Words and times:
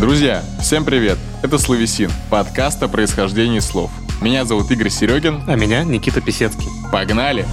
Друзья, 0.00 0.44
всем 0.60 0.84
привет! 0.84 1.18
Это 1.42 1.58
Словесин, 1.58 2.12
подкаст 2.30 2.80
о 2.84 2.88
происхождении 2.88 3.58
слов. 3.58 3.90
Меня 4.22 4.44
зовут 4.44 4.70
Игорь 4.70 4.90
Серегин. 4.90 5.42
А 5.48 5.56
меня 5.56 5.82
Никита 5.82 6.20
Писецкий. 6.20 6.68
Погнали! 6.92 7.44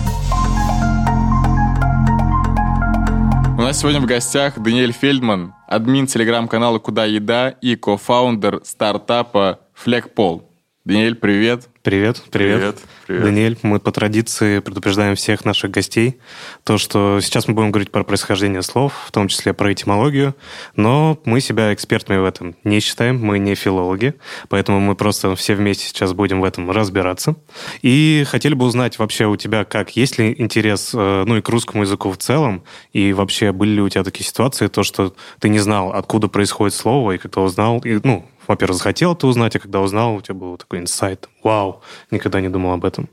У 3.57 3.61
нас 3.61 3.79
сегодня 3.79 3.99
в 3.99 4.05
гостях 4.05 4.59
Даниэль 4.59 4.91
Фельдман, 4.91 5.55
админ 5.67 6.05
телеграм-канала 6.05 6.77
«Куда 6.77 7.05
еда» 7.05 7.49
и 7.49 7.75
кофаундер 7.75 8.61
стартапа 8.63 9.61
«Флекпол». 9.73 10.47
Даниэль, 10.85 11.15
привет! 11.15 11.67
Привет, 11.81 12.21
привет. 12.31 12.57
Привет, 12.57 12.79
привет. 13.07 13.23
Даниэль, 13.23 13.57
мы 13.63 13.79
по 13.79 13.91
традиции 13.91 14.59
предупреждаем 14.59 15.15
всех 15.15 15.45
наших 15.45 15.71
гостей, 15.71 16.19
то, 16.63 16.79
что 16.79 17.19
сейчас 17.21 17.47
мы 17.47 17.53
будем 17.53 17.71
говорить 17.71 17.91
про 17.91 18.03
происхождение 18.03 18.61
слов, 18.61 18.93
в 19.07 19.11
том 19.11 19.27
числе 19.27 19.53
про 19.53 19.73
этимологию, 19.73 20.35
но 20.75 21.19
мы 21.25 21.41
себя 21.41 21.73
экспертами 21.73 22.17
в 22.17 22.25
этом 22.25 22.55
не 22.63 22.79
считаем, 22.79 23.19
мы 23.19 23.39
не 23.39 23.55
филологи, 23.55 24.13
поэтому 24.47 24.79
мы 24.79 24.95
просто 24.95 25.35
все 25.35 25.55
вместе 25.55 25.87
сейчас 25.87 26.13
будем 26.13 26.41
в 26.41 26.43
этом 26.43 26.69
разбираться. 26.69 27.35
И 27.81 28.23
хотели 28.27 28.53
бы 28.53 28.65
узнать 28.65 28.99
вообще 28.99 29.25
у 29.25 29.35
тебя, 29.35 29.63
как, 29.63 29.95
есть 29.95 30.19
ли 30.19 30.35
интерес, 30.37 30.91
э, 30.93 31.23
ну 31.25 31.37
и 31.37 31.41
к 31.41 31.49
русскому 31.49 31.83
языку 31.83 32.11
в 32.11 32.17
целом, 32.17 32.63
и 32.93 33.13
вообще 33.13 33.51
были 33.51 33.71
ли 33.71 33.81
у 33.81 33.89
тебя 33.89 34.03
такие 34.03 34.25
ситуации, 34.25 34.67
то, 34.67 34.83
что 34.83 35.15
ты 35.39 35.49
не 35.49 35.59
знал, 35.59 35.93
откуда 35.93 36.27
происходит 36.27 36.75
слово, 36.75 37.13
и 37.13 37.17
когда 37.17 37.41
узнал, 37.41 37.79
и, 37.79 37.99
ну, 38.03 38.25
во-первых, 38.47 38.77
захотел 38.77 39.13
это 39.13 39.27
узнать, 39.27 39.55
а 39.55 39.59
когда 39.59 39.81
узнал, 39.81 40.15
у 40.15 40.21
тебя 40.21 40.35
был 40.35 40.57
такой 40.57 40.79
инсайт. 40.79 41.29
Вау, 41.43 41.81
никогда 42.11 42.41
не 42.41 42.49
думал 42.49 42.73
об 42.73 42.85
этом. 42.85 43.09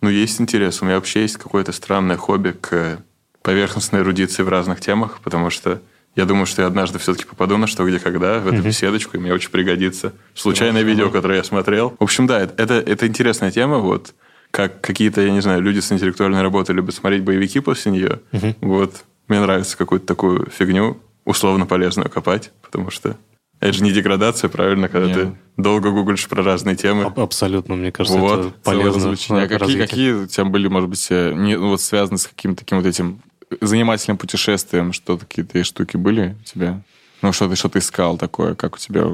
Ну, 0.00 0.10
есть 0.10 0.40
интерес. 0.40 0.82
У 0.82 0.84
меня 0.84 0.96
вообще 0.96 1.22
есть 1.22 1.36
какое-то 1.36 1.72
странное 1.72 2.16
хобби 2.16 2.50
к 2.50 2.98
поверхностной 3.42 4.00
эрудиции 4.00 4.42
в 4.42 4.48
разных 4.48 4.80
темах, 4.80 5.20
потому 5.22 5.50
что 5.50 5.80
я 6.16 6.24
думаю, 6.26 6.46
что 6.46 6.62
я 6.62 6.68
однажды 6.68 6.98
все-таки 6.98 7.24
попаду 7.24 7.56
на 7.56 7.66
что, 7.66 7.86
где, 7.86 7.98
когда, 7.98 8.38
в 8.38 8.46
эту 8.46 8.56
mm-hmm. 8.56 8.62
беседочку, 8.62 9.16
и 9.16 9.20
мне 9.20 9.32
очень 9.32 9.50
пригодится. 9.50 10.12
Случайное 10.34 10.82
видео, 10.82 11.10
которое 11.10 11.38
я 11.38 11.44
смотрел. 11.44 11.94
В 11.98 12.02
общем, 12.02 12.26
да, 12.26 12.40
это, 12.40 12.74
это 12.74 13.06
интересная 13.06 13.50
тема, 13.50 13.78
вот, 13.78 14.14
как 14.50 14.80
какие-то, 14.80 15.20
я 15.20 15.30
не 15.30 15.40
знаю, 15.40 15.60
люди 15.60 15.80
с 15.80 15.90
интеллектуальной 15.90 16.42
работой 16.42 16.74
любят 16.74 16.94
смотреть 16.94 17.22
боевики 17.22 17.60
после 17.60 17.92
нее. 17.92 18.20
Mm-hmm. 18.32 18.56
Вот, 18.60 19.04
мне 19.26 19.40
нравится 19.40 19.76
какую-то 19.76 20.06
такую 20.06 20.48
фигню 20.50 20.98
условно 21.24 21.66
полезную 21.66 22.08
копать, 22.10 22.52
потому 22.62 22.90
что 22.90 23.16
это 23.64 23.78
же 23.78 23.82
не 23.82 23.92
деградация, 23.92 24.50
правильно, 24.50 24.88
когда 24.90 25.08
Нет. 25.08 25.16
ты 25.16 25.32
долго 25.56 25.90
гуглишь 25.90 26.28
про 26.28 26.42
разные 26.42 26.76
темы. 26.76 27.04
Абсолютно, 27.16 27.76
мне 27.76 27.90
кажется, 27.92 28.18
вот, 28.18 28.40
это 28.40 28.50
полезно. 28.62 29.12
А 29.12 29.48
какие, 29.48 29.78
какие 29.78 30.12
у 30.12 30.26
тебя 30.26 30.44
были, 30.44 30.68
может 30.68 30.90
быть, 30.90 31.06
э, 31.08 31.32
не, 31.32 31.56
ну, 31.56 31.70
вот 31.70 31.80
связаны 31.80 32.18
с 32.18 32.26
каким-то 32.26 32.58
таким 32.58 32.78
вот 32.78 32.86
этим 32.86 33.22
занимательным 33.62 34.18
путешествием? 34.18 34.92
Что 34.92 35.16
какие-то 35.16 35.64
штуки 35.64 35.96
были 35.96 36.36
у 36.38 36.44
тебя? 36.44 36.82
Ну, 37.22 37.32
что 37.32 37.48
ты, 37.48 37.56
что 37.56 37.70
ты 37.70 37.78
искал 37.78 38.18
такое? 38.18 38.54
Как 38.54 38.74
у 38.74 38.78
тебя 38.78 39.06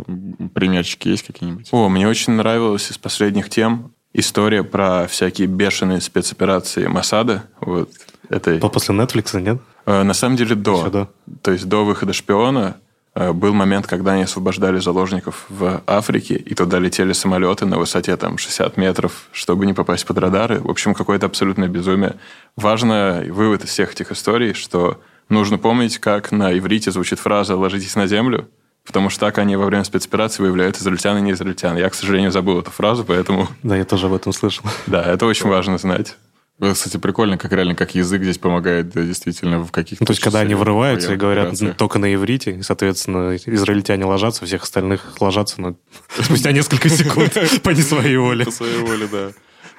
примерчики 0.53 1.07
есть 1.07 1.25
какие-нибудь? 1.25 1.69
О, 1.71 1.89
мне 1.89 2.09
очень 2.09 2.33
нравилась 2.33 2.91
из 2.91 2.99
последних 2.99 3.51
тем 3.51 3.93
история 4.13 4.65
про 4.65 5.07
всякие 5.07 5.47
бешеные 5.47 6.01
спецоперации 6.01 6.89
Масада. 6.89 7.45
Вот, 7.61 7.93
этой... 8.29 8.59
После 8.59 8.97
Netflix, 8.97 9.41
нет? 9.41 9.63
Э, 9.87 10.03
на 10.03 10.15
самом 10.15 10.35
деле 10.35 10.57
до. 10.57 10.81
Еще 10.81 10.91
до. 10.91 11.09
То 11.41 11.53
есть 11.53 11.69
до 11.69 11.85
выхода 11.85 12.13
«Шпиона» 12.13 12.79
был 13.15 13.53
момент, 13.55 13.87
когда 13.87 14.13
они 14.13 14.23
освобождали 14.23 14.79
заложников 14.79 15.47
в 15.49 15.83
Африке, 15.87 16.35
и 16.35 16.55
туда 16.55 16.79
летели 16.79 17.13
самолеты 17.13 17.67
на 17.67 17.79
высоте 17.79 18.17
там 18.17 18.39
60 18.39 18.77
метров, 18.77 19.29
чтобы 19.33 19.67
не 19.67 19.75
попасть 19.75 20.07
под 20.07 20.19
радары. 20.19 20.61
В 20.61 20.71
общем, 20.71 20.95
какое-то 20.95 21.27
абсолютное 21.27 21.69
безумие. 21.69 22.17
Важно 22.57 23.25
вывод 23.29 23.65
из 23.65 23.71
всех 23.71 23.93
этих 23.93 24.13
историй, 24.13 24.55
что 24.55 25.01
нужно 25.29 25.59
помнить, 25.59 25.99
как 25.99 26.31
на 26.31 26.57
иврите 26.57 26.91
звучит 26.91 27.19
фраза 27.19 27.57
«ложитесь 27.57 27.97
на 27.97 28.07
землю», 28.07 28.49
потому 28.87 29.11
что 29.11 29.27
так 29.27 29.39
они 29.39 29.57
во 29.57 29.67
время 29.67 29.85
спецоперации 29.85 30.43
выявляют 30.43 30.77
израильтян 30.77 31.19
и 31.19 31.21
не 31.21 31.33
израильтян. 31.33 31.77
Я, 31.77 31.89
к 31.91 31.95
сожалению, 31.95 32.31
забыл 32.31 32.61
эту 32.61 32.71
фразу, 32.71 33.05
поэтому... 33.05 33.49
Да, 33.63 33.77
я 33.77 33.85
тоже 33.85 34.07
об 34.07 34.15
этом 34.15 34.33
слышал. 34.33 34.65
Да, 34.87 35.03
это 35.03 35.27
очень 35.27 35.49
важно 35.49 35.79
знать. 35.79 36.17
Кстати, 36.61 36.99
прикольно, 36.99 37.39
как 37.39 37.53
реально, 37.53 37.75
как 37.75 37.95
язык 37.95 38.23
здесь 38.23 38.37
помогает 38.37 38.91
да, 38.91 39.03
действительно 39.03 39.63
в 39.63 39.73
каких-то... 39.73 40.03
Ну, 40.03 40.07
то 40.07 40.11
есть, 40.11 40.23
когда 40.23 40.41
они 40.41 40.55
вырываются 40.55 41.15
и 41.15 41.17
говорят 41.17 41.59
ну, 41.59 41.73
только 41.73 41.99
на 41.99 42.13
иврите, 42.13 42.57
и, 42.57 42.63
соответственно, 42.63 43.37
израильтяне 43.37 44.05
ложатся, 44.05 44.45
всех 44.45 44.65
остальных 44.65 45.21
ложатся 45.21 45.61
но 45.61 45.77
спустя 46.21 46.53
несколько 46.53 46.89
секунд 46.91 47.37
по 47.63 47.71
не 47.71 47.81
своей 47.81 48.19
воле. 48.19 48.45
По 48.45 48.51
своей 48.51 48.79
воле, 48.79 49.09
да. 49.11 49.31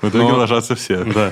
В 0.01 0.09
итоге 0.09 0.33
ложатся 0.33 0.75
все. 0.75 1.03
Да. 1.03 1.31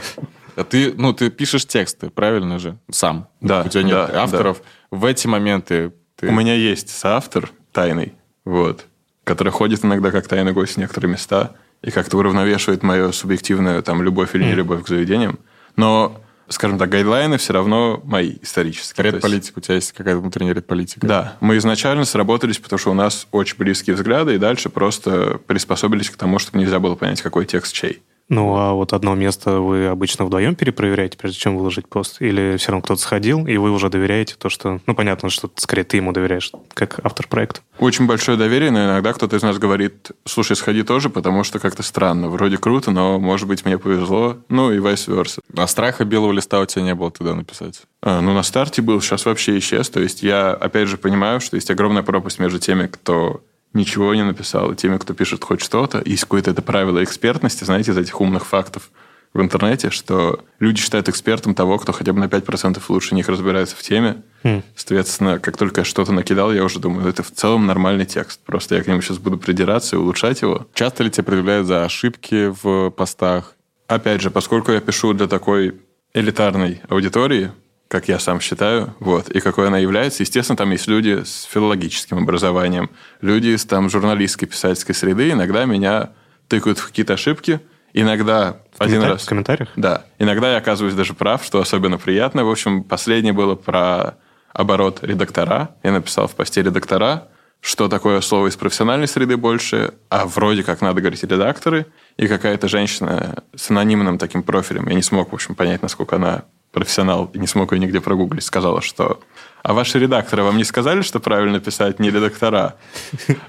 А 0.56 0.64
ты, 0.64 0.94
ну, 0.96 1.14
ты 1.14 1.32
пишешь 1.32 1.66
тексты, 1.66 2.12
правильно 2.12 2.60
же? 2.60 2.78
Сам. 2.92 3.28
Да. 3.42 3.64
У 3.64 3.70
тебя 3.70 3.82
нет 3.82 4.12
да, 4.12 4.24
авторов. 4.24 4.62
Да. 4.92 4.98
В 4.98 5.06
эти 5.06 5.26
моменты 5.26 5.94
ты... 6.16 6.28
У 6.28 6.32
меня 6.32 6.54
есть 6.54 6.90
соавтор 6.90 7.52
тайный, 7.72 8.14
вот, 8.46 8.86
который 9.24 9.52
ходит 9.52 9.84
иногда 9.84 10.12
как 10.12 10.28
тайный 10.28 10.54
гость 10.54 10.74
в 10.74 10.78
некоторые 10.78 11.12
места 11.12 11.56
и 11.82 11.92
как-то 11.92 12.18
уравновешивает 12.18 12.84
мою 12.84 13.12
субъективную 13.12 13.82
там 13.84 14.04
любовь 14.04 14.36
или 14.36 14.44
нелюбовь 14.44 14.84
к 14.84 14.88
заведениям. 14.88 15.40
Но 15.76 16.22
скажем 16.50 16.78
так, 16.78 16.90
гайдлайны 16.90 17.38
все 17.38 17.54
равно 17.54 18.02
мои 18.04 18.36
исторические. 18.42 19.12
Редполитика, 19.12 19.60
у 19.60 19.62
тебя 19.62 19.76
есть 19.76 19.94
какая-то 19.94 20.20
внутренняя 20.20 20.54
редполитика? 20.54 21.08
Да. 21.08 21.38
Мы 21.40 21.58
изначально 21.58 22.06
сработались, 22.06 22.58
потому 22.58 22.80
что 22.80 22.92
у 22.92 22.96
нас 22.96 23.28
очень 23.32 23.56
близкие 23.58 23.96
взгляды, 23.96 24.36
и 24.36 24.38
дальше 24.38 24.70
просто 24.70 25.40
приспособились 25.48 26.10
к 26.10 26.18
тому, 26.18 26.40
чтобы 26.40 26.60
нельзя 26.60 26.80
было 26.80 26.96
понять, 26.96 27.22
какой 27.22 27.46
текст 27.46 27.74
чей. 27.74 28.02
Ну, 28.30 28.56
а 28.56 28.74
вот 28.74 28.94
одно 28.94 29.16
место 29.16 29.60
вы 29.60 29.88
обычно 29.88 30.26
вдвоем 30.26 30.56
перепроверяете, 30.56 31.18
прежде 31.18 31.40
чем 31.40 31.58
выложить 31.58 31.88
пост? 31.88 32.22
Или 32.22 32.58
все 32.58 32.72
равно 32.72 32.84
кто-то 32.84 33.02
сходил, 33.02 33.46
и 33.48 33.58
вы 33.58 33.72
уже 33.72 33.90
доверяете 33.90 34.36
то, 34.38 34.50
что... 34.50 34.80
Ну, 34.86 34.96
понятно, 34.96 35.30
что 35.30 35.50
скорее 35.56 35.84
ты 35.84 35.98
ему 35.98 36.12
доверяешь, 36.12 36.52
как 36.74 37.00
автор 37.04 37.28
проекта. 37.28 37.62
Очень 37.80 38.06
большое 38.06 38.38
доверие, 38.38 38.72
но 38.72 38.86
иногда 38.86 39.14
кто-то 39.14 39.36
из 39.36 39.42
нас 39.42 39.58
говорит, 39.58 40.12
слушай, 40.26 40.56
сходи 40.56 40.84
тоже, 40.84 41.10
потому 41.10 41.44
что 41.44 41.60
как-то 41.60 41.82
странно. 41.82 42.30
Вроде 42.30 42.58
круто, 42.58 42.92
но, 42.92 43.20
может 43.20 43.48
быть, 43.48 43.66
мне 43.66 43.78
повезло. 43.78 44.38
Ну, 44.48 44.72
и 44.72 44.78
vice 44.78 45.08
versa. 45.08 45.40
А 45.58 45.66
страха 45.66 46.06
белого 46.06 46.32
листа 46.32 46.60
у 46.60 46.66
тебя 46.66 46.84
не 46.84 46.94
было 46.94 47.10
туда 47.10 47.34
написать? 47.34 47.82
А, 48.02 48.22
ну, 48.22 48.34
на 48.34 48.44
старте 48.44 48.82
был, 48.82 49.02
сейчас 49.02 49.26
вообще 49.26 49.58
исчез. 49.58 49.90
То 49.90 50.02
есть 50.02 50.22
я, 50.22 50.52
опять 50.52 50.88
же, 50.88 50.98
понимаю, 50.98 51.42
что 51.42 51.56
есть 51.56 51.72
огромная 51.72 52.04
пропасть 52.04 52.40
между 52.40 52.60
теми, 52.60 52.88
кто 52.88 53.42
ничего 53.74 54.14
не 54.16 54.24
написал, 54.24 54.72
и 54.72 54.76
теми, 54.76 54.98
кто 54.98 55.14
пишет 55.14 55.44
хоть 55.44 55.62
что-то. 55.62 56.02
Есть 56.06 56.24
какое-то 56.24 56.52
это 56.52 56.62
правило 56.62 57.04
экспертности, 57.04 57.64
знаете, 57.64 57.92
из 57.92 57.98
этих 57.98 58.20
умных 58.20 58.46
фактов 58.46 58.90
в 59.34 59.42
интернете, 59.42 59.92
что 59.92 60.44
люди 60.60 60.82
считают 60.82 61.08
экспертом 61.08 61.54
того, 61.54 61.78
кто 61.78 61.92
хотя 61.92 62.14
бы 62.14 62.20
на 62.20 62.26
5% 62.26 62.82
лучше 62.90 63.14
них 63.14 63.30
разбирается 63.30 63.76
в 63.76 63.82
теме. 63.82 64.24
Mm. 64.44 64.64
Соответственно, 64.76 65.40
как 65.40 65.56
только 65.56 65.82
я 65.82 65.86
что-то 65.86 66.12
накидал, 66.12 66.52
я 66.52 66.64
уже 66.64 66.80
думаю, 66.80 67.08
это 67.08 67.22
в 67.22 67.32
целом 67.32 67.68
нормальный 67.68 68.06
текст. 68.06 68.42
Просто 68.44 68.76
я 68.76 68.84
к 68.84 68.88
нему 68.88 69.02
сейчас 69.02 69.20
буду 69.20 69.38
придираться 69.38 69.96
и 69.96 70.00
улучшать 70.00 70.42
его. 70.42 70.68
Часто 70.74 71.04
ли 71.04 71.12
тебе 71.12 71.26
предъявляют 71.26 71.68
за 71.68 71.86
ошибки 71.86 72.52
в 72.64 72.90
постах? 72.90 73.56
Опять 73.88 74.22
же, 74.22 74.32
поскольку 74.32 74.72
я 74.72 74.82
пишу 74.82 75.14
для 75.14 75.28
такой 75.28 75.80
элитарной 76.14 76.82
аудитории, 76.90 77.52
как 77.90 78.08
я 78.08 78.20
сам 78.20 78.40
считаю, 78.40 78.96
вот, 79.00 79.30
и 79.30 79.40
какой 79.40 79.68
она 79.68 79.80
является. 79.80 80.22
Естественно, 80.22 80.56
там 80.56 80.70
есть 80.70 80.88
люди 80.88 81.24
с 81.24 81.44
филологическим 81.52 82.20
образованием, 82.20 82.92
люди 83.20 83.48
из 83.48 83.66
там 83.66 83.90
журналистской 83.90 84.48
писательской 84.48 84.94
среды. 84.94 85.32
Иногда 85.32 85.66
меня 85.66 86.12
тыкают 86.48 86.78
в 86.78 86.86
какие-то 86.86 87.14
ошибки, 87.14 87.60
иногда 87.94 88.58
в 88.78 88.82
один 88.82 89.02
раз... 89.02 89.24
В 89.24 89.30
комментариях? 89.30 89.70
Да. 89.76 90.06
Иногда 90.20 90.52
я 90.52 90.58
оказываюсь 90.60 90.94
даже 90.94 91.16
прав, 91.16 91.44
что 91.44 91.60
особенно 91.60 91.98
приятно. 91.98 92.46
В 92.46 92.52
общем, 92.52 92.84
последнее 92.84 93.34
было 93.34 93.56
про 93.56 94.18
оборот 94.54 95.00
редактора. 95.02 95.76
Я 95.82 95.92
написал 95.92 96.28
в 96.28 96.36
посте 96.36 96.62
редактора, 96.62 97.28
что 97.62 97.90
такое 97.90 98.22
слово 98.22 98.48
из 98.48 98.56
профессиональной 98.56 99.08
среды 99.08 99.36
больше, 99.36 99.94
а 100.10 100.26
вроде 100.26 100.64
как 100.64 100.82
надо 100.82 101.02
говорить 101.02 101.24
редакторы, 101.24 101.88
и 102.18 102.28
какая-то 102.28 102.68
женщина 102.68 103.44
с 103.56 103.70
анонимным 103.70 104.18
таким 104.18 104.44
профилем, 104.44 104.88
я 104.88 104.96
не 104.96 105.02
смог, 105.02 105.32
в 105.32 105.36
общем, 105.36 105.56
понять, 105.56 105.82
насколько 105.82 106.16
она 106.16 106.46
профессионал, 106.72 107.30
и 107.34 107.40
не 107.40 107.48
смог 107.48 107.72
ее 107.74 107.80
нигде 107.80 108.00
прогуглить, 108.00 108.44
сказала, 108.44 108.82
что 108.82 109.20
«А 109.64 109.74
ваши 109.74 110.00
редакторы 110.00 110.44
вам 110.44 110.58
не 110.58 110.64
сказали, 110.64 111.02
что 111.02 111.20
правильно 111.20 111.60
писать 111.60 112.00
не 112.00 112.12
редактора?» 112.12 112.76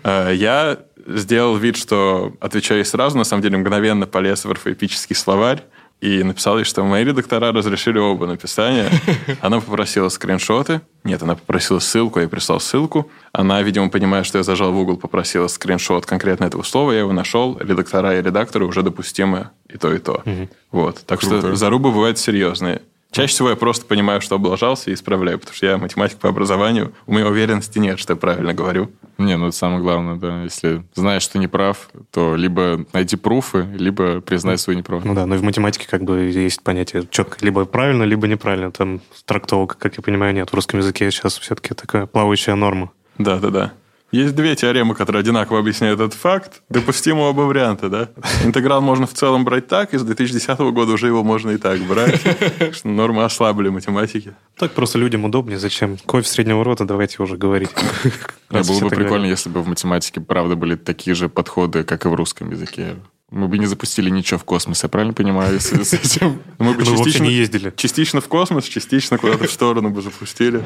э, 0.02 0.32
Я 0.34 0.78
сделал 1.06 1.56
вид, 1.56 1.76
что 1.76 2.34
отвечаю 2.40 2.84
сразу, 2.84 3.18
на 3.18 3.24
самом 3.24 3.42
деле 3.42 3.58
мгновенно 3.58 4.06
полез 4.06 4.44
в 4.44 4.50
орфоэпический 4.50 5.14
словарь, 5.14 5.62
и 6.00 6.23
написал 6.23 6.58
ей, 6.58 6.64
что 6.64 6.82
мои 6.82 7.05
редактора 7.05 7.52
разрешили 7.52 7.99
оба 7.99 8.26
написания. 8.26 8.91
Она 9.41 9.61
попросила 9.61 10.08
скриншоты. 10.08 10.81
Нет, 11.05 11.23
она 11.23 11.35
попросила 11.35 11.79
ссылку, 11.79 12.20
я 12.20 12.29
прислал 12.29 12.61
ссылку. 12.61 13.11
Она, 13.32 13.62
видимо, 13.62 13.88
понимая, 13.88 14.23
что 14.23 14.38
я 14.38 14.44
зажал 14.44 14.73
в 14.73 14.79
угол, 14.79 14.99
попросила 14.99 15.47
скриншот 15.47 16.05
конкретно 16.05 16.44
этого 16.44 16.62
слова. 16.62 16.93
Я 16.93 17.00
его 17.00 17.12
нашел. 17.12 17.58
Редактора 17.58 18.19
и 18.19 18.23
редакторы 18.23 18.67
уже 18.67 18.82
допустимы 18.82 19.49
и 19.69 19.79
то, 19.79 19.93
и 19.94 19.99
то. 19.99 20.23
Угу. 20.26 20.49
Вот. 20.73 21.02
Так 21.06 21.20
Круто. 21.20 21.38
что 21.38 21.56
зарубы 21.56 21.91
бывают 21.91 22.19
серьезные. 22.19 22.82
Чаще 23.10 23.32
всего 23.32 23.50
я 23.50 23.56
просто 23.56 23.86
понимаю, 23.86 24.20
что 24.20 24.36
облажался 24.36 24.90
и 24.90 24.94
исправляю, 24.94 25.38
потому 25.38 25.56
что 25.56 25.66
я 25.66 25.78
математик 25.78 26.18
по 26.18 26.28
образованию, 26.28 26.94
у 27.06 27.12
меня 27.12 27.26
уверенности 27.26 27.78
нет, 27.78 27.98
что 27.98 28.12
я 28.12 28.16
правильно 28.16 28.54
говорю. 28.54 28.90
Не, 29.18 29.36
ну 29.36 29.48
это 29.48 29.56
самое 29.56 29.82
главное, 29.82 30.14
да. 30.14 30.44
Если 30.44 30.84
знаешь, 30.94 31.22
что 31.22 31.38
не 31.38 31.48
прав, 31.48 31.90
то 32.12 32.36
либо 32.36 32.84
найти 32.92 33.16
пруфы, 33.16 33.66
либо 33.76 34.20
признать 34.20 34.60
свою 34.60 34.78
неправду. 34.78 35.08
Ну 35.08 35.14
да, 35.14 35.26
но 35.26 35.34
и 35.34 35.38
в 35.38 35.42
математике 35.42 35.88
как 35.88 36.04
бы 36.04 36.20
есть 36.20 36.62
понятие 36.62 37.06
четко, 37.10 37.44
либо 37.44 37.64
правильно, 37.64 38.04
либо 38.04 38.28
неправильно. 38.28 38.70
Там 38.70 39.00
трактовок, 39.26 39.76
как 39.76 39.96
я 39.96 40.02
понимаю, 40.02 40.32
нет. 40.32 40.50
В 40.50 40.54
русском 40.54 40.78
языке 40.78 41.10
сейчас 41.10 41.38
все-таки 41.38 41.74
такая 41.74 42.06
плавающая 42.06 42.54
норма. 42.54 42.92
Да, 43.18 43.38
да, 43.38 43.50
да. 43.50 43.72
Есть 44.12 44.34
две 44.34 44.56
теоремы, 44.56 44.94
которые 44.94 45.20
одинаково 45.20 45.60
объясняют 45.60 46.00
этот 46.00 46.14
факт. 46.14 46.62
Допустимо 46.68 47.20
оба 47.20 47.42
варианта, 47.42 47.88
да? 47.88 48.08
Интеграл 48.44 48.80
можно 48.80 49.06
в 49.06 49.14
целом 49.14 49.44
брать 49.44 49.68
так, 49.68 49.94
и 49.94 49.98
с 49.98 50.02
2010 50.02 50.58
года 50.58 50.92
уже 50.92 51.06
его 51.06 51.22
можно 51.22 51.50
и 51.50 51.58
так 51.58 51.80
брать. 51.82 52.20
Что 52.72 52.88
нормы 52.88 53.22
ослабили 53.22 53.68
математики. 53.68 54.34
Так 54.56 54.72
просто 54.72 54.98
людям 54.98 55.24
удобнее. 55.24 55.58
Зачем? 55.58 55.96
Кофе 56.06 56.28
среднего 56.28 56.64
рода, 56.64 56.84
давайте 56.84 57.22
уже 57.22 57.36
говорить. 57.36 57.70
Было 58.50 58.80
бы 58.80 58.88
прикольно, 58.88 59.26
если 59.26 59.48
бы 59.48 59.62
в 59.62 59.68
математике, 59.68 60.20
правда, 60.20 60.56
были 60.56 60.74
такие 60.74 61.14
же 61.14 61.28
подходы, 61.28 61.84
как 61.84 62.04
и 62.04 62.08
в 62.08 62.14
русском 62.14 62.50
языке. 62.50 62.96
Мы 63.30 63.46
бы 63.46 63.58
не 63.58 63.66
запустили 63.66 64.10
ничего 64.10 64.38
в 64.38 64.44
космос, 64.44 64.82
я 64.82 64.88
правильно 64.88 65.14
понимаю, 65.14 65.60
с, 65.60 65.66
с 65.66 65.92
этим? 65.92 66.42
Мы 66.58 66.74
бы 66.74 66.84
частично, 66.84 67.22
не 67.22 67.32
ездили. 67.32 67.72
Частично 67.76 68.20
в 68.20 68.26
космос, 68.26 68.64
частично 68.64 69.18
куда-то 69.18 69.46
в 69.46 69.52
сторону 69.52 69.90
бы 69.90 70.02
запустили. 70.02 70.64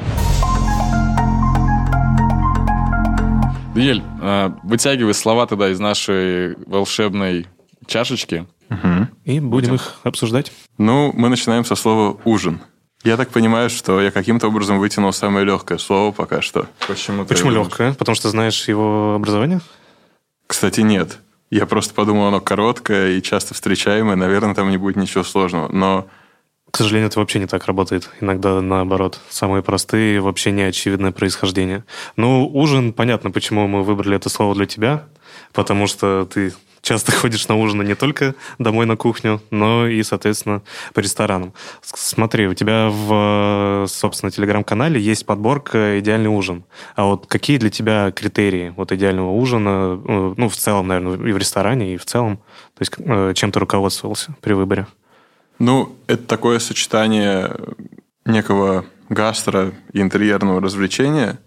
Даниэль, 3.75 4.03
а, 4.21 4.57
вытягивай 4.63 5.13
слова 5.13 5.45
тогда 5.47 5.69
из 5.69 5.81
нашей 5.81 6.55
волшебной 6.65 7.45
чашечки. 7.85 8.47
Угу. 8.69 9.07
И 9.25 9.39
будем, 9.41 9.49
будем 9.49 9.75
их 9.75 9.95
обсуждать. 10.03 10.53
Ну, 10.77 11.11
мы 11.13 11.27
начинаем 11.27 11.65
со 11.65 11.75
слова 11.75 12.17
«ужин». 12.23 12.61
Я 13.03 13.17
так 13.17 13.29
понимаю, 13.29 13.69
что 13.69 13.99
я 13.99 14.11
каким-то 14.11 14.47
образом 14.47 14.79
вытянул 14.79 15.11
самое 15.11 15.45
легкое 15.45 15.77
слово 15.77 16.13
пока 16.13 16.41
что. 16.41 16.67
Почему? 16.87 17.25
Почему 17.25 17.51
легкое? 17.51 17.93
Потому 17.93 18.15
что 18.15 18.29
знаешь 18.29 18.65
его 18.69 19.13
образование? 19.13 19.59
Кстати, 20.47 20.79
нет. 20.79 21.19
Я 21.51 21.65
просто 21.65 21.93
подумал, 21.93 22.27
оно 22.27 22.39
короткое 22.39 23.17
и 23.17 23.21
часто 23.21 23.53
встречаемое, 23.53 24.15
наверное, 24.15 24.55
там 24.55 24.69
не 24.69 24.77
будет 24.77 24.95
ничего 24.95 25.25
сложного. 25.25 25.67
Но 25.67 26.07
к 26.75 26.77
сожалению, 26.77 27.07
это 27.07 27.19
вообще 27.19 27.39
не 27.39 27.45
так 27.45 27.67
работает. 27.67 28.09
Иногда 28.19 28.59
наоборот. 28.59 29.21
Самые 29.29 29.63
простые, 29.63 30.19
вообще 30.19 30.51
неочевидное 30.51 31.13
происхождение. 31.13 31.85
Ну, 32.17 32.51
ужин, 32.53 32.91
понятно, 32.91 33.31
почему 33.31 33.65
мы 33.65 33.81
выбрали 33.81 34.17
это 34.17 34.27
слово 34.27 34.55
для 34.55 34.65
тебя. 34.65 35.05
Потому 35.53 35.87
что 35.87 36.25
ты 36.25 36.53
часто 36.81 37.11
ходишь 37.13 37.47
на 37.47 37.55
ужин 37.55 37.81
не 37.83 37.95
только 37.95 38.35
домой 38.59 38.85
на 38.85 38.97
кухню, 38.97 39.41
но 39.51 39.87
и, 39.87 40.03
соответственно, 40.03 40.63
по 40.93 40.99
ресторанам. 40.99 41.53
Смотри, 41.81 42.45
у 42.45 42.53
тебя 42.53 42.89
в, 42.89 43.85
собственно, 43.87 44.29
телеграм-канале 44.29 44.99
есть 44.99 45.25
подборка 45.25 45.97
«Идеальный 45.99 46.29
ужин». 46.29 46.65
А 46.97 47.05
вот 47.05 47.25
какие 47.27 47.57
для 47.57 47.69
тебя 47.69 48.11
критерии 48.11 48.73
вот 48.75 48.91
идеального 48.91 49.31
ужина, 49.31 49.97
э, 50.05 50.33
ну, 50.35 50.49
в 50.49 50.57
целом, 50.57 50.89
наверное, 50.89 51.25
и 51.25 51.31
в 51.31 51.37
ресторане, 51.37 51.93
и 51.93 51.97
в 51.97 52.03
целом? 52.03 52.35
То 52.77 52.81
есть 52.81 52.91
э, 52.97 53.31
чем 53.33 53.53
ты 53.53 53.61
руководствовался 53.61 54.35
при 54.41 54.51
выборе? 54.51 54.87
Ну, 55.59 55.95
это 56.07 56.23
такое 56.23 56.59
сочетание 56.59 57.55
некого 58.25 58.85
гастро 59.09 59.73
и 59.93 60.01
интерьерного 60.01 60.61
развлечения 60.61 61.39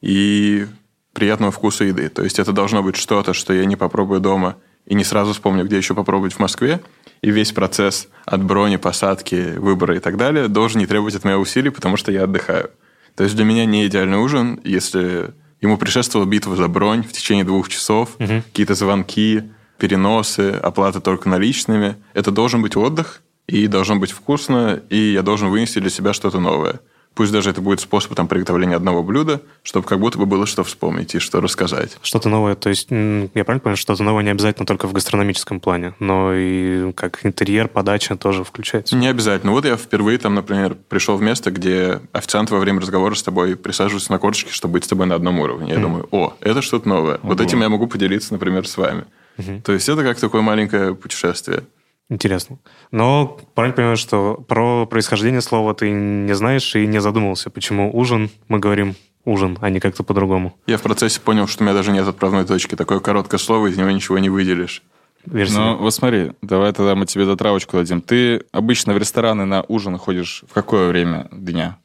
и 0.00 0.66
приятного 1.12 1.50
вкуса 1.50 1.84
еды. 1.84 2.08
То 2.08 2.22
есть 2.22 2.38
это 2.38 2.52
должно 2.52 2.82
быть 2.82 2.96
что-то, 2.96 3.32
что 3.34 3.52
я 3.52 3.64
не 3.64 3.76
попробую 3.76 4.20
дома 4.20 4.56
и 4.86 4.94
не 4.94 5.04
сразу 5.04 5.32
вспомню, 5.32 5.64
где 5.64 5.76
еще 5.76 5.94
попробовать 5.94 6.34
в 6.34 6.38
Москве. 6.38 6.80
И 7.20 7.30
весь 7.30 7.52
процесс 7.52 8.08
от 8.24 8.44
брони, 8.44 8.76
посадки, 8.76 9.54
выбора 9.56 9.96
и 9.96 9.98
так 9.98 10.16
далее 10.16 10.48
должен 10.48 10.80
не 10.80 10.86
требовать 10.86 11.16
от 11.16 11.24
меня 11.24 11.38
усилий, 11.38 11.70
потому 11.70 11.96
что 11.96 12.12
я 12.12 12.24
отдыхаю. 12.24 12.70
То 13.16 13.24
есть 13.24 13.34
для 13.34 13.44
меня 13.44 13.64
не 13.64 13.86
идеальный 13.86 14.18
ужин, 14.18 14.60
если 14.62 15.34
ему 15.60 15.76
предшествовала 15.76 16.28
битва 16.28 16.54
за 16.54 16.68
бронь 16.68 17.02
в 17.02 17.12
течение 17.12 17.44
двух 17.44 17.68
часов, 17.68 18.10
угу. 18.20 18.42
какие-то 18.46 18.74
звонки, 18.76 19.42
переносы, 19.78 20.52
оплата 20.62 21.00
только 21.00 21.28
наличными. 21.28 21.96
Это 22.14 22.30
должен 22.30 22.62
быть 22.62 22.76
отдых, 22.76 23.22
и 23.48 23.66
должно 23.66 23.96
быть 23.96 24.12
вкусно, 24.12 24.80
и 24.90 25.12
я 25.12 25.22
должен 25.22 25.48
вынести 25.48 25.78
для 25.78 25.90
себя 25.90 26.12
что-то 26.12 26.38
новое. 26.38 26.80
Пусть 27.14 27.32
даже 27.32 27.50
это 27.50 27.60
будет 27.60 27.80
способ 27.80 28.14
там, 28.14 28.28
приготовления 28.28 28.76
одного 28.76 29.02
блюда, 29.02 29.42
чтобы 29.64 29.88
как 29.88 29.98
будто 29.98 30.18
бы 30.18 30.26
было 30.26 30.46
что 30.46 30.62
вспомнить 30.62 31.16
и 31.16 31.18
что 31.18 31.40
рассказать. 31.40 31.96
Что-то 32.00 32.28
новое, 32.28 32.54
то 32.54 32.68
есть, 32.68 32.90
я 32.90 33.44
правильно 33.44 33.58
понимаю, 33.58 33.76
что-то 33.76 34.04
новое 34.04 34.22
не 34.22 34.30
обязательно 34.30 34.66
только 34.66 34.86
в 34.86 34.92
гастрономическом 34.92 35.58
плане, 35.58 35.94
но 35.98 36.32
и 36.32 36.92
как 36.92 37.26
интерьер, 37.26 37.66
подача 37.66 38.14
тоже 38.14 38.44
включается? 38.44 38.94
Не 38.94 39.08
обязательно. 39.08 39.50
Вот 39.50 39.64
я 39.64 39.76
впервые 39.76 40.18
там, 40.18 40.36
например, 40.36 40.76
пришел 40.88 41.16
в 41.16 41.22
место, 41.22 41.50
где 41.50 42.00
официант 42.12 42.50
во 42.50 42.60
время 42.60 42.80
разговора 42.80 43.16
с 43.16 43.22
тобой 43.24 43.56
присаживается 43.56 44.12
на 44.12 44.20
корточки, 44.20 44.52
чтобы 44.52 44.74
быть 44.74 44.84
с 44.84 44.88
тобой 44.88 45.06
на 45.06 45.16
одном 45.16 45.40
уровне. 45.40 45.72
Я 45.72 45.78
mm. 45.78 45.82
думаю, 45.82 46.08
о, 46.12 46.34
это 46.40 46.62
что-то 46.62 46.88
новое. 46.88 47.16
Ого. 47.16 47.30
Вот 47.30 47.40
этим 47.40 47.62
я 47.62 47.68
могу 47.68 47.88
поделиться, 47.88 48.32
например, 48.32 48.68
с 48.68 48.76
вами. 48.76 49.06
Mm-hmm. 49.38 49.62
То 49.62 49.72
есть 49.72 49.88
это 49.88 50.04
как 50.04 50.20
такое 50.20 50.42
маленькое 50.42 50.94
путешествие. 50.94 51.64
Интересно. 52.10 52.58
Но 52.90 53.38
правильно 53.54 53.76
понимаю, 53.76 53.96
что 53.96 54.34
про 54.48 54.86
происхождение 54.86 55.42
слова 55.42 55.74
ты 55.74 55.90
не 55.90 56.34
знаешь 56.34 56.74
и 56.74 56.86
не 56.86 57.00
задумывался, 57.00 57.50
почему 57.50 57.94
ужин, 57.94 58.30
мы 58.48 58.58
говорим 58.58 58.94
ужин, 59.24 59.58
а 59.60 59.68
не 59.68 59.78
как-то 59.78 60.02
по-другому. 60.02 60.56
Я 60.66 60.78
в 60.78 60.82
процессе 60.82 61.20
понял, 61.20 61.46
что 61.46 61.62
у 61.62 61.66
меня 61.66 61.74
даже 61.74 61.92
нет 61.92 62.08
отправной 62.08 62.46
точки. 62.46 62.74
Такое 62.76 63.00
короткое 63.00 63.38
слово, 63.38 63.66
из 63.66 63.76
него 63.76 63.90
ничего 63.90 64.18
не 64.18 64.30
выделишь. 64.30 64.82
Версия. 65.26 65.58
Ну, 65.58 65.76
вот 65.76 65.92
смотри, 65.92 66.32
давай 66.40 66.72
тогда 66.72 66.94
мы 66.94 67.04
тебе 67.04 67.26
затравочку 67.26 67.76
дадим. 67.76 68.00
Ты 68.00 68.44
обычно 68.52 68.94
в 68.94 68.98
рестораны 68.98 69.44
на 69.44 69.62
ужин 69.68 69.98
ходишь 69.98 70.44
в 70.48 70.54
какое 70.54 70.88
время 70.88 71.28
дня? 71.30 71.76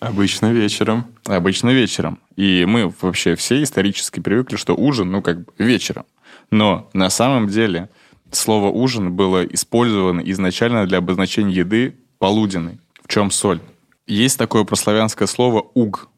Обычно 0.00 0.52
вечером. 0.52 1.06
Обычно 1.24 1.70
вечером. 1.70 2.20
И 2.36 2.64
мы 2.68 2.92
вообще 3.00 3.34
все 3.34 3.62
исторически 3.62 4.20
привыкли, 4.20 4.56
что 4.56 4.74
ужин, 4.74 5.10
ну, 5.10 5.22
как 5.22 5.38
бы 5.38 5.52
вечером. 5.58 6.04
Но 6.50 6.88
на 6.92 7.10
самом 7.10 7.48
деле 7.48 7.88
слово 8.30 8.68
«ужин» 8.68 9.12
было 9.12 9.44
использовано 9.44 10.20
изначально 10.20 10.86
для 10.86 10.98
обозначения 10.98 11.54
еды 11.54 11.96
полуденной. 12.18 12.78
В 13.02 13.08
чем 13.08 13.30
соль? 13.30 13.60
Есть 14.06 14.38
такое 14.38 14.64
прославянское 14.64 15.28
слово 15.28 15.66
«уг», 15.74 16.08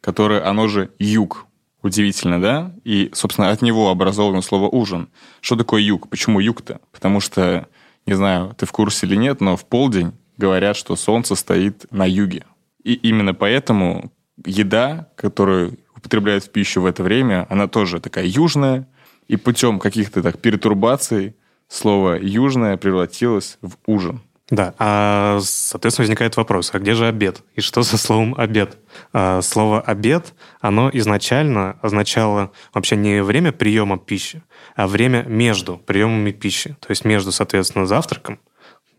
которое, 0.00 0.46
оно 0.46 0.68
же 0.68 0.90
«юг». 0.98 1.46
Удивительно, 1.82 2.40
да? 2.40 2.72
И, 2.84 3.10
собственно, 3.12 3.50
от 3.50 3.60
него 3.60 3.90
образовано 3.90 4.40
слово 4.40 4.68
«ужин». 4.68 5.08
Что 5.40 5.56
такое 5.56 5.82
юг? 5.82 6.08
Почему 6.08 6.38
юг-то? 6.38 6.80
Потому 6.92 7.20
что, 7.20 7.66
не 8.06 8.14
знаю, 8.14 8.54
ты 8.56 8.66
в 8.66 8.72
курсе 8.72 9.06
или 9.06 9.16
нет, 9.16 9.40
но 9.40 9.56
в 9.56 9.64
полдень 9.64 10.12
говорят, 10.36 10.76
что 10.76 10.94
солнце 10.94 11.34
стоит 11.34 11.86
на 11.90 12.08
юге. 12.08 12.44
И 12.84 12.94
именно 12.94 13.34
поэтому 13.34 14.12
еда, 14.44 15.08
которую 15.16 15.78
употребляют 15.96 16.44
в 16.44 16.50
пищу 16.50 16.80
в 16.80 16.86
это 16.86 17.02
время, 17.02 17.46
она 17.50 17.66
тоже 17.66 18.00
такая 18.00 18.26
южная, 18.26 18.86
и 19.28 19.36
путем 19.36 19.78
каких-то 19.78 20.22
так 20.22 20.38
перетурбаций 20.38 21.34
слово 21.72 22.18
«южное» 22.20 22.76
превратилось 22.76 23.58
в 23.62 23.76
«ужин». 23.86 24.20
Да, 24.50 24.74
а, 24.78 25.38
соответственно, 25.40 26.04
возникает 26.04 26.36
вопрос, 26.36 26.70
а 26.74 26.78
где 26.78 26.92
же 26.92 27.06
обед? 27.06 27.42
И 27.54 27.62
что 27.62 27.82
за 27.82 27.96
словом 27.96 28.34
«обед»? 28.36 28.76
А, 29.14 29.40
слово 29.40 29.80
«обед», 29.80 30.34
оно 30.60 30.90
изначально 30.92 31.78
означало 31.80 32.52
вообще 32.74 32.96
не 32.96 33.22
время 33.22 33.52
приема 33.52 33.98
пищи, 33.98 34.42
а 34.76 34.86
время 34.86 35.22
между 35.22 35.78
приемами 35.78 36.32
пищи. 36.32 36.76
То 36.80 36.90
есть 36.90 37.06
между, 37.06 37.32
соответственно, 37.32 37.86
завтраком 37.86 38.38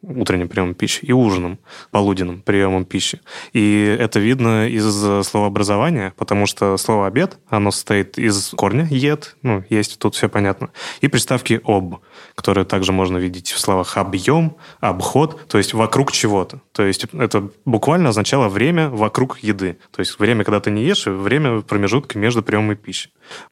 утренним 0.03 0.49
приемом 0.49 0.75
пищи 0.75 0.99
и 1.03 1.11
ужином, 1.11 1.59
полуденным 1.91 2.41
приемом 2.41 2.85
пищи. 2.85 3.21
И 3.53 3.83
это 3.99 4.19
видно 4.19 4.67
из 4.67 4.85
словообразования, 5.25 6.13
потому 6.17 6.45
что 6.45 6.77
слово 6.77 7.07
«обед», 7.07 7.39
оно 7.49 7.71
состоит 7.71 8.17
из 8.17 8.49
корня 8.49 8.87
«ед», 8.89 9.35
ну, 9.41 9.63
есть, 9.69 9.97
тут 9.97 10.15
все 10.15 10.29
понятно, 10.29 10.69
и 11.01 11.07
приставки 11.07 11.61
«об», 11.63 11.95
которые 12.35 12.65
также 12.65 12.91
можно 12.91 13.17
видеть 13.17 13.51
в 13.51 13.59
словах 13.59 13.97
«объем», 13.97 14.57
«обход», 14.79 15.47
то 15.47 15.57
есть 15.57 15.73
вокруг 15.73 16.11
чего-то. 16.11 16.61
То 16.73 16.83
есть 16.83 17.05
это 17.13 17.49
буквально 17.65 18.09
означало 18.09 18.49
время 18.49 18.89
вокруг 18.89 19.39
еды. 19.39 19.77
То 19.91 20.01
есть 20.01 20.19
время, 20.19 20.43
когда 20.43 20.59
ты 20.59 20.71
не 20.71 20.83
ешь, 20.83 21.07
и 21.07 21.09
время 21.09 21.61
промежутка 21.61 22.17
между 22.19 22.43
приемами 22.43 22.75
пищи. 22.75 23.09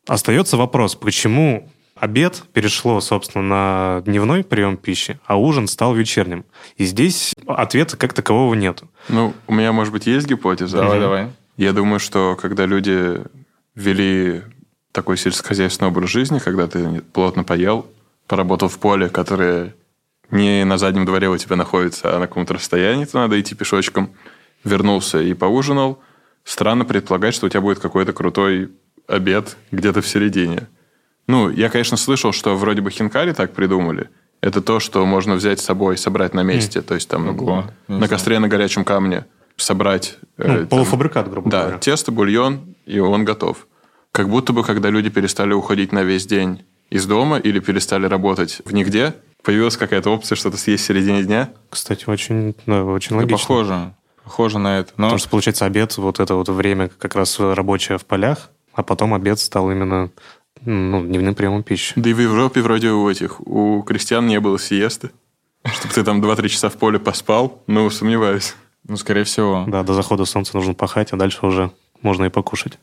Остается 0.08 0.58
вопрос, 0.58 0.96
почему 0.96 1.70
обед 2.02 2.44
перешло, 2.52 3.00
собственно, 3.00 3.44
на 3.44 4.02
дневной 4.02 4.44
прием 4.44 4.76
пищи, 4.76 5.20
а 5.26 5.38
ужин 5.38 5.68
стал 5.68 5.94
вечерним. 5.94 6.46
И 6.76 6.86
здесь 6.86 7.36
ответа 7.46 7.96
как 7.96 8.14
такового 8.14 8.56
нет. 8.56 8.82
Ну, 9.08 9.34
у 9.48 9.54
меня, 9.54 9.72
может 9.72 9.94
быть, 9.94 10.08
есть 10.08 10.28
гипотеза. 10.28 10.78
Давай, 10.78 10.98
угу. 10.98 11.02
давай. 11.02 11.30
Я 11.58 11.74
думаю, 11.74 12.00
что 12.00 12.36
когда 12.42 12.66
люди 12.66 13.22
вели 13.76 14.42
такой 14.92 15.16
сельскохозяйственный 15.16 15.92
образ 15.92 16.10
жизни, 16.10 16.40
когда 16.40 16.68
ты 16.68 17.02
плотно 17.14 17.44
поел, 17.44 17.86
поработал 18.26 18.68
в 18.68 18.80
поле, 18.80 19.08
которое 19.08 19.76
не 20.32 20.66
на 20.66 20.80
заднем 20.80 21.06
дворе 21.06 21.30
у 21.30 21.38
тебя 21.38 21.56
находится, 21.56 22.16
а 22.16 22.20
на 22.20 22.28
каком-то 22.28 22.56
расстоянии, 22.56 23.06
то 23.06 23.20
надо 23.20 23.40
идти 23.40 23.54
пешочком, 23.54 24.10
вернулся 24.64 25.22
и 25.22 25.36
поужинал, 25.36 26.00
странно 26.44 26.84
предполагать, 26.84 27.36
что 27.36 27.46
у 27.46 27.50
тебя 27.50 27.62
будет 27.62 27.78
какой-то 27.78 28.12
крутой 28.12 28.72
обед 29.08 29.56
где-то 29.72 30.02
в 30.02 30.08
середине. 30.08 30.68
Ну, 31.28 31.50
я, 31.50 31.70
конечно, 31.70 31.98
слышал, 31.98 32.32
что 32.32 32.56
вроде 32.56 32.82
бы 32.82 32.92
хинкали 32.92 33.34
так 33.34 33.54
придумали. 33.54 34.10
Это 34.42 34.62
то, 34.62 34.80
что 34.80 35.06
можно 35.06 35.36
взять 35.36 35.60
с 35.60 35.64
собой, 35.64 35.98
собрать 35.98 36.34
на 36.34 36.42
месте. 36.42 36.80
Mm. 36.80 36.82
То 36.82 36.96
есть 36.96 37.08
там 37.08 37.30
Ого, 37.30 37.66
на 37.88 38.08
костре 38.08 38.40
на 38.40 38.48
горячем 38.48 38.84
камне 38.84 39.26
собрать... 39.56 40.18
Ну, 40.38 40.46
э, 40.46 40.66
полуфабрикат, 40.66 41.30
грубо 41.30 41.50
да, 41.50 41.60
говоря. 41.60 41.76
Да, 41.76 41.80
тесто, 41.80 42.12
бульон, 42.12 42.76
и 42.86 43.00
он 43.00 43.24
готов. 43.24 43.68
Как 44.12 44.28
будто 44.30 44.52
бы, 44.54 44.64
когда 44.64 44.90
люди 44.90 45.10
перестали 45.10 45.54
уходить 45.54 45.92
на 45.92 46.04
весь 46.04 46.26
день 46.26 46.64
из 46.90 47.06
дома 47.06 47.38
или 47.38 47.60
перестали 47.60 48.08
работать 48.08 48.62
в 48.66 48.74
нигде, 48.74 49.14
появилась 49.44 49.78
какая-то 49.78 50.10
опция 50.10 50.36
что-то 50.36 50.58
съесть 50.58 50.84
в 50.84 50.88
середине 50.88 51.24
дня. 51.24 51.52
Кстати, 51.70 52.06
очень, 52.08 52.56
да, 52.66 52.84
очень 52.84 53.16
логично. 53.16 53.38
похоже. 53.38 53.94
Похоже 54.24 54.60
на 54.60 54.80
это. 54.80 54.92
Но... 54.98 55.06
Потому 55.06 55.20
что, 55.20 55.30
получается, 55.30 55.66
обед, 55.66 55.98
вот 55.98 56.20
это 56.20 56.36
вот 56.36 56.50
время 56.50 56.90
как 56.90 57.16
раз 57.16 57.40
рабочее 57.40 57.98
в 57.98 58.06
полях, 58.06 58.50
а 58.74 58.84
потом 58.84 59.14
обед 59.14 59.40
стал 59.40 59.72
именно 59.72 60.10
ну, 60.66 61.06
дневным 61.06 61.36
приемом 61.36 61.64
пищи. 61.64 61.94
Да 61.96 62.10
и 62.10 62.14
в 62.14 62.20
Европе 62.20 62.62
вроде 62.62 62.90
у 62.90 63.10
этих, 63.10 63.40
у 63.48 63.82
крестьян 63.84 64.26
не 64.28 64.40
было 64.40 64.60
сиесты. 64.60 65.12
Чтобы 65.66 65.94
ты 65.94 66.04
там 66.04 66.22
2-3 66.22 66.48
часа 66.48 66.70
в 66.70 66.78
поле 66.78 67.00
поспал, 67.00 67.62
ну, 67.68 67.90
сомневаюсь. 67.90 68.56
Ну, 68.88 68.98
скорее 68.98 69.24
всего. 69.24 69.66
Да, 69.68 69.84
до 69.84 69.94
захода 69.94 70.26
солнца 70.26 70.56
нужно 70.56 70.74
пахать, 70.74 71.12
а 71.12 71.18
дальше 71.18 71.46
уже 71.46 71.72
можно 72.02 72.26
и 72.26 72.30
покушать. 72.30 72.80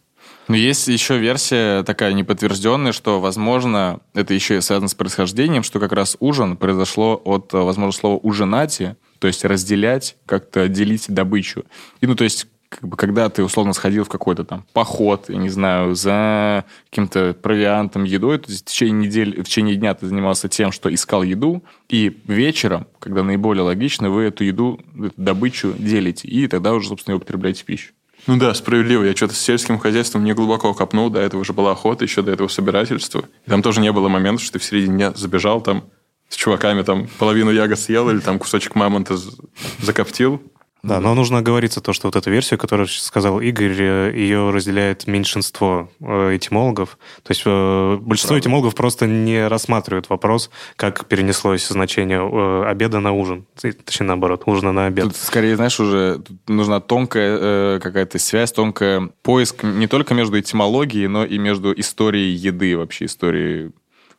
Но 0.47 0.57
есть 0.57 0.89
еще 0.89 1.19
версия 1.19 1.83
такая 1.83 2.15
неподтвержденная, 2.15 2.93
что, 2.93 3.21
возможно, 3.21 4.01
это 4.15 4.33
еще 4.33 4.57
и 4.57 4.61
связано 4.61 4.89
с 4.89 4.95
происхождением, 4.95 5.63
что 5.63 5.79
как 5.79 5.93
раз 5.93 6.17
ужин 6.21 6.57
произошло 6.57 7.21
от, 7.23 7.53
возможно, 7.53 7.93
слова 7.93 8.19
«ужинати», 8.23 8.97
то 9.19 9.27
есть 9.27 9.45
разделять, 9.45 10.17
как-то 10.25 10.69
делить 10.69 11.07
добычу. 11.09 11.65
И, 12.01 12.07
ну, 12.07 12.15
то 12.15 12.25
есть 12.25 12.47
как 12.69 12.89
бы, 12.89 12.97
когда 12.97 13.29
ты 13.29 13.43
условно 13.43 13.73
сходил 13.73 14.05
в 14.05 14.09
какой-то 14.09 14.45
там 14.45 14.65
поход, 14.73 15.27
я 15.29 15.37
не 15.37 15.49
знаю, 15.49 15.95
за 15.95 16.65
каким-то 16.91 17.35
провиантом, 17.35 18.05
едой, 18.05 18.39
то 18.39 18.51
есть 18.51 18.63
в 18.63 18.71
течение 18.71 19.07
недели, 19.07 19.41
в 19.41 19.45
течение 19.45 19.77
дня 19.77 19.95
ты 19.95 20.07
занимался 20.07 20.49
тем, 20.49 20.73
что 20.73 20.93
искал 20.93 21.23
еду, 21.23 21.63
и 21.89 22.21
вечером, 22.27 22.87
когда 22.99 23.23
наиболее 23.23 23.63
логично, 23.63 24.11
вы 24.11 24.25
эту 24.25 24.45
еду, 24.45 24.81
эту 24.95 25.15
добычу 25.17 25.75
делите, 25.79 26.29
и 26.29 26.47
тогда 26.47 26.75
уже, 26.75 26.89
собственно, 26.89 27.15
ее 27.15 27.19
употребляете 27.19 27.63
в 27.63 27.65
пищу. 27.65 27.93
Ну 28.27 28.37
да, 28.37 28.53
справедливо. 28.53 29.05
Я 29.05 29.17
что-то 29.17 29.35
с 29.35 29.41
сельским 29.41 29.79
хозяйством 29.79 30.25
не 30.25 30.35
глубоко 30.35 30.75
копнул. 30.75 31.09
До 31.09 31.19
этого 31.21 31.41
уже 31.41 31.55
была 31.55 31.73
охота, 31.73 32.05
еще 32.05 32.21
до 32.21 32.33
этого 32.33 32.49
собирательства. 32.49 33.25
И 33.47 33.51
там 33.51 33.63
тоже 33.63 33.81
не 33.81 33.91
было 33.91 34.09
момента, 34.09 34.43
что 34.43 34.55
ты 34.55 34.59
в 34.59 34.65
середине 34.65 34.97
дня 34.97 35.13
забежал 35.15 35.63
там 35.63 35.85
с 36.29 36.37
чуваками, 36.37 36.83
там 36.83 37.09
половину 37.19 37.51
ягод 37.51 37.79
съел 37.79 38.11
или 38.11 38.19
там 38.19 38.39
кусочек 38.39 38.75
мамонта 38.75 39.17
закоптил. 39.81 40.43
Да, 40.83 41.01
но 41.01 41.15
нужно 41.15 41.39
оговориться 41.39 41.81
то, 41.81 41.93
что 41.93 42.07
вот 42.07 42.17
эту 42.17 42.31
версию, 42.31 42.59
которую 42.59 42.87
сказал 42.87 43.41
Игорь, 43.41 43.75
э, 43.79 44.13
ее 44.15 44.51
разделяет 44.51 45.07
меньшинство 45.09 45.91
э, 46.01 46.37
этимологов. 46.37 46.99
То 47.25 47.33
есть 47.33 47.43
э, 47.45 47.99
большинство 48.01 48.35
Правда. 48.35 48.47
этимологов 48.47 48.75
просто 48.77 49.07
не 49.07 49.49
рассматривают 49.49 50.09
вопрос, 50.09 50.51
как 50.77 51.07
перенеслось 51.07 51.67
значение 51.67 52.21
обеда 52.65 53.01
на 53.01 53.13
ужин. 53.13 53.47
Точнее, 53.61 54.07
наоборот, 54.07 54.43
ужина 54.47 54.73
на 54.73 54.87
обед. 54.87 55.05
Тут 55.05 55.17
скорее, 55.17 55.57
знаешь, 55.57 55.81
уже 55.81 56.23
нужна 56.47 56.81
тонкая 56.81 57.81
какая-то 57.81 58.19
связь, 58.19 58.53
тонкая 58.53 59.11
поиск 59.23 59.65
не 59.65 59.89
только 59.89 60.15
между 60.15 60.39
этимологией, 60.39 61.09
но 61.09 61.25
и 61.25 61.39
между 61.39 61.73
историей 61.79 62.33
еды, 62.35 62.77
вообще 62.77 63.07
историей, 63.07 63.73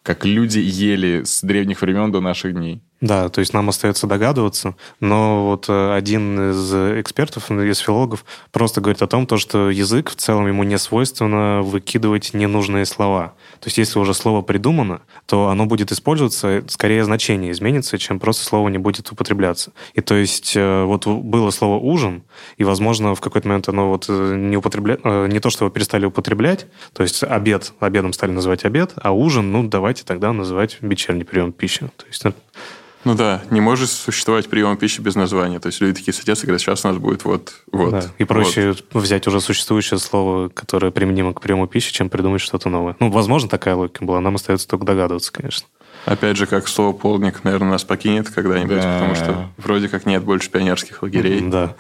как 0.04 0.25
люди 0.25 0.60
ели 0.60 1.24
с 1.24 1.42
древних 1.42 1.82
времен 1.82 2.12
до 2.12 2.20
наших 2.20 2.54
дней. 2.54 2.82
Да, 3.01 3.29
то 3.29 3.39
есть 3.39 3.53
нам 3.53 3.70
остается 3.70 4.08
догадываться, 4.08 4.75
но 5.00 5.46
вот 5.48 5.70
э, 5.70 5.94
один 5.96 6.51
из 6.51 6.74
экспертов, 7.00 7.50
из 7.50 7.77
филологов, 7.77 8.25
просто 8.51 8.82
говорит 8.82 9.01
о 9.01 9.08
том, 9.08 9.25
то, 9.25 9.38
что 9.38 9.70
язык 9.70 10.10
в 10.10 10.15
целом 10.15 10.48
ему 10.48 10.63
не 10.63 10.77
свойственно 10.77 11.62
выкидывать 11.62 12.34
ненужные 12.34 12.86
слова. 12.86 13.36
То 13.62 13.68
есть 13.68 13.77
если 13.77 14.00
уже 14.00 14.13
слово 14.13 14.41
придумано, 14.41 15.00
то 15.27 15.48
оно 15.48 15.65
будет 15.65 15.94
использоваться, 15.94 16.65
скорее 16.68 17.06
значение 17.06 17.53
изменится, 17.53 17.98
чем 17.98 18.20
просто 18.20 18.44
слово 18.44 18.68
не 18.68 18.79
будет 18.79 19.10
употребляться. 19.10 19.72
И 19.94 20.01
то 20.01 20.15
есть 20.15 20.58
э, 20.58 20.84
вот 20.84 21.08
было 21.08 21.51
слово 21.51 21.79
«ужин», 21.79 22.24
и, 22.58 22.65
возможно, 22.65 23.15
в 23.15 23.22
какой-то 23.22 23.48
момент 23.48 23.70
оно 23.70 23.91
вот 23.91 24.08
э, 24.10 24.36
не, 24.36 24.58
употребля... 24.58 24.98
не 25.27 25.39
то, 25.39 25.50
что 25.50 25.63
его 25.63 25.74
перестали 25.74 26.06
употреблять, 26.06 26.68
то 26.91 27.03
есть 27.03 27.24
обед, 27.24 27.72
обедом 27.79 28.12
стали 28.12 28.32
называть 28.32 28.65
обед, 28.65 28.91
а 28.98 29.12
ужин, 29.12 29.53
ну, 29.53 29.65
давайте 29.65 30.03
тогда 30.03 30.34
называть 30.34 30.79
вечерний 30.82 31.24
прием 31.24 31.53
пищи. 31.53 31.89
То 31.96 32.06
есть 32.08 32.24
ну 33.06 33.15
да, 33.15 33.41
не 33.50 33.62
может 33.62 33.89
существовать 33.89 34.50
прием 34.50 34.75
пищи 34.75 35.00
без 35.00 35.15
названия. 35.15 35.60
То 35.60 35.68
есть 35.68 35.79
люди 35.79 36.00
такие 36.00 36.13
садятся 36.13 36.44
и 36.44 36.48
говорят, 36.48 36.62
сейчас 36.62 36.84
у 36.84 36.89
нас 36.89 36.98
будет 36.98 37.24
вот, 37.24 37.53
вот. 37.72 37.91
Да. 37.91 38.03
И 38.18 38.25
проще 38.25 38.75
вот. 38.91 39.03
взять 39.03 39.25
уже 39.27 39.39
существующее 39.39 40.00
слово, 40.00 40.50
которое 40.50 40.91
применимо 40.91 41.34
к 41.34 41.41
приему 41.41 41.68
пищи, 41.68 41.94
чем 41.94 42.10
придумать 42.10 42.41
что-то 42.41 42.70
новое. 42.70 42.98
Ну, 43.00 43.10
возможно, 43.10 43.50
такая 43.50 43.75
логика 43.75 44.03
была. 44.03 44.20
Нам 44.20 44.36
остается 44.36 44.68
только 44.68 44.86
догадываться, 44.86 45.32
конечно. 45.32 45.68
Опять 46.06 46.38
же, 46.38 46.46
как 46.46 46.68
слово 46.68 46.94
«полдник», 46.94 47.44
наверное, 47.44 47.72
нас 47.72 47.84
покинет 47.84 48.29
когда-нибудь, 48.29 48.77
да. 48.77 49.00
потому 49.00 49.15
что 49.15 49.50
вроде 49.58 49.89
как 49.89 50.06
нет 50.06 50.24
больше 50.24 50.50
пионерских 50.50 51.01
лагерей. 51.03 51.41
Да. 51.41 51.75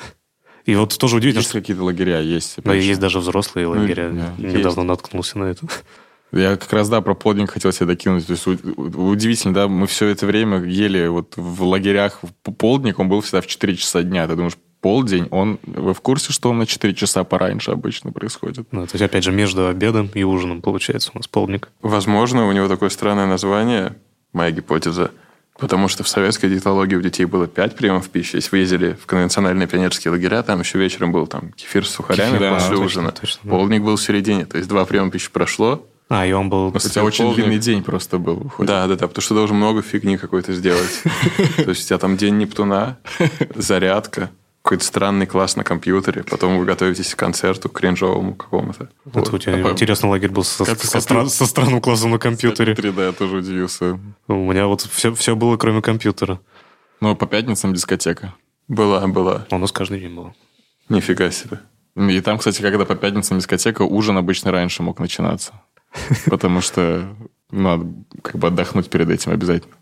И 0.65 0.75
вот 0.75 0.97
тоже 0.97 1.17
удивительно. 1.17 1.41
Есть 1.41 1.51
какие-то 1.51 1.83
лагеря, 1.83 2.19
есть. 2.19 2.61
Да, 2.63 2.73
есть 2.73 2.99
даже 2.99 3.19
взрослые 3.19 3.67
ну, 3.67 3.79
лагеря. 3.79 4.09
Ну, 4.09 4.21
да, 4.37 4.47
Недавно 4.47 4.81
есть. 4.81 4.89
наткнулся 4.89 5.39
на 5.39 5.45
это. 5.45 5.65
Я 6.31 6.57
как 6.57 6.71
раз, 6.73 6.89
да, 6.89 7.01
про 7.01 7.15
плодник 7.15 7.51
хотел 7.51 7.71
себе 7.71 7.87
докинуть. 7.87 8.27
То 8.27 8.33
есть 8.33 8.45
удивительно, 8.45 9.53
да, 9.53 9.67
мы 9.67 9.87
все 9.87 10.07
это 10.07 10.25
время 10.25 10.63
ели 10.63 11.07
вот 11.07 11.33
в 11.35 11.63
лагерях 11.63 12.21
полдник, 12.57 12.99
он 12.99 13.09
был 13.09 13.21
всегда 13.21 13.41
в 13.41 13.47
4 13.47 13.75
часа 13.75 14.03
дня. 14.03 14.27
Ты 14.27 14.35
думаешь, 14.35 14.57
полдень, 14.81 15.27
он... 15.31 15.59
Вы 15.63 15.93
в 15.93 16.01
курсе, 16.01 16.31
что 16.31 16.49
он 16.51 16.59
на 16.59 16.65
4 16.65 16.93
часа 16.93 17.23
пораньше 17.23 17.71
обычно 17.71 18.11
происходит? 18.11 18.67
Ну, 18.71 18.85
то 18.85 18.93
есть, 18.93 19.03
опять 19.03 19.23
же, 19.23 19.31
между 19.31 19.67
обедом 19.67 20.09
и 20.13 20.23
ужином, 20.23 20.61
получается, 20.61 21.11
у 21.13 21.17
нас 21.17 21.27
полдник. 21.27 21.69
Возможно, 21.81 22.47
у 22.47 22.51
него 22.51 22.67
такое 22.67 22.89
странное 22.89 23.25
название, 23.25 23.95
моя 24.31 24.51
гипотеза, 24.51 25.11
потому 25.57 25.87
что 25.87 26.03
в 26.03 26.07
советской 26.07 26.49
диетологии 26.49 26.95
у 26.95 27.01
детей 27.01 27.25
было 27.25 27.47
5 27.47 27.75
приемов 27.75 28.09
пищи. 28.09 28.37
Если 28.37 28.49
вы 28.51 28.59
ездили 28.59 28.97
в 29.01 29.05
конвенциональные 29.05 29.67
пионерские 29.67 30.11
лагеря, 30.11 30.43
там 30.43 30.59
еще 30.61 30.77
вечером 30.77 31.11
был 31.11 31.27
там 31.27 31.51
кефир 31.53 31.85
с 31.85 31.89
сухарями 31.89 32.37
кефир, 32.37 32.53
после 32.53 32.77
да, 32.77 32.81
ужина. 32.83 33.11
Точно, 33.11 33.21
точно, 33.21 33.49
Полдник 33.49 33.81
был 33.81 33.95
в 33.95 34.01
середине, 34.01 34.45
то 34.45 34.57
есть 34.57 34.69
два 34.69 34.85
приема 34.85 35.11
пищи 35.11 35.29
прошло, 35.31 35.85
а, 36.09 36.25
и 36.25 36.31
он 36.31 36.49
был... 36.49 36.67
У 36.67 36.79
тебя 36.79 37.03
очень 37.03 37.33
длинный 37.35 37.59
день 37.59 37.83
просто 37.83 38.17
был. 38.17 38.35
Выходит. 38.35 38.67
Да, 38.67 38.87
да, 38.87 38.95
да, 38.95 39.07
потому 39.07 39.21
что 39.21 39.35
должен 39.35 39.57
много 39.57 39.83
фигни 39.83 40.17
какой-то 40.17 40.53
сделать. 40.53 41.03
То 41.57 41.69
есть 41.69 41.85
у 41.85 41.87
тебя 41.87 41.99
там 41.99 42.17
день 42.17 42.37
Нептуна, 42.37 42.97
зарядка, 43.55 44.31
какой-то 44.63 44.83
странный 44.83 45.27
класс 45.27 45.55
на 45.55 45.63
компьютере, 45.63 46.23
потом 46.23 46.57
вы 46.57 46.65
готовитесь 46.65 47.13
к 47.13 47.17
концерту 47.17 47.69
кринжовому 47.69 48.33
какому-то. 48.33 48.89
Вот. 49.05 49.27
Это 49.27 49.35
у 49.35 49.39
тебя 49.39 49.53
а 49.53 49.71
интересный 49.71 50.09
лагерь 50.09 50.31
был 50.31 50.43
со, 50.43 50.65
как, 50.65 50.83
со, 50.83 50.99
стран, 50.99 51.29
со 51.29 51.45
странным 51.45 51.79
классом 51.79 52.09
на 52.09 52.17
компьютере. 52.17 52.73
Смотри, 52.73 52.91
да, 52.91 53.05
я 53.05 53.11
тоже 53.11 53.37
удивился. 53.37 53.99
У 54.27 54.33
меня 54.33 54.65
вот 54.65 54.81
все, 54.81 55.13
все 55.13 55.35
было, 55.35 55.57
кроме 55.57 55.81
компьютера. 55.81 56.39
Ну, 57.01 57.15
по 57.15 57.27
пятницам 57.27 57.73
дискотека. 57.73 58.33
Была, 58.67 59.07
была. 59.07 59.45
У 59.51 59.57
нас 59.57 59.71
каждый 59.71 59.99
день 59.99 60.15
было. 60.15 60.33
Нифига 60.89 61.31
себе. 61.31 61.59
И 61.95 62.21
там, 62.21 62.37
кстати, 62.37 62.61
когда 62.61 62.85
по 62.85 62.95
пятницам 62.95 63.37
дискотека, 63.39 63.81
ужин 63.81 64.17
обычно 64.17 64.51
раньше 64.51 64.83
мог 64.83 64.99
начинаться. 64.99 65.53
Потому 66.25 66.61
что 66.61 67.07
надо 67.51 67.85
как 68.21 68.35
бы 68.35 68.47
отдохнуть 68.47 68.89
перед 68.89 69.09
этим 69.09 69.31
обязательно. 69.31 69.75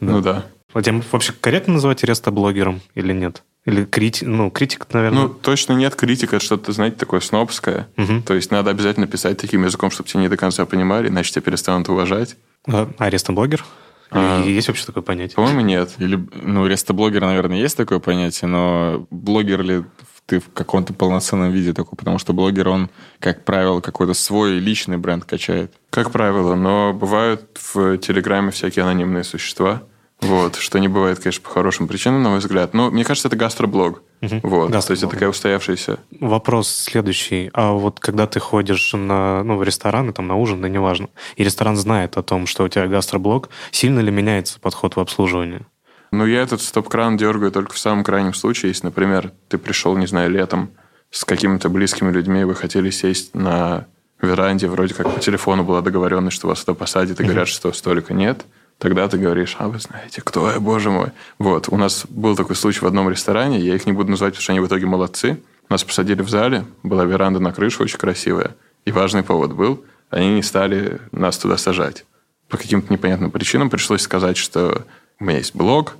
Ну 0.00 0.20
да. 0.20 0.46
А 0.72 0.82
тебя 0.82 1.00
вообще 1.12 1.32
корректно 1.32 1.74
называть 1.74 2.04
реста-блогером 2.04 2.80
или 2.94 3.12
нет? 3.12 3.42
Или 3.64 3.84
крити... 3.84 4.24
ну, 4.24 4.50
критик, 4.50 4.86
наверное? 4.92 5.22
Ну, 5.22 5.28
точно 5.28 5.72
нет. 5.72 5.94
Критика– 5.94 6.36
это 6.36 6.44
что-то, 6.44 6.72
знаете, 6.72 6.96
такое 6.96 7.20
снобское. 7.20 7.88
Угу. 7.96 8.22
То 8.26 8.34
есть 8.34 8.50
надо 8.50 8.70
обязательно 8.70 9.06
писать 9.06 9.38
таким 9.38 9.64
языком, 9.64 9.90
чтобы 9.90 10.08
тебя 10.08 10.20
не 10.20 10.28
до 10.28 10.36
конца 10.36 10.64
понимали, 10.66 11.08
иначе 11.08 11.32
тебя 11.32 11.42
перестанут 11.42 11.88
уважать. 11.88 12.36
А, 12.66 12.90
а 12.98 13.10
реста-блогер? 13.10 13.64
А, 14.10 14.42
есть 14.42 14.68
вообще 14.68 14.86
такое 14.86 15.02
понятие? 15.02 15.36
По-моему, 15.36 15.60
нет. 15.60 15.90
Или, 15.98 16.18
ну, 16.42 16.66
реста-блогер, 16.66 17.20
наверное, 17.20 17.58
есть 17.58 17.76
такое 17.76 17.98
понятие, 17.98 18.48
но 18.48 19.06
блогер 19.10 19.62
ли 19.62 19.84
ты 20.28 20.40
в 20.40 20.52
каком-то 20.52 20.92
полноценном 20.92 21.50
виде 21.50 21.72
такой, 21.72 21.96
потому 21.96 22.18
что 22.18 22.34
блогер, 22.34 22.68
он, 22.68 22.90
как 23.18 23.44
правило, 23.44 23.80
какой-то 23.80 24.12
свой 24.12 24.58
личный 24.58 24.98
бренд 24.98 25.24
качает. 25.24 25.72
Как 25.88 26.10
правило, 26.10 26.54
но 26.54 26.92
бывают 26.92 27.58
в 27.72 27.96
Телеграме 27.96 28.50
всякие 28.50 28.84
анонимные 28.84 29.24
существа, 29.24 29.82
вот, 30.20 30.56
что 30.56 30.78
не 30.80 30.88
бывает, 30.88 31.18
конечно, 31.20 31.42
по 31.42 31.48
хорошим 31.48 31.88
причинам, 31.88 32.22
на 32.22 32.28
мой 32.28 32.40
взгляд. 32.40 32.74
Но 32.74 32.90
мне 32.90 33.04
кажется, 33.04 33.28
это 33.28 33.36
гастроблог. 33.36 34.02
Угу. 34.20 34.40
Вот, 34.42 34.70
Гастроблог. 34.70 34.84
то 34.84 34.92
есть 34.92 35.02
это 35.02 35.12
такая 35.12 35.28
устоявшаяся... 35.30 35.98
Вопрос 36.20 36.68
следующий. 36.68 37.50
А 37.54 37.72
вот 37.72 37.98
когда 37.98 38.26
ты 38.26 38.38
ходишь 38.38 38.92
на, 38.92 39.42
ну, 39.44 39.56
в 39.56 39.62
ресторан, 39.62 40.12
там, 40.12 40.26
на 40.26 40.34
ужин, 40.34 40.60
да 40.60 40.68
неважно, 40.68 41.08
и 41.36 41.44
ресторан 41.44 41.76
знает 41.76 42.18
о 42.18 42.22
том, 42.22 42.46
что 42.46 42.64
у 42.64 42.68
тебя 42.68 42.86
гастроблог, 42.86 43.48
сильно 43.70 44.00
ли 44.00 44.10
меняется 44.10 44.60
подход 44.60 44.96
в 44.96 45.00
обслуживании? 45.00 45.64
Ну, 46.10 46.26
я 46.26 46.42
этот 46.42 46.60
стоп-кран 46.62 47.16
дергаю 47.16 47.52
только 47.52 47.74
в 47.74 47.78
самом 47.78 48.04
крайнем 48.04 48.34
случае. 48.34 48.70
Если, 48.70 48.86
например, 48.86 49.32
ты 49.48 49.58
пришел, 49.58 49.96
не 49.96 50.06
знаю, 50.06 50.30
летом 50.30 50.70
с 51.10 51.24
какими-то 51.24 51.68
близкими 51.68 52.10
людьми, 52.10 52.44
вы 52.44 52.54
хотели 52.54 52.90
сесть 52.90 53.34
на 53.34 53.86
веранде, 54.20 54.68
вроде 54.68 54.94
как 54.94 55.12
по 55.14 55.20
телефону 55.20 55.64
была 55.64 55.80
договоренность, 55.80 56.36
что 56.36 56.48
вас 56.48 56.64
туда 56.64 56.74
посадят, 56.74 57.20
и 57.20 57.24
говорят, 57.24 57.48
что 57.48 57.72
столика 57.72 58.14
нет, 58.14 58.44
тогда 58.78 59.08
ты 59.08 59.18
говоришь, 59.18 59.56
а 59.58 59.68
вы 59.68 59.78
знаете, 59.78 60.22
кто 60.22 60.50
я, 60.50 60.60
боже 60.60 60.90
мой. 60.90 61.10
Вот, 61.38 61.68
у 61.68 61.76
нас 61.76 62.04
был 62.08 62.36
такой 62.36 62.56
случай 62.56 62.80
в 62.80 62.86
одном 62.86 63.08
ресторане, 63.08 63.60
я 63.60 63.74
их 63.74 63.86
не 63.86 63.92
буду 63.92 64.10
называть, 64.10 64.34
потому 64.34 64.42
что 64.42 64.52
они 64.52 64.60
в 64.60 64.66
итоге 64.66 64.86
молодцы. 64.86 65.40
Нас 65.68 65.84
посадили 65.84 66.22
в 66.22 66.30
зале, 66.30 66.64
была 66.82 67.04
веранда 67.04 67.40
на 67.40 67.52
крыше 67.52 67.82
очень 67.82 67.98
красивая, 67.98 68.56
и 68.84 68.92
важный 68.92 69.22
повод 69.22 69.52
был, 69.52 69.84
они 70.10 70.34
не 70.34 70.42
стали 70.42 71.00
нас 71.12 71.38
туда 71.38 71.56
сажать. 71.56 72.04
По 72.48 72.56
каким-то 72.56 72.92
непонятным 72.92 73.30
причинам 73.30 73.68
пришлось 73.68 74.00
сказать, 74.00 74.38
что 74.38 74.86
у 75.20 75.24
меня 75.24 75.38
есть 75.38 75.54
блог, 75.54 75.96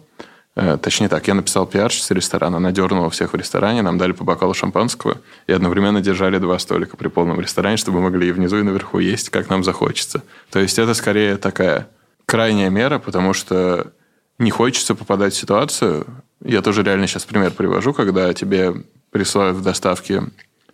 э, 0.56 0.78
Точнее 0.80 1.08
так, 1.08 1.26
я 1.28 1.34
написал 1.34 1.66
пиарщице 1.66 2.14
ресторана, 2.14 2.56
она 2.56 2.72
дернула 2.72 3.10
всех 3.10 3.32
в 3.32 3.36
ресторане, 3.36 3.82
нам 3.82 3.98
дали 3.98 4.12
по 4.12 4.24
бокалу 4.24 4.54
шампанского 4.54 5.18
и 5.46 5.52
одновременно 5.52 6.00
держали 6.00 6.38
два 6.38 6.58
столика 6.58 6.96
при 6.96 7.08
полном 7.08 7.40
ресторане, 7.40 7.76
чтобы 7.76 7.98
мы 7.98 8.10
могли 8.10 8.28
и 8.28 8.32
внизу, 8.32 8.58
и 8.58 8.62
наверху 8.62 8.98
есть, 8.98 9.30
как 9.30 9.48
нам 9.50 9.64
захочется. 9.64 10.22
То 10.50 10.58
есть 10.58 10.78
это 10.78 10.94
скорее 10.94 11.36
такая 11.36 11.88
крайняя 12.26 12.70
мера, 12.70 12.98
потому 12.98 13.32
что 13.32 13.92
не 14.38 14.50
хочется 14.50 14.94
попадать 14.94 15.34
в 15.34 15.36
ситуацию. 15.36 16.06
Я 16.44 16.62
тоже 16.62 16.82
реально 16.82 17.06
сейчас 17.06 17.24
пример 17.24 17.50
привожу, 17.50 17.92
когда 17.92 18.32
тебе 18.34 18.74
присылают 19.10 19.56
в 19.56 19.62
доставке 19.62 20.22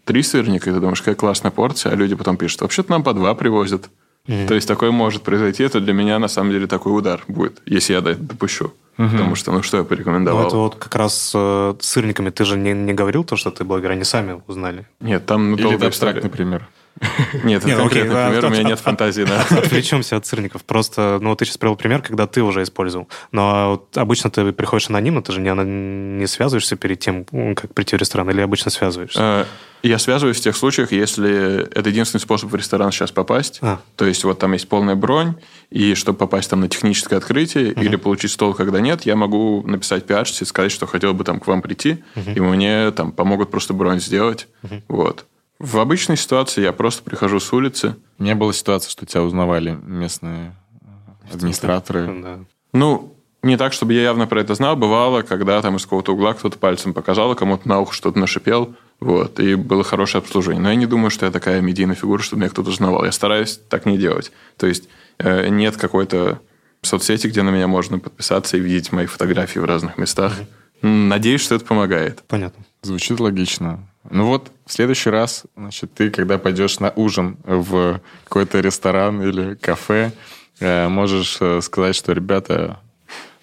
три 0.04 0.22
сырника, 0.22 0.68
и 0.68 0.72
ты 0.72 0.80
думаешь, 0.80 1.00
какая 1.00 1.14
классная 1.14 1.50
порция, 1.50 1.92
а 1.92 1.94
люди 1.94 2.14
потом 2.14 2.36
пишут, 2.36 2.60
вообще-то 2.60 2.90
нам 2.90 3.02
по 3.02 3.14
два 3.14 3.34
привозят. 3.34 3.88
Mm-hmm. 4.26 4.48
То 4.48 4.54
есть 4.54 4.66
такое 4.66 4.90
может 4.90 5.22
произойти, 5.22 5.62
это 5.62 5.80
для 5.80 5.92
меня 5.92 6.18
на 6.18 6.28
самом 6.28 6.50
деле 6.50 6.66
такой 6.66 6.96
удар 6.96 7.22
будет, 7.28 7.60
если 7.66 7.92
я 7.92 7.98
это 7.98 8.14
допущу. 8.14 8.72
Угу. 8.96 9.08
Потому 9.08 9.34
что, 9.34 9.52
ну 9.52 9.62
что 9.62 9.78
я 9.78 9.84
порекомендовал? 9.84 10.42
Ну, 10.42 10.46
это 10.46 10.56
вот 10.56 10.76
как 10.76 10.94
раз 10.94 11.32
э, 11.34 11.74
с 11.80 11.86
сырниками 11.86 12.30
ты 12.30 12.44
же 12.44 12.56
не, 12.56 12.72
не 12.72 12.92
говорил 12.92 13.24
то, 13.24 13.36
что 13.36 13.50
ты 13.50 13.64
блогер, 13.64 13.90
они 13.90 14.04
сами 14.04 14.40
узнали. 14.46 14.86
Нет, 15.00 15.26
там 15.26 15.50
ну, 15.50 15.56
Или 15.56 15.74
это 15.74 15.88
абстрактный 15.88 16.30
пример. 16.30 16.68
Нет, 17.42 17.64
это 17.64 17.76
конкретный 17.76 18.14
пример, 18.14 18.44
у 18.44 18.50
меня 18.50 18.62
нет 18.62 18.80
фантазии. 18.80 19.26
Отвлечемся 19.58 20.16
от 20.16 20.26
сырников. 20.26 20.64
Просто, 20.64 21.18
ну, 21.20 21.34
ты 21.34 21.44
сейчас 21.44 21.58
привел 21.58 21.76
пример, 21.76 22.02
когда 22.02 22.26
ты 22.26 22.42
уже 22.42 22.62
использовал. 22.62 23.08
Но 23.32 23.86
обычно 23.94 24.30
ты 24.30 24.52
приходишь 24.52 24.88
анонимно, 24.88 25.22
ты 25.22 25.32
же 25.32 25.40
не, 25.40 25.50
не 26.18 26.26
связываешься 26.26 26.76
перед 26.76 27.00
тем, 27.00 27.24
как 27.54 27.74
прийти 27.74 27.96
в 27.96 28.00
ресторан, 28.00 28.30
или 28.30 28.40
обычно 28.40 28.70
связываешься? 28.70 29.18
Э, 29.20 29.44
я 29.86 29.98
связываюсь 29.98 30.38
в 30.38 30.40
тех 30.40 30.56
случаях, 30.56 30.92
если 30.92 31.68
это 31.76 31.90
единственный 31.90 32.20
способ 32.20 32.50
в 32.50 32.54
ресторан 32.54 32.90
сейчас 32.90 33.12
попасть. 33.12 33.58
А. 33.60 33.80
То 33.96 34.06
есть 34.06 34.24
вот 34.24 34.38
там 34.38 34.52
есть 34.52 34.68
полная 34.68 34.94
бронь, 34.94 35.34
и 35.70 35.94
чтобы 35.94 36.18
попасть 36.18 36.48
там 36.48 36.60
на 36.60 36.68
техническое 36.68 37.16
открытие 37.16 37.72
угу. 37.72 37.82
или 37.82 37.96
получить 37.96 38.30
стол, 38.30 38.54
когда 38.54 38.80
нет, 38.80 39.04
я 39.04 39.16
могу 39.16 39.62
написать 39.66 40.06
пиарщице, 40.06 40.46
сказать, 40.46 40.72
что 40.72 40.86
хотел 40.86 41.12
бы 41.12 41.24
там 41.24 41.40
к 41.40 41.46
вам 41.46 41.60
прийти, 41.60 42.02
угу. 42.16 42.30
и 42.30 42.40
мне 42.40 42.90
там 42.92 43.12
помогут 43.12 43.50
просто 43.50 43.74
бронь 43.74 44.00
сделать. 44.00 44.48
Угу. 44.62 44.82
Вот. 44.88 45.26
В 45.58 45.78
обычной 45.78 46.16
ситуации 46.16 46.62
я 46.62 46.72
просто 46.72 47.02
прихожу 47.02 47.40
с 47.40 47.52
улицы. 47.52 47.96
Не 48.18 48.34
было 48.34 48.52
ситуации, 48.52 48.90
что 48.90 49.06
тебя 49.06 49.22
узнавали 49.22 49.78
местные 49.82 50.54
администраторы. 51.32 52.04
Да. 52.22 52.38
Ну, 52.72 53.14
не 53.44 53.56
так, 53.56 53.72
чтобы 53.72 53.92
я 53.92 54.02
явно 54.02 54.26
про 54.26 54.40
это 54.40 54.54
знал. 54.54 54.74
Бывало, 54.74 55.22
когда 55.22 55.60
там 55.62 55.76
из 55.76 55.84
какого-то 55.84 56.12
угла 56.12 56.34
кто-то 56.34 56.58
пальцем 56.58 56.92
показал, 56.92 57.30
а 57.30 57.34
кому-то 57.36 57.68
на 57.68 57.78
ухо 57.80 57.92
что-то 57.92 58.18
нашипел. 58.18 58.74
Вот, 59.00 59.38
и 59.38 59.54
было 59.54 59.84
хорошее 59.84 60.20
обслуживание. 60.20 60.62
Но 60.62 60.70
я 60.70 60.74
не 60.74 60.86
думаю, 60.86 61.10
что 61.10 61.26
я 61.26 61.32
такая 61.32 61.60
медийная 61.60 61.94
фигура, 61.94 62.22
чтобы 62.22 62.40
меня 62.40 62.50
кто-то 62.50 62.70
узнавал. 62.70 63.04
Я 63.04 63.12
стараюсь 63.12 63.60
так 63.68 63.86
не 63.86 63.98
делать. 63.98 64.32
То 64.56 64.66
есть 64.66 64.88
э, 65.18 65.48
нет 65.48 65.76
какой-то 65.76 66.40
соцсети, 66.82 67.26
где 67.26 67.42
на 67.42 67.50
меня 67.50 67.68
можно 67.68 67.98
подписаться 67.98 68.56
и 68.56 68.60
видеть 68.60 68.92
мои 68.92 69.06
фотографии 69.06 69.58
в 69.58 69.64
разных 69.64 69.98
местах. 69.98 70.32
Надеюсь, 70.82 71.42
что 71.42 71.54
это 71.54 71.64
помогает. 71.64 72.22
Понятно. 72.26 72.64
Звучит 72.82 73.20
логично. 73.20 73.86
Ну 74.10 74.26
вот, 74.26 74.50
в 74.66 74.72
следующий 74.72 75.10
раз, 75.10 75.44
значит, 75.56 75.94
ты, 75.94 76.10
когда 76.10 76.38
пойдешь 76.38 76.80
на 76.80 76.92
ужин 76.94 77.38
в 77.44 78.00
какой-то 78.24 78.60
ресторан 78.60 79.22
или 79.22 79.54
кафе, 79.54 80.12
э, 80.60 80.88
можешь 80.88 81.38
э, 81.40 81.60
сказать, 81.60 81.96
что, 81.96 82.12
ребята, 82.12 82.80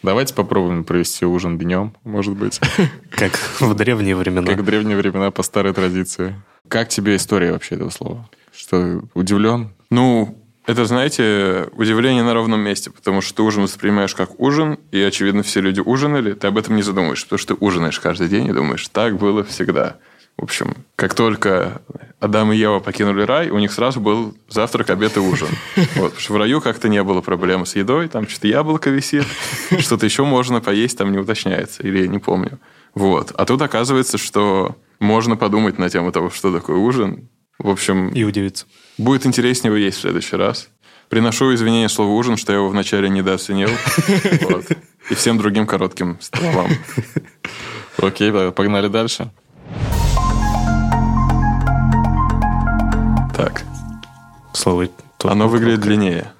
Давайте 0.04 0.34
попробуем 0.34 0.84
провести 0.84 1.26
ужин 1.26 1.60
днем, 1.60 1.94
может 2.04 2.36
быть. 2.36 2.60
Как 3.12 3.34
в 3.60 3.74
древние 3.76 4.16
времена. 4.16 4.48
Как 4.48 4.62
в 4.62 4.66
древние 4.66 4.98
времена 4.98 5.30
по 5.30 5.44
старой 5.44 5.74
традиции. 5.74 6.42
Как 6.68 6.90
тебе 6.90 7.16
история 7.16 7.52
вообще 7.52 7.76
этого 7.76 7.92
слова? 7.92 8.28
Что, 8.52 9.04
удивлен? 9.14 9.70
Ну, 9.92 10.42
это, 10.66 10.86
знаете, 10.86 11.70
удивление 11.74 12.24
на 12.24 12.34
ровном 12.34 12.62
месте, 12.62 12.90
потому 12.90 13.22
что 13.22 13.36
ты 13.36 13.42
ужин 13.44 13.64
воспринимаешь 13.64 14.16
как 14.16 14.40
ужин, 14.40 14.80
и, 14.92 15.00
очевидно, 15.02 15.44
все 15.44 15.62
люди 15.62 15.82
ужинали, 15.82 16.34
ты 16.34 16.48
об 16.48 16.58
этом 16.58 16.76
не 16.76 16.82
задумываешь, 16.82 17.24
потому 17.24 17.40
что 17.40 17.56
ты 17.56 17.66
ужинаешь 17.66 18.00
каждый 18.00 18.28
день 18.28 18.48
и 18.48 18.54
думаешь, 18.54 18.88
так 18.88 19.18
было 19.18 19.44
всегда. 19.44 19.98
В 20.38 20.44
общем, 20.44 20.76
как 20.96 21.14
только 21.14 21.82
Адам 22.20 22.52
и 22.52 22.58
Ева 22.58 22.80
покинули 22.80 23.22
рай, 23.24 23.50
у 23.50 23.60
них 23.60 23.72
сразу 23.72 24.00
был 24.00 24.36
завтрак, 24.50 24.90
обед 24.90 25.18
и 25.18 25.20
ужин. 25.20 25.50
Вот, 25.96 26.12
потому 26.12 26.20
что 26.20 26.34
в 26.34 26.38
раю 26.38 26.62
как-то 26.62 26.90
не 26.90 27.04
было 27.04 27.22
проблем 27.22 27.66
с 27.66 27.76
едой, 27.76 28.08
там 28.08 28.28
что-то 28.28 28.48
яблоко 28.48 28.90
висит, 28.90 29.26
что-то 29.80 30.06
еще 30.06 30.24
можно 30.24 30.62
поесть, 30.62 30.98
там 30.98 31.12
не 31.12 31.18
уточняется, 31.20 31.84
или 31.84 32.08
не 32.08 32.20
помню. 32.20 32.60
Вот. 32.96 33.32
А 33.36 33.46
тут 33.46 33.62
оказывается, 33.62 34.18
что 34.18 34.76
можно 35.00 35.36
подумать 35.36 35.78
на 35.80 35.90
тему 35.90 36.12
того, 36.12 36.30
что 36.30 36.54
такое 36.54 36.78
ужин. 36.78 37.30
В 37.58 37.70
общем... 37.70 38.10
И 38.10 38.24
удивиться. 38.24 38.66
Будет 38.98 39.26
интереснее 39.26 39.70
его 39.70 39.78
есть 39.78 39.98
в 39.98 40.02
следующий 40.02 40.36
раз. 40.36 40.70
Приношу 41.10 41.54
извинения 41.54 41.90
слову 41.90 42.16
ужин, 42.16 42.38
что 42.38 42.52
я 42.52 42.60
его 42.60 42.70
вначале 42.70 43.10
недооценил. 43.10 43.70
И 45.10 45.14
всем 45.16 45.38
другим 45.38 45.68
коротким 45.68 46.18
словам. 46.22 46.70
Окей, 47.98 48.32
погнали 48.52 48.88
дальше. 48.88 49.32
Так. 53.42 53.64
Слово... 54.54 54.88
Оно 55.24 55.48
выглядит 55.48 55.80
длиннее. 55.80 56.32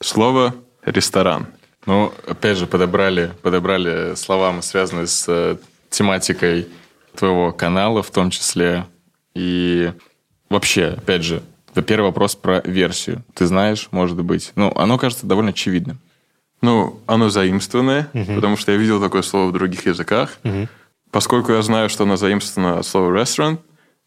Слово 0.00 0.54
«ресторан». 0.86 1.48
Ну, 1.84 2.14
опять 2.26 2.56
же, 2.56 2.66
подобрали, 2.66 3.32
подобрали 3.42 4.14
слова, 4.14 4.62
связанные 4.62 5.06
с 5.06 5.26
э, 5.28 5.58
тематикой 5.90 6.66
твоего 7.14 7.52
канала 7.52 8.02
в 8.02 8.10
том 8.10 8.30
числе. 8.30 8.86
И 9.34 9.92
вообще, 10.48 10.94
опять 10.96 11.24
же, 11.24 11.42
первый 11.86 12.06
вопрос 12.06 12.34
про 12.36 12.62
версию. 12.64 13.22
Ты 13.34 13.44
знаешь, 13.44 13.88
может 13.90 14.18
быть. 14.22 14.52
Ну, 14.56 14.72
оно 14.76 14.96
кажется 14.96 15.26
довольно 15.26 15.50
очевидным. 15.50 15.98
Ну, 16.62 17.02
оно 17.06 17.28
заимствованное, 17.28 18.08
угу. 18.14 18.34
потому 18.34 18.56
что 18.56 18.72
я 18.72 18.78
видел 18.78 18.98
такое 18.98 19.20
слово 19.20 19.48
в 19.48 19.52
других 19.52 19.84
языках. 19.84 20.38
Угу. 20.42 20.68
Поскольку 21.10 21.52
я 21.52 21.60
знаю, 21.60 21.90
что 21.90 22.04
оно 22.04 22.16
заимствовано 22.16 22.78
от 22.78 22.86
слова 22.86 23.12
restaurant, 23.14 23.58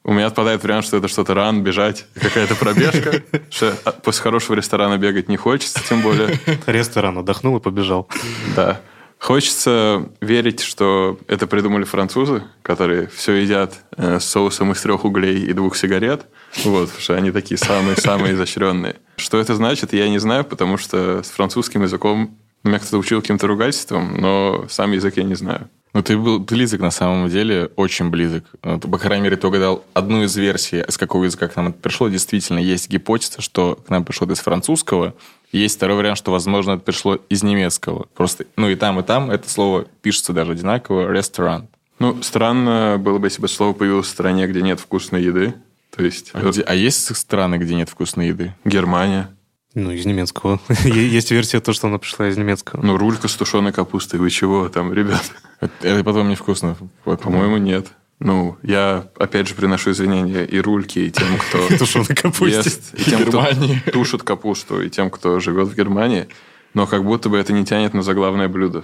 у 0.09 0.11
меня 0.11 0.25
отпадает 0.25 0.63
вариант, 0.63 0.85
что 0.85 0.97
это 0.97 1.07
что-то 1.07 1.35
ран, 1.35 1.61
бежать, 1.61 2.07
какая-то 2.19 2.55
пробежка. 2.55 3.21
Что 3.51 3.73
после 4.03 4.23
хорошего 4.23 4.55
ресторана 4.55 4.97
бегать 4.97 5.29
не 5.29 5.37
хочется, 5.37 5.81
тем 5.87 6.01
более. 6.01 6.39
Ресторан 6.65 7.19
отдохнул 7.19 7.57
и 7.57 7.59
побежал. 7.59 8.09
Да. 8.55 8.81
Хочется 9.19 10.09
верить, 10.19 10.61
что 10.61 11.19
это 11.27 11.45
придумали 11.45 11.83
французы, 11.83 12.41
которые 12.63 13.07
все 13.09 13.33
едят 13.33 13.81
э, 13.97 14.19
с 14.19 14.25
соусом 14.25 14.71
из 14.71 14.81
трех 14.81 15.05
углей 15.05 15.43
и 15.45 15.53
двух 15.53 15.75
сигарет. 15.75 16.25
Вот, 16.63 16.85
потому 16.87 17.01
что 17.01 17.13
они 17.15 17.29
такие 17.29 17.59
самые-самые 17.59 18.33
изощренные. 18.33 18.95
Что 19.17 19.37
это 19.37 19.53
значит, 19.53 19.93
я 19.93 20.09
не 20.09 20.17
знаю, 20.17 20.43
потому 20.43 20.77
что 20.77 21.21
с 21.21 21.29
французским 21.29 21.83
языком 21.83 22.35
меня 22.63 22.79
кто-то 22.79 22.97
учил 22.97 23.21
каким-то 23.21 23.45
ругательством, 23.45 24.19
но 24.19 24.65
сам 24.69 24.91
язык 24.91 25.17
я 25.17 25.23
не 25.23 25.35
знаю. 25.35 25.69
Ну, 25.93 26.03
ты 26.03 26.17
был 26.17 26.39
близок 26.39 26.81
на 26.81 26.91
самом 26.91 27.29
деле, 27.29 27.71
очень 27.75 28.09
близок. 28.09 28.43
Ну, 28.63 28.79
по 28.79 28.97
крайней 28.99 29.23
мере, 29.23 29.37
ты 29.37 29.47
угадал 29.47 29.83
одну 29.93 30.23
из 30.23 30.35
версий, 30.35 30.83
с 30.87 30.97
какого 30.97 31.23
языка 31.23 31.47
к 31.47 31.55
нам 31.55 31.69
это 31.69 31.79
пришло. 31.79 32.09
Действительно, 32.09 32.59
есть 32.59 32.89
гипотеза, 32.89 33.41
что 33.41 33.75
к 33.75 33.89
нам 33.89 34.05
пришло 34.05 34.31
из 34.31 34.39
французского. 34.39 35.15
Есть 35.51 35.77
второй 35.77 35.97
вариант, 35.97 36.19
что, 36.19 36.31
возможно, 36.31 36.73
это 36.73 36.83
пришло 36.83 37.15
из 37.15 37.41
немецкого. 37.41 38.07
Просто, 38.13 38.45
ну, 38.55 38.69
и 38.69 38.75
там, 38.75 38.99
и 38.99 39.03
там 39.03 39.31
это 39.31 39.49
слово 39.49 39.85
пишется 40.01 40.31
даже 40.31 40.51
одинаково, 40.51 41.11
ресторан. 41.11 41.67
Ну, 41.97 42.21
странно 42.21 42.97
было 42.99 43.17
бы, 43.17 43.27
если 43.27 43.41
бы 43.41 43.47
слово 43.47 43.73
появилось 43.73 44.07
в 44.07 44.11
стране, 44.11 44.47
где 44.47 44.61
нет 44.61 44.79
вкусной 44.79 45.23
еды. 45.23 45.55
То 45.95 46.03
есть... 46.03 46.29
А, 46.33 46.41
где, 46.41 46.61
а 46.61 46.75
есть 46.75 47.15
страны, 47.15 47.55
где 47.55 47.73
нет 47.73 47.89
вкусной 47.89 48.27
еды? 48.27 48.53
Германия. 48.63 49.29
Ну, 49.73 49.91
из 49.91 50.05
немецкого. 50.05 50.59
Есть 50.83 51.29
версия 51.29 51.59
то, 51.59 51.73
что 51.73 51.87
она 51.87 51.99
пришла 51.99 52.27
из 52.27 52.37
немецкого. 52.37 52.81
Ну, 52.81 52.97
рулька 52.97 53.27
с 53.27 53.35
тушеной 53.35 53.71
капустой. 53.71 54.19
Вы 54.19 54.31
чего 54.31 54.67
там, 54.67 54.93
ребят? 54.93 55.31
Это 55.59 56.03
потом 56.03 56.29
невкусно. 56.29 56.77
По-моему, 57.03 57.57
нет. 57.57 57.87
Ну, 58.19 58.57
я, 58.63 59.07
опять 59.17 59.47
же, 59.47 59.55
приношу 59.55 59.91
извинения 59.91 60.43
и 60.43 60.59
рульке, 60.59 61.07
и 61.07 61.11
тем, 61.11 61.37
кто 61.37 61.57
ест, 62.45 62.93
и 62.95 63.03
тем, 63.03 63.25
кто 63.25 63.45
тушит 63.93 64.23
капусту, 64.23 64.81
и 64.81 64.89
тем, 64.89 65.09
кто 65.09 65.39
живет 65.39 65.69
в 65.69 65.75
Германии. 65.75 66.27
Но 66.73 66.85
как 66.85 67.05
будто 67.05 67.29
бы 67.29 67.37
это 67.37 67.53
не 67.53 67.65
тянет 67.65 67.93
на 67.93 68.01
заглавное 68.01 68.49
блюдо 68.49 68.83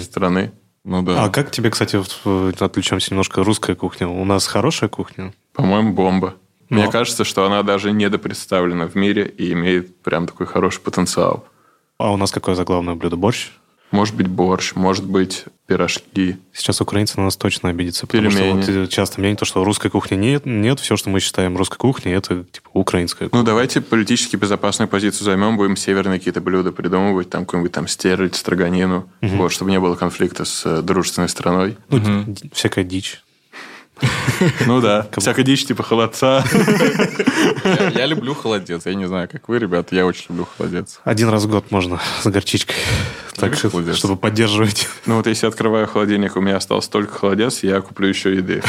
страны. 0.00 0.52
Ну 0.84 1.02
да. 1.02 1.24
А 1.24 1.30
как 1.30 1.52
тебе, 1.52 1.70
кстати, 1.70 1.96
отвлечемся 2.62 3.12
немножко, 3.12 3.44
русская 3.44 3.76
кухня? 3.76 4.08
У 4.08 4.24
нас 4.24 4.46
хорошая 4.46 4.90
кухня? 4.90 5.32
По-моему, 5.52 5.92
бомба. 5.92 6.34
Но... 6.68 6.80
Мне 6.80 6.90
кажется, 6.90 7.24
что 7.24 7.44
она 7.44 7.62
даже 7.62 7.92
недопредставлена 7.92 8.88
в 8.88 8.96
мире 8.96 9.26
и 9.26 9.52
имеет 9.52 10.02
прям 10.02 10.26
такой 10.26 10.46
хороший 10.46 10.80
потенциал. 10.80 11.46
А 11.98 12.12
у 12.12 12.16
нас 12.16 12.32
какое 12.32 12.56
заглавное 12.56 12.94
блюдо? 12.94 13.16
Борщ? 13.16 13.50
Может 13.92 14.16
быть, 14.16 14.26
борщ, 14.26 14.74
может 14.74 15.04
быть, 15.04 15.44
пирожки. 15.66 16.38
Сейчас 16.52 16.80
украинцы 16.80 17.18
на 17.18 17.24
нас 17.24 17.36
точно 17.36 17.68
обидятся. 17.68 18.06
Потому 18.06 18.30
Пельмени. 18.30 18.62
что 18.62 18.80
вот 18.80 18.90
часто 18.90 19.20
мнение, 19.20 19.36
то, 19.36 19.44
что 19.44 19.62
русской 19.62 19.90
кухни 19.90 20.16
нет, 20.16 20.44
нет, 20.44 20.80
все, 20.80 20.96
что 20.96 21.10
мы 21.10 21.20
считаем 21.20 21.56
русской 21.56 21.76
кухней, 21.76 22.12
это 22.12 22.44
типа 22.44 22.70
украинская 22.72 23.26
ну, 23.26 23.30
кухня. 23.30 23.40
Ну, 23.40 23.46
давайте 23.46 23.80
политически 23.80 24.36
безопасную 24.36 24.88
позицию 24.88 25.26
займем, 25.26 25.56
будем 25.56 25.76
северные 25.76 26.18
какие-то 26.18 26.40
блюда 26.40 26.72
придумывать, 26.72 27.30
там 27.30 27.44
какой-нибудь 27.44 27.72
там 27.72 27.86
стерлядь, 27.86 28.34
строганину, 28.34 29.08
угу. 29.20 29.36
вот, 29.36 29.52
чтобы 29.52 29.70
не 29.70 29.78
было 29.78 29.94
конфликта 29.94 30.44
с 30.44 30.64
э, 30.64 30.82
дружественной 30.82 31.28
страной. 31.28 31.76
Ну, 31.88 31.98
угу. 31.98 32.34
всякая 32.52 32.84
дичь. 32.84 33.22
Ну 34.66 34.80
да, 34.80 35.06
всякая 35.16 35.44
дичь 35.44 35.66
типа 35.66 35.82
холодца. 35.82 36.44
Я 37.94 38.06
люблю 38.06 38.34
холодец. 38.34 38.86
Я 38.86 38.94
не 38.94 39.06
знаю, 39.06 39.28
как 39.30 39.48
вы, 39.48 39.58
ребят, 39.58 39.92
я 39.92 40.06
очень 40.06 40.26
люблю 40.30 40.46
холодец. 40.56 41.00
Один 41.04 41.28
раз 41.28 41.44
в 41.44 41.50
год 41.50 41.70
можно 41.70 42.00
с 42.20 42.26
горчичкой. 42.26 42.76
Так, 43.36 43.54
чтобы 43.56 44.16
поддерживать. 44.16 44.88
Ну 45.06 45.16
вот 45.16 45.26
если 45.26 45.46
открываю 45.46 45.86
холодильник, 45.86 46.36
у 46.36 46.40
меня 46.40 46.56
остался 46.56 46.90
только 46.90 47.14
холодец, 47.14 47.62
я 47.62 47.80
куплю 47.80 48.08
еще 48.08 48.34
еды. 48.34 48.62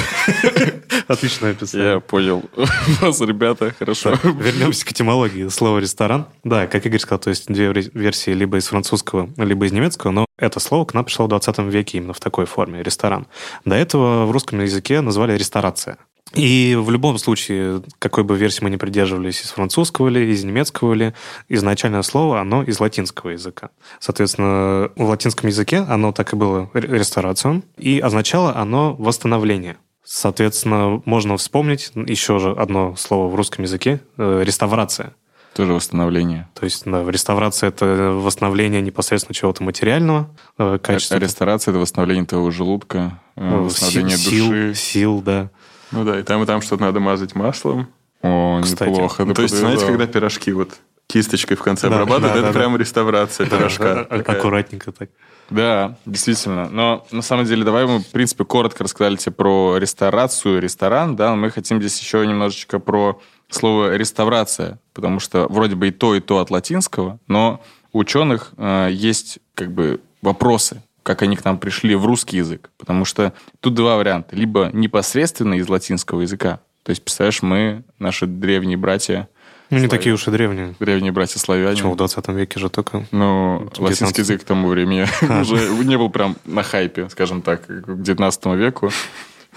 Отличное 1.08 1.52
описание. 1.52 1.94
Я 1.94 2.00
понял 2.00 2.44
вас, 3.02 3.20
ребята, 3.22 3.74
хорошо. 3.78 4.18
Вернемся 4.24 4.86
к 4.86 4.92
этимологии 4.92 5.48
слова 5.50 5.80
«ресторан». 5.80 6.28
Да, 6.44 6.66
как 6.68 6.86
Игорь 6.86 7.00
сказал, 7.00 7.20
то 7.20 7.30
есть 7.30 7.48
две 7.48 7.72
версии 7.72 8.32
либо 8.32 8.58
из 8.58 8.68
французского, 8.68 9.30
либо 9.38 9.66
из 9.66 9.72
немецкого, 9.72 10.12
но 10.12 10.26
это 10.38 10.60
слово 10.60 10.86
к 10.86 10.94
нам 10.94 11.06
пришло 11.06 11.26
в 11.26 11.30
20 11.30 11.60
веке 11.60 11.98
именно 11.98 12.14
в 12.14 12.20
такой 12.20 12.46
форме– 12.46 12.82
ресторан. 12.84 13.28
До 13.66 13.76
этого 13.76 14.26
в 14.26 14.32
русском 14.32 14.60
языке 14.62 15.02
назвали 15.02 15.38
ресторация. 15.38 15.98
И 16.34 16.76
в 16.80 16.90
любом 16.90 17.18
случае, 17.20 17.84
какой 18.00 18.24
бы 18.24 18.36
версии 18.36 18.64
мы 18.64 18.72
ни 18.72 18.78
придерживались, 18.78 19.42
из 19.44 19.52
французского 19.52 20.08
ли, 20.08 20.32
из 20.32 20.44
немецкого 20.44 20.94
ли, 20.94 21.14
изначальное 21.48 22.02
слово, 22.02 22.42
оно 22.42 22.64
из 22.64 22.80
латинского 22.80 23.32
языка. 23.32 23.70
Соответственно, 24.00 24.92
в 24.96 25.04
латинском 25.04 25.50
языке 25.50 25.78
оно 25.78 26.12
так 26.12 26.34
и 26.34 26.36
было 26.36 26.72
ресторацион, 26.74 27.64
и 27.78 28.00
означало 28.00 28.56
оно 28.56 28.96
восстановление. 28.96 29.78
Соответственно, 30.04 31.02
можно 31.06 31.38
вспомнить 31.38 31.92
еще 31.96 32.40
же 32.40 32.52
одно 32.52 32.96
слово 32.96 33.30
в 33.30 33.36
русском 33.36 33.64
языке 33.64 34.02
э,– 34.18 34.44
реставрация. 34.46 35.14
Тоже 35.54 35.74
восстановление. 35.74 36.50
То 36.56 36.64
есть, 36.64 36.84
да, 36.86 37.04
реставрация– 37.10 37.70
это 37.70 37.86
восстановление 38.16 38.82
непосредственно 38.82 39.36
чего-то 39.36 39.64
материального, 39.64 40.30
э, 40.58 40.80
качества. 40.82 41.18
А 41.18 41.20
ресторация– 41.20 41.72
это 41.74 41.80
восстановление 41.80 42.26
твоего 42.26 42.50
желудка, 42.50 43.20
э, 43.36 43.58
восстановление 43.58 44.18
сил, 44.18 44.48
души. 44.48 44.74
Сил, 44.74 44.76
сил, 44.76 45.22
да. 45.22 45.50
Ну 45.92 46.04
да, 46.06 46.20
и 46.20 46.24
там, 46.24 46.42
и 46.42 46.46
там 46.48 46.62
что-то 46.62 46.82
надо 46.84 47.00
мазать 47.00 47.36
маслом. 47.36 47.88
О, 48.24 48.62
Кстати. 48.64 48.90
неплохо. 48.90 49.26
Ну, 49.26 49.34
то 49.34 49.44
есть, 49.44 49.56
знаете, 49.56 49.86
когда 49.86 50.08
пирожки 50.08 50.52
вот 50.54 50.80
кисточкой 51.08 51.58
в 51.58 51.62
конце 51.62 51.90
Да, 51.90 51.96
обрабатывают, 51.96 52.34
да, 52.34 52.40
это 52.40 52.54
да, 52.54 52.60
прям 52.60 52.78
реставрация 52.78 53.48
пирожка. 53.48 54.02
А- 54.02 54.18
Такая. 54.18 54.38
Аккуратненько 54.38 54.92
так. 54.92 55.10
Да, 55.50 55.98
действительно. 56.06 56.70
Но 56.70 57.06
на 57.12 57.22
самом 57.22 57.46
деле, 57.46 57.64
давай 57.64 57.86
мы, 57.86 58.00
в 58.00 58.08
принципе, 58.08 58.46
коротко 58.46 58.86
рассказали 58.86 59.18
тебе 59.18 59.34
про 59.34 59.78
ресторацию, 59.78 60.60
ресторан, 60.62 61.16
да, 61.16 61.32
но 61.32 61.36
мы 61.36 61.52
хотим 61.52 61.80
здесь 61.80 62.00
еще 62.00 62.26
немножечко 62.26 62.80
про 62.80 63.20
слово 63.54 63.96
реставрация, 63.96 64.80
потому 64.94 65.20
что 65.20 65.48
вроде 65.50 65.76
бы 65.76 65.88
и 65.90 65.92
то, 65.92 66.16
и 66.16 66.20
то 66.20 66.40
от 66.40 66.50
латинского, 66.52 67.20
но 67.28 67.62
у 67.92 68.00
ученых 68.00 68.52
э, 68.58 68.90
есть 68.92 69.40
как 69.56 69.72
бы 69.72 70.02
вопросы, 70.22 70.82
как 71.04 71.22
они 71.22 71.36
к 71.36 71.44
нам 71.46 71.58
пришли 71.58 71.96
в 71.96 72.06
русский 72.06 72.38
язык, 72.38 72.70
потому 72.78 73.06
что 73.06 73.34
тут 73.60 73.74
два 73.74 73.98
варианта. 73.98 74.36
Либо 74.36 74.70
непосредственно 74.74 75.56
из 75.56 75.68
латинского 75.68 76.22
языка, 76.22 76.60
то 76.84 76.90
есть, 76.92 77.04
представляешь, 77.04 77.42
мы, 77.42 77.84
наши 78.00 78.26
древние 78.26 78.78
братья, 78.78 79.28
Ну, 79.70 79.78
не 79.78 79.82
Славяне. 79.82 79.90
такие 79.90 80.14
уж 80.16 80.28
и 80.28 80.32
древние. 80.32 80.76
древние 80.80 81.12
братья 81.12 81.40
славяне, 81.40 81.72
Почему 81.76 81.94
в 81.94 81.98
20 81.98 82.28
веке 82.30 82.60
же 82.60 82.70
только... 82.70 83.06
ну, 83.12 83.70
19 83.76 83.80
латинский 83.80 84.22
язык 84.22 84.42
к 84.42 84.44
тому 84.46 84.68
времени 84.70 85.06
уже 85.42 85.70
не 85.86 85.98
был 85.98 86.10
прям 86.10 86.36
на 86.46 86.64
хайпе, 86.64 87.10
скажем 87.10 87.42
так, 87.42 87.66
к 87.66 87.84
19 88.02 88.46
веку. 88.56 88.92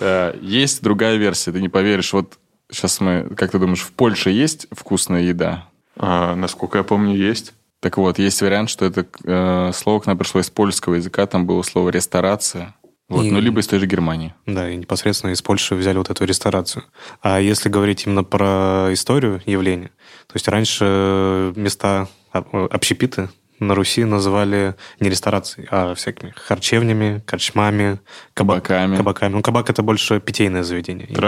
Э, 0.00 0.34
Есть 0.40 0.82
другая 0.82 1.16
версия, 1.16 1.52
ты 1.52 1.60
не 1.60 1.68
поверишь. 1.68 2.12
Вот 2.12 2.38
сейчас 2.70 3.00
мы, 3.00 3.28
как 3.36 3.50
ты 3.50 3.58
думаешь, 3.58 3.80
в 3.82 3.92
Польше 3.92 4.30
есть 4.30 4.66
вкусная 4.72 5.22
еда? 5.22 5.68
А, 5.96 6.34
насколько 6.34 6.78
я 6.78 6.84
помню, 6.84 7.14
есть. 7.16 7.52
Так 7.80 7.96
вот, 7.98 8.18
есть 8.18 8.40
вариант, 8.42 8.70
что 8.70 8.84
это 8.84 9.06
э, 9.24 9.70
слово 9.74 10.00
к 10.00 10.06
нам 10.06 10.16
пришло 10.18 10.40
из 10.40 10.50
польского 10.50 10.94
языка, 10.94 11.26
там 11.26 11.46
было 11.46 11.62
слово 11.62 11.90
ресторация. 11.90 12.74
Вот, 13.08 13.24
И- 13.24 13.30
ну, 13.30 13.38
либо 13.38 13.60
из 13.60 13.68
той 13.68 13.78
же 13.78 13.86
Германии. 13.86 14.34
Да, 14.46 14.68
и 14.68 14.76
непосредственно 14.76 15.30
из 15.30 15.40
Польши 15.40 15.76
взяли 15.76 15.96
вот 15.98 16.10
эту 16.10 16.24
ресторацию. 16.24 16.84
А 17.22 17.38
если 17.40 17.68
говорить 17.68 18.04
именно 18.06 18.24
про 18.24 18.88
историю 18.92 19.40
явления, 19.46 19.90
то 20.26 20.34
есть 20.34 20.48
раньше 20.48 21.52
места 21.54 22.08
об- 22.32 22.54
общепиты 22.72 23.28
на 23.60 23.74
Руси 23.76 24.04
называли 24.04 24.74
не 24.98 25.08
ресторацией, 25.08 25.68
а 25.70 25.94
всякими 25.94 26.32
харчевнями, 26.36 27.22
корчмами, 27.26 28.00
каба- 28.34 28.56
Кабаками. 28.60 28.96
кабаками. 28.96 29.32
Ну, 29.34 29.42
кабак– 29.42 29.70
это 29.70 29.82
больше 29.82 30.18
питейное 30.20 30.62
заведение. 30.64 31.06
Именно. 31.06 31.20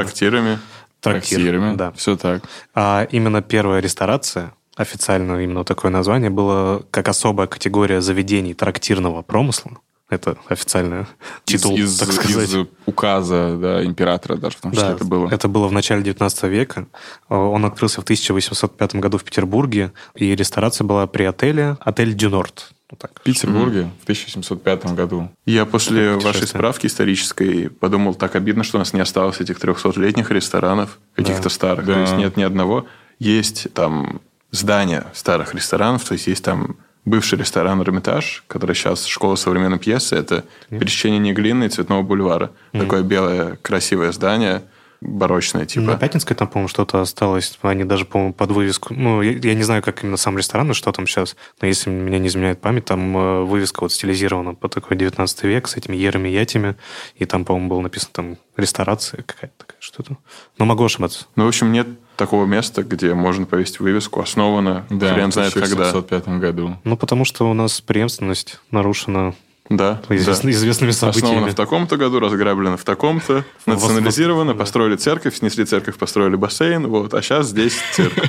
Трактирами. 1.01 1.21
Трактир, 1.21 1.39
Трактирами. 1.39 1.77
да. 1.77 1.93
Все 1.93 2.17
так. 2.17 2.43
А 2.75 3.07
именно 3.11 3.43
первая 3.43 3.81
ресторация, 3.81 4.53
официально 4.77 5.43
именно 5.43 5.65
такое 5.65 5.91
название, 5.91 6.31
было 6.31 6.83
как 6.91 7.09
особая 7.09 7.47
категория 7.47 8.01
заведений 8.01 8.55
трактирного 8.55 9.23
промысла. 9.23 9.73
Это 10.11 10.39
официальный 10.49 11.05
титул, 11.45 11.77
из- 11.77 11.99
так 11.99 12.11
сказать. 12.13 12.49
из 12.49 12.67
указа 12.87 13.59
да, 13.61 13.85
императора 13.85 14.37
даже, 14.37 14.57
числе 14.57 14.71
Да, 14.73 14.93
это 14.93 15.05
было. 15.05 15.29
Это 15.31 15.49
было 15.49 15.69
в 15.69 15.73
начале 15.73 16.03
19 16.03 16.45
века. 16.45 16.87
Э, 17.29 17.35
Он 17.35 17.65
открылся 17.67 18.01
в 18.01 18.05
1805 18.05 18.95
году 18.97 19.19
в 19.19 19.25
Петербурге, 19.25 19.93
и 20.15 20.35
ресторация 20.35 20.87
была 20.87 21.07
при 21.07 21.25
отеле 21.25 21.77
«Отель 21.81 22.15
Дюнорт». 22.15 22.71
Вот 22.91 22.99
так. 23.01 23.21
В 23.21 23.23
Петербурге 23.23 23.91
в 24.01 24.05
1705 24.05 24.95
году. 24.95 25.31
Я 25.45 25.67
после 25.67 26.13
вашей 26.17 26.47
справки 26.47 26.87
исторической 26.87 27.69
подумал, 27.69 28.15
так 28.15 28.35
обидно, 28.35 28.65
что 28.65 28.79
у 28.79 28.81
нас 28.81 28.93
не 28.95 29.01
осталось 29.01 29.41
этих 29.41 29.59
300-летних 29.59 30.31
ресторанов, 30.31 30.99
каких-то 31.15 31.45
Да. 31.45 31.51
старых. 31.51 31.85
Да. 31.85 31.95
То 31.95 32.01
есть 32.01 32.17
нет 32.17 32.37
ни 32.37 32.43
одного. 32.43 32.87
Есть 33.19 33.73
там 33.75 34.21
здания 34.51 35.07
старых 35.13 35.55
ресторанов, 35.55 36.05
то 36.05 36.15
есть 36.15 36.27
есть 36.29 36.43
там 36.45 36.77
бывший 37.05 37.39
ресторан 37.39 37.81
«Эрмитаж», 37.83 38.45
который 38.47 38.75
сейчас 38.75 39.05
школа 39.07 39.37
современной 39.37 39.79
пьесы. 39.79 40.17
Это 40.17 40.45
пересечение 40.71 41.33
глины 41.35 41.65
и 41.65 41.69
Цветного 41.69 42.03
бульвара. 42.03 42.53
Такое 42.73 43.03
белое 43.03 43.57
красивое 43.63 44.13
здание, 44.13 44.63
барочное 45.01 45.65
типа. 45.67 45.87
На 45.87 45.97
Пятницкой 45.97 46.37
там, 46.37 46.49
по-моему, 46.49 46.69
что-то 46.69 47.01
осталось. 47.01 47.59
Они 47.63 47.85
даже, 47.85 48.05
по-моему, 48.05 48.35
под 48.35 48.51
вывеску... 48.51 48.95
Ну, 48.95 49.23
я, 49.23 49.33
я 49.33 49.55
не 49.55 49.63
знаю, 49.63 49.83
как 49.83 50.03
именно 50.03 50.17
сам 50.17 50.37
ресторан 50.37 50.71
и 50.71 50.75
что 50.75 50.91
там 50.93 51.07
сейчас, 51.07 51.37
но 51.61 51.69
если 51.69 51.91
меня 51.91 52.19
не 52.19 52.29
изменяет 52.29 52.61
память, 52.61 52.85
там 52.85 53.17
э, 53.17 53.43
вывеска 53.45 53.81
вот 53.83 53.93
стилизирована 53.93 54.55
по 54.55 54.69
такой 54.69 54.97
19 54.97 55.45
век 55.45 55.69
с 55.69 55.77
этими 55.77 55.97
ерами, 55.97 56.29
ятями, 56.29 56.77
и 57.17 57.25
там, 57.25 57.45
по-моему, 57.45 57.69
было 57.69 57.81
написано 57.81 58.11
там 58.13 58.39
ресторация 58.57 59.23
какая-то 59.23 59.55
такая, 59.59 59.79
что-то. 59.81 60.19
Но 60.59 60.65
могу 60.65 60.85
ошибаться. 60.85 61.27
Ну, 61.37 61.45
в 61.45 61.49
общем, 61.49 61.71
нет 61.73 61.87
такого 62.17 62.45
места, 62.47 62.83
где 62.83 63.15
можно 63.15 63.47
повесить 63.47 63.79
вывеску, 63.79 64.21
основано 64.21 64.85
Да, 64.91 65.15
хрен 65.15 65.31
в 65.31 65.35
знает 65.35 65.55
когда. 65.55 65.89
1705 65.89 66.29
году. 66.41 66.77
Ну, 66.83 66.97
потому 66.97 67.25
что 67.25 67.49
у 67.49 67.55
нас 67.55 67.81
преемственность 67.81 68.61
нарушена 68.71 69.35
Да, 69.69 70.01
известно- 70.09 70.51
да. 70.51 70.57
известными 70.57 70.91
событиями. 70.93 71.27
Основано 71.29 71.53
в 71.53 71.55
таком-то 71.55 71.97
году, 71.97 72.21
разграблено 72.21 72.77
в 72.77 72.85
таком-то, 72.85 73.45
национализировано, 73.67 74.55
построили 74.55 74.97
церковь, 74.97 75.37
снесли 75.37 75.65
церковь, 75.65 75.97
построили 75.97 76.37
бассейн, 76.37 76.87
вот, 76.87 77.13
а 77.15 77.23
сейчас 77.23 77.49
здесь 77.49 77.77
цирк. 77.93 78.15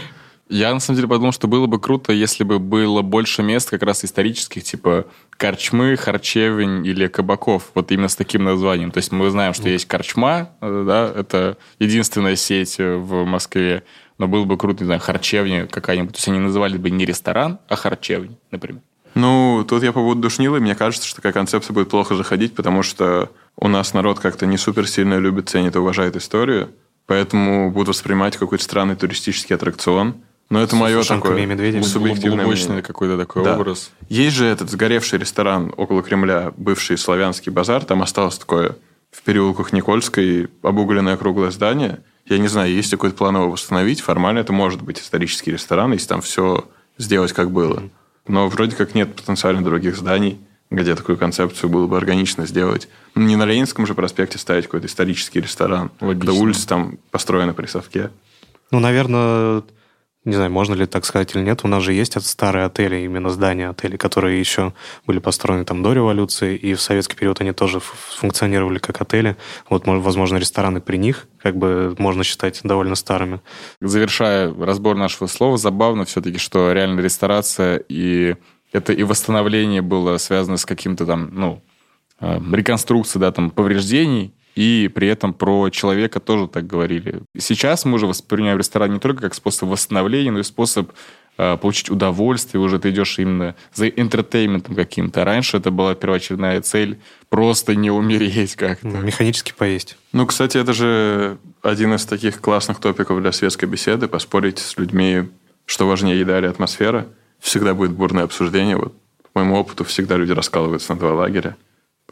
Я 0.49 0.73
на 0.73 0.79
самом 0.79 0.95
деле 0.95 1.07
подумал, 1.07 1.31
что 1.31 1.47
было 1.47 1.67
бы 1.67 1.79
круто, 1.79 2.11
если 2.11 2.43
бы 2.43 2.57
было 2.57 3.03
больше 3.03 3.43
мест 3.43 3.69
как 3.69 3.83
раз 3.83 4.03
исторических, 4.03 4.63
типа 4.63 5.05
корчмы, 5.37 5.95
харчевень 5.95 6.83
или 6.87 7.05
кабаков, 7.05 7.69
вот 7.75 7.91
именно 7.91 8.07
с 8.07 8.15
таким 8.15 8.43
названием. 8.45 8.89
То 8.89 8.97
есть 8.97 9.11
мы 9.11 9.29
знаем, 9.29 9.53
что 9.53 9.69
есть 9.69 9.85
корчма, 9.87 10.49
э, 10.61 10.83
да, 10.87 11.13
это 11.15 11.57
единственная 11.77 12.35
сеть 12.35 12.79
э, 12.79 12.95
в 12.95 13.25
Москве, 13.25 13.83
но 14.17 14.27
было 14.27 14.43
бы 14.45 14.57
круто, 14.57 14.79
не 14.83 14.85
знаю, 14.87 14.99
харчевня 14.99 15.67
какая-нибудь. 15.67 16.13
То 16.13 16.17
есть 16.17 16.27
они 16.27 16.39
называли 16.39 16.77
бы 16.77 16.89
не 16.89 17.05
ресторан, 17.05 17.59
а 17.67 17.75
харчевня, 17.75 18.35
например. 18.49 18.81
Ну, 19.15 19.65
тут 19.67 19.83
я 19.83 19.91
по 19.91 19.99
поводу 20.01 20.21
душнилы, 20.21 20.59
мне 20.59 20.75
кажется, 20.75 21.07
что 21.07 21.17
такая 21.17 21.33
концепция 21.33 21.73
будет 21.73 21.89
плохо 21.89 22.15
заходить, 22.15 22.55
потому 22.55 22.83
что 22.83 23.29
у 23.57 23.67
нас 23.67 23.93
народ 23.93 24.19
как-то 24.19 24.45
не 24.45 24.57
супер 24.57 24.87
сильно 24.87 25.17
любит, 25.17 25.49
ценит 25.49 25.75
и 25.75 25.79
уважает 25.79 26.15
историю, 26.15 26.69
поэтому 27.07 27.71
будут 27.71 27.89
воспринимать 27.89 28.37
какой-то 28.37 28.63
странный 28.63 28.95
туристический 28.95 29.55
аттракцион. 29.55 30.15
Но 30.49 30.61
это 30.61 30.75
мое 30.75 31.03
такое 31.03 31.45
медведями. 31.45 31.83
субъективное 31.83 32.45
мнение. 32.47 32.81
какой-то 32.81 33.17
такой 33.17 33.43
Да. 33.43 33.55
образ. 33.55 33.91
Есть 34.09 34.35
же 34.35 34.45
этот 34.45 34.71
сгоревший 34.71 35.19
ресторан 35.19 35.71
около 35.77 36.01
Кремля, 36.01 36.53
бывший 36.57 36.97
славянский 36.97 37.51
базар. 37.51 37.85
Там 37.85 38.01
осталось 38.01 38.37
такое 38.39 38.75
в 39.11 39.21
переулках 39.21 39.73
Никольской 39.73 40.49
обугленное 40.63 41.17
круглое 41.17 41.51
здание. 41.51 41.99
Я 42.25 42.39
не 42.39 42.47
знаю, 42.47 42.71
есть 42.71 42.91
ли 42.91 42.97
какой-то 42.97 43.15
план 43.15 43.35
его 43.35 43.51
восстановить. 43.51 44.01
Формально 44.01 44.39
это 44.39 44.51
может 44.53 44.81
быть 44.81 44.99
исторический 44.99 45.51
ресторан, 45.51 45.93
если 45.93 46.07
там 46.07 46.21
все 46.21 46.65
сделать 46.97 47.33
как 47.33 47.51
было. 47.51 47.83
Но 48.29 48.47
вроде 48.47 48.75
как 48.75 48.93
нет 48.93 49.15
потенциально 49.15 49.63
других 49.63 49.97
зданий, 49.97 50.39
где 50.69 50.95
такую 50.95 51.17
концепцию 51.17 51.69
было 51.69 51.87
бы 51.87 51.97
органично 51.97 52.45
сделать. 52.45 52.87
Ну, 53.15 53.23
Не 53.23 53.35
на 53.35 53.43
Ленинском 53.43 53.87
же 53.87 53.95
проспекте 53.95 54.37
ставить 54.37 54.65
какой-то 54.65 54.85
исторический 54.85 55.41
ресторан. 55.41 55.91
Логично. 55.99 56.27
Когда 56.27 56.39
улица 56.39 56.67
там 56.67 56.99
построена 57.09 57.55
при 57.55 57.65
совке. 57.65 58.11
Ну, 58.69 58.79
наверное, 58.79 59.63
не 60.25 60.33
знаю, 60.33 60.51
можно 60.51 60.73
ли 60.73 60.85
так 60.85 61.05
сказать 61.05 61.33
или 61.35 61.43
нет, 61.43 61.61
у 61.63 61.67
нас 61.67 61.81
же 61.81 61.93
есть 61.93 62.21
старые 62.25 62.65
отели, 62.65 62.97
именно 62.97 63.29
здания 63.29 63.69
отелей, 63.69 63.97
которые 63.97 64.39
еще 64.39 64.73
были 65.07 65.19
построены 65.19 65.63
там 65.63 65.81
до 65.81 65.93
революции, 65.93 66.57
и 66.57 66.73
в 66.73 66.81
советский 66.81 67.15
период 67.15 67.39
они 67.39 67.53
тоже 67.53 67.79
функционировали 67.79 68.79
как 68.79 69.01
отели. 69.01 69.37
Вот, 69.69 69.85
мо- 69.85 69.99
возможно, 69.99 70.37
рестораны 70.37 70.81
при 70.81 70.97
них 70.97 71.27
как 71.41 71.55
бы 71.55 71.95
можно 71.97 72.23
считать 72.23 72.59
довольно 72.63 72.95
старыми. 72.95 73.41
Завершая 73.79 74.53
разбор 74.53 74.97
нашего 74.97 75.27
слова, 75.27 75.57
забавно 75.57 76.03
все-таки, 76.03 76.37
что 76.37 76.73
реально 76.73 76.99
ресторация 76.99 77.81
и 77.87 78.35
это 78.71 78.93
и 78.93 79.03
восстановление 79.03 79.81
было 79.81 80.17
связано 80.17 80.57
с 80.57 80.65
каким-то 80.65 81.05
там, 81.05 81.29
ну, 81.33 81.63
э, 82.19 82.39
реконструкцией, 82.51 83.21
да, 83.21 83.31
там, 83.31 83.49
повреждений, 83.49 84.33
и 84.59 84.89
при 84.89 85.07
этом 85.07 85.33
про 85.33 85.69
человека 85.69 86.19
тоже 86.19 86.49
так 86.49 86.67
говорили. 86.67 87.21
Сейчас 87.37 87.85
мы 87.85 87.93
уже 87.93 88.07
воспринимаем 88.07 88.57
ресторан 88.57 88.91
не 88.91 88.99
только 88.99 89.21
как 89.21 89.33
способ 89.33 89.69
восстановления, 89.69 90.31
но 90.31 90.39
и 90.39 90.43
способ 90.43 90.91
э, 91.37 91.55
получить 91.55 91.89
удовольствие, 91.89 92.59
уже 92.59 92.77
ты 92.77 92.89
идешь 92.89 93.19
именно 93.19 93.55
за 93.73 93.87
интертейментом 93.87 94.75
каким-то. 94.75 95.23
Раньше 95.23 95.55
это 95.55 95.71
была 95.71 95.95
первоочередная 95.95 96.59
цель 96.59 96.99
просто 97.29 97.73
не 97.73 97.89
умереть 97.89 98.57
как-то. 98.57 98.85
Ну, 98.85 98.99
Механически 98.99 99.53
поесть. 99.57 99.95
Ну, 100.11 100.27
кстати, 100.27 100.57
это 100.57 100.73
же 100.73 101.37
один 101.61 101.93
из 101.93 102.05
таких 102.05 102.41
классных 102.41 102.81
топиков 102.81 103.21
для 103.21 103.31
светской 103.31 103.63
беседы. 103.63 104.09
Поспорить 104.09 104.59
с 104.59 104.77
людьми, 104.77 105.29
что 105.65 105.87
важнее, 105.87 106.19
еда 106.19 106.37
или 106.37 106.47
атмосфера. 106.47 107.07
Всегда 107.39 107.73
будет 107.73 107.91
бурное 107.91 108.25
обсуждение. 108.25 108.75
Вот 108.75 108.93
по 109.31 109.39
моему 109.39 109.55
опыту 109.55 109.85
всегда 109.85 110.17
люди 110.17 110.33
раскалываются 110.33 110.95
на 110.95 110.99
два 110.99 111.13
лагеря. 111.13 111.55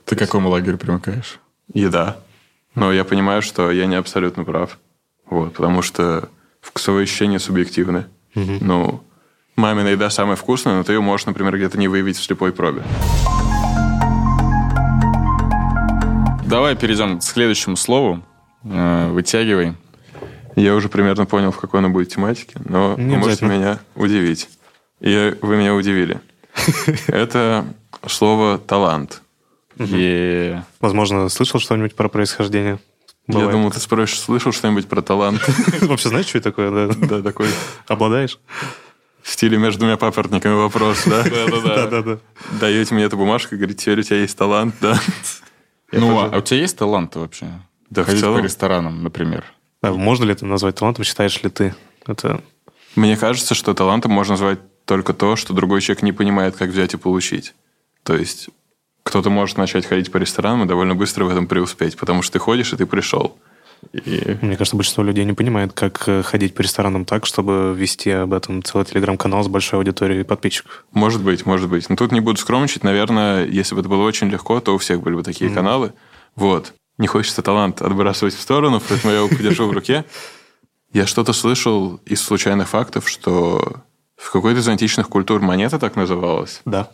Ты 0.06 0.16
к 0.16 0.20
какому 0.20 0.48
лагерю 0.48 0.78
примыкаешь? 0.78 1.42
Еда. 1.74 2.22
Но 2.78 2.94
я 2.94 3.04
понимаю, 3.04 3.42
что 3.42 3.72
я 3.72 3.88
не 3.88 3.96
абсолютно 3.96 4.44
прав. 4.44 4.78
Вот, 5.28 5.54
потому 5.54 5.82
что 5.82 6.30
вкусовые 6.62 7.06
ощущения 7.06 7.40
субъективны. 7.40 8.06
Ну, 8.36 9.04
мамина 9.56 9.88
еда 9.88 10.12
самая 10.12 10.36
вкусная, 10.36 10.78
но 10.78 10.84
ты 10.84 10.94
ее 10.94 11.02
можешь, 11.02 11.26
например, 11.26 11.58
где-то 11.58 11.80
не 11.80 11.88
выявить 11.88 12.18
в 12.18 12.24
слепой 12.24 12.52
пробе. 12.52 12.84
Давай 16.46 16.76
перейдем 16.76 17.18
к 17.18 17.24
следующему 17.24 17.76
слову. 17.76 18.24
Э, 18.64 19.10
Вытягивай. 19.10 19.74
Я 20.56 20.76
уже 20.76 20.88
примерно 20.88 21.26
понял, 21.26 21.52
в 21.52 21.58
какой 21.58 21.80
оно 21.80 21.90
будет 21.90 22.10
тематике, 22.10 22.60
но 22.64 22.96
Не 22.96 23.16
вы 23.16 23.22
можете 23.22 23.46
меня 23.46 23.80
удивить. 23.96 24.50
И 25.00 25.36
вы 25.42 25.58
меня 25.58 25.74
удивили. 25.74 26.22
Это 27.08 27.66
слово 28.06 28.60
«талант». 28.60 29.24
Е. 29.80 30.64
Возможно, 30.80 31.30
слышал 31.30 31.60
что-нибудь 31.60 31.96
про 31.96 32.10
происхождение? 32.10 32.80
Я 33.28 33.34
Бывает. 33.34 33.52
думал, 33.52 33.72
ты 33.72 33.80
спросишь, 33.80 34.20
слышал 34.20 34.52
что-нибудь 34.54 34.88
про 34.88 35.02
талант? 35.02 35.42
Вообще 35.82 36.10
знаешь, 36.10 36.28
что 36.28 36.38
это 36.38 36.52
такое? 36.52 36.72
Да? 36.88 36.96
Да, 37.08 37.22
такой 37.22 37.50
Обладаешь? 37.88 38.40
в 39.22 39.30
стиле 39.32 39.58
между 39.58 39.80
двумя 39.80 39.98
папоротниками 39.98 40.54
вопрос, 40.54 41.04
да? 41.06 41.24
Да-да-да. 41.66 42.20
Даете 42.62 42.96
мне 42.96 43.04
эту 43.04 43.18
бумажку, 43.18 43.56
говорите, 43.58 43.82
теперь 43.82 44.00
у 44.00 44.04
тебя 44.04 44.20
есть 44.22 44.38
талант, 44.38 44.76
да? 44.80 44.98
Я 45.92 46.00
Ну, 46.00 46.18
а 46.18 46.38
у 46.38 46.42
тебя 46.42 46.62
есть 46.62 46.78
талант 46.78 47.16
вообще? 47.18 47.48
Да, 47.90 48.06
Ходить 48.06 48.24
по 48.24 48.40
ресторанам, 48.40 49.04
например. 49.04 49.44
А 49.82 49.92
Можно 49.92 50.24
ли 50.26 50.32
это 50.32 50.46
назвать 50.46 50.76
талантом? 50.76 51.04
Считаешь 51.04 51.42
ли 51.44 51.50
ты? 51.50 51.76
Это 52.06 52.42
Мне 52.96 53.18
кажется, 53.18 53.54
что 53.54 53.74
талантом 53.74 54.14
можно 54.14 54.34
назвать 54.34 54.60
только 54.86 55.14
то, 55.14 55.36
что 55.36 55.54
другой 55.54 55.82
человек 55.82 56.04
не 56.04 56.14
понимает, 56.14 56.56
как 56.56 56.70
взять 56.70 56.94
и 56.94 56.98
получить. 56.98 57.54
То 58.04 58.16
есть 58.16 58.50
кто-то 59.08 59.30
может 59.30 59.58
начать 59.58 59.86
ходить 59.86 60.12
по 60.12 60.18
ресторанам 60.18 60.64
и 60.64 60.68
довольно 60.68 60.96
быстро 60.96 61.26
в 61.26 61.30
этом 61.30 61.48
преуспеть, 61.48 61.98
потому 61.98 62.22
что 62.22 62.34
ты 62.34 62.40
ходишь, 62.40 62.74
и 62.74 62.78
ты 62.78 62.86
пришел. 62.86 63.38
И 63.94 64.38
Мне 64.42 64.58
кажется, 64.58 64.76
большинство 64.76 65.04
людей 65.04 65.24
не 65.24 65.34
понимает, 65.34 65.72
как 65.74 66.04
э, 66.08 66.24
ходить 66.24 66.56
по 66.56 66.62
ресторанам 66.62 67.06
так, 67.06 67.26
чтобы 67.26 67.76
вести 67.78 68.10
об 68.10 68.34
этом 68.34 68.64
целый 68.64 68.86
телеграм-канал 68.86 69.44
с 69.44 69.48
большой 69.48 69.80
аудиторией 69.80 70.26
подписчиков. 70.26 70.86
может 70.92 71.22
быть, 71.22 71.46
может 71.46 71.70
быть. 71.70 71.90
Но 71.90 71.96
тут 71.96 72.12
не 72.12 72.20
буду 72.20 72.40
скромничать. 72.40 72.84
Наверное, 72.84 73.46
если 73.46 73.76
бы 73.76 73.82
это 73.82 73.90
было 73.90 74.04
очень 74.04 74.30
легко, 74.30 74.60
то 74.60 74.74
у 74.74 74.78
всех 74.78 75.02
были 75.02 75.16
бы 75.16 75.24
такие 75.24 75.52
каналы. 75.52 75.94
Вот. 76.36 76.74
Не 76.98 77.08
хочется 77.08 77.44
талант 77.44 77.82
отбрасывать 77.82 78.34
в 78.34 78.42
сторону, 78.42 78.82
поэтому 78.88 79.14
я 79.14 79.20
его 79.20 79.30
подержу 79.30 79.68
в 79.68 79.72
руке. 79.72 80.06
Я 80.92 81.06
что-то 81.06 81.34
слышал 81.34 82.00
из 82.06 82.22
случайных 82.22 82.70
фактов, 82.70 83.08
что 83.08 83.84
в 84.16 84.32
какой-то 84.32 84.60
из 84.60 84.68
античных 84.68 85.08
культур 85.10 85.42
монета 85.42 85.78
так 85.78 85.96
называлась. 85.96 86.62
Да. 86.66 86.90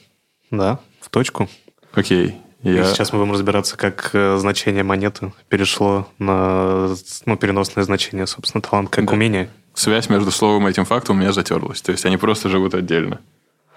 Да, 0.52 0.80
в 1.00 1.10
точку. 1.10 1.50
Окей. 1.94 2.42
И 2.64 2.72
Я... 2.72 2.86
сейчас 2.86 3.12
мы 3.12 3.20
будем 3.20 3.34
разбираться, 3.34 3.76
как 3.78 4.12
э, 4.14 4.38
значение 4.38 4.84
монеты 4.84 5.34
перешло 5.50 6.08
на 6.18 6.96
ну, 7.26 7.36
переносное 7.36 7.84
значение, 7.84 8.26
собственно, 8.26 8.62
талант 8.62 8.90
как 8.90 9.12
умение. 9.12 9.50
Связь 9.74 10.10
между 10.10 10.32
словом 10.32 10.68
и 10.68 10.72
этим 10.72 10.86
фактом 10.86 11.18
у 11.18 11.20
меня 11.20 11.34
затерлась. 11.34 11.82
То 11.82 11.92
есть 11.92 12.06
они 12.06 12.16
просто 12.18 12.48
живут 12.48 12.74
отдельно. 12.74 13.20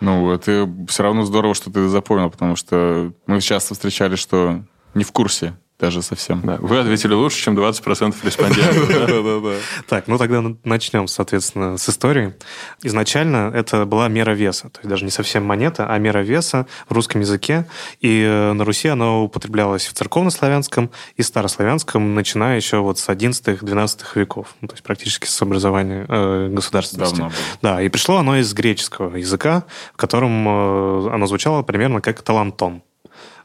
Ну, 0.00 0.30
это 0.30 0.68
все 0.88 1.02
равно 1.02 1.24
здорово, 1.24 1.54
что 1.54 1.70
ты 1.70 1.88
запомнил, 1.88 2.30
потому 2.30 2.54
что 2.54 3.12
мы 3.26 3.40
часто 3.40 3.74
встречались, 3.74 4.18
что 4.18 4.62
не 4.94 5.04
в 5.04 5.12
курсе 5.12 5.54
даже 5.78 6.00
совсем. 6.02 6.40
Да. 6.42 6.56
Вы 6.60 6.78
ответили 6.78 7.12
лучше, 7.12 7.38
чем 7.42 7.58
20% 7.58 8.14
респондентов. 8.24 8.88
да? 8.88 9.06
Да-да-да. 9.06 9.56
Так, 9.88 10.08
ну 10.08 10.16
тогда 10.16 10.42
начнем, 10.64 11.06
соответственно, 11.06 11.76
с 11.76 11.88
истории. 11.88 12.34
Изначально 12.82 13.52
это 13.54 13.84
была 13.84 14.08
мера 14.08 14.32
веса, 14.32 14.70
то 14.70 14.80
есть 14.80 14.88
даже 14.88 15.04
не 15.04 15.10
совсем 15.10 15.44
монета, 15.44 15.86
а 15.92 15.98
мера 15.98 16.20
веса 16.20 16.66
в 16.88 16.92
русском 16.92 17.20
языке. 17.20 17.66
И 18.00 18.22
э, 18.22 18.52
на 18.52 18.64
Руси 18.64 18.88
она 18.88 19.18
употреблялась 19.18 19.86
в 19.86 19.92
церковнославянском 19.92 20.90
и 21.16 21.22
старославянском, 21.22 22.14
начиная 22.14 22.56
еще 22.56 22.78
вот 22.78 22.98
с 22.98 23.08
11-12 23.08 24.00
веков, 24.14 24.54
ну, 24.60 24.68
то 24.68 24.74
есть 24.74 24.82
практически 24.82 25.26
с 25.26 25.42
образования 25.42 26.06
э, 26.08 26.48
государственности. 26.50 27.16
Давно 27.16 27.28
было. 27.28 27.36
Да, 27.60 27.82
и 27.82 27.88
пришло 27.88 28.16
оно 28.16 28.38
из 28.38 28.52
греческого 28.54 29.16
языка, 29.16 29.64
в 29.92 29.96
котором 29.96 30.48
э, 30.48 31.10
оно 31.12 31.26
звучало 31.26 31.62
примерно 31.62 32.00
как 32.00 32.22
талантон. 32.22 32.82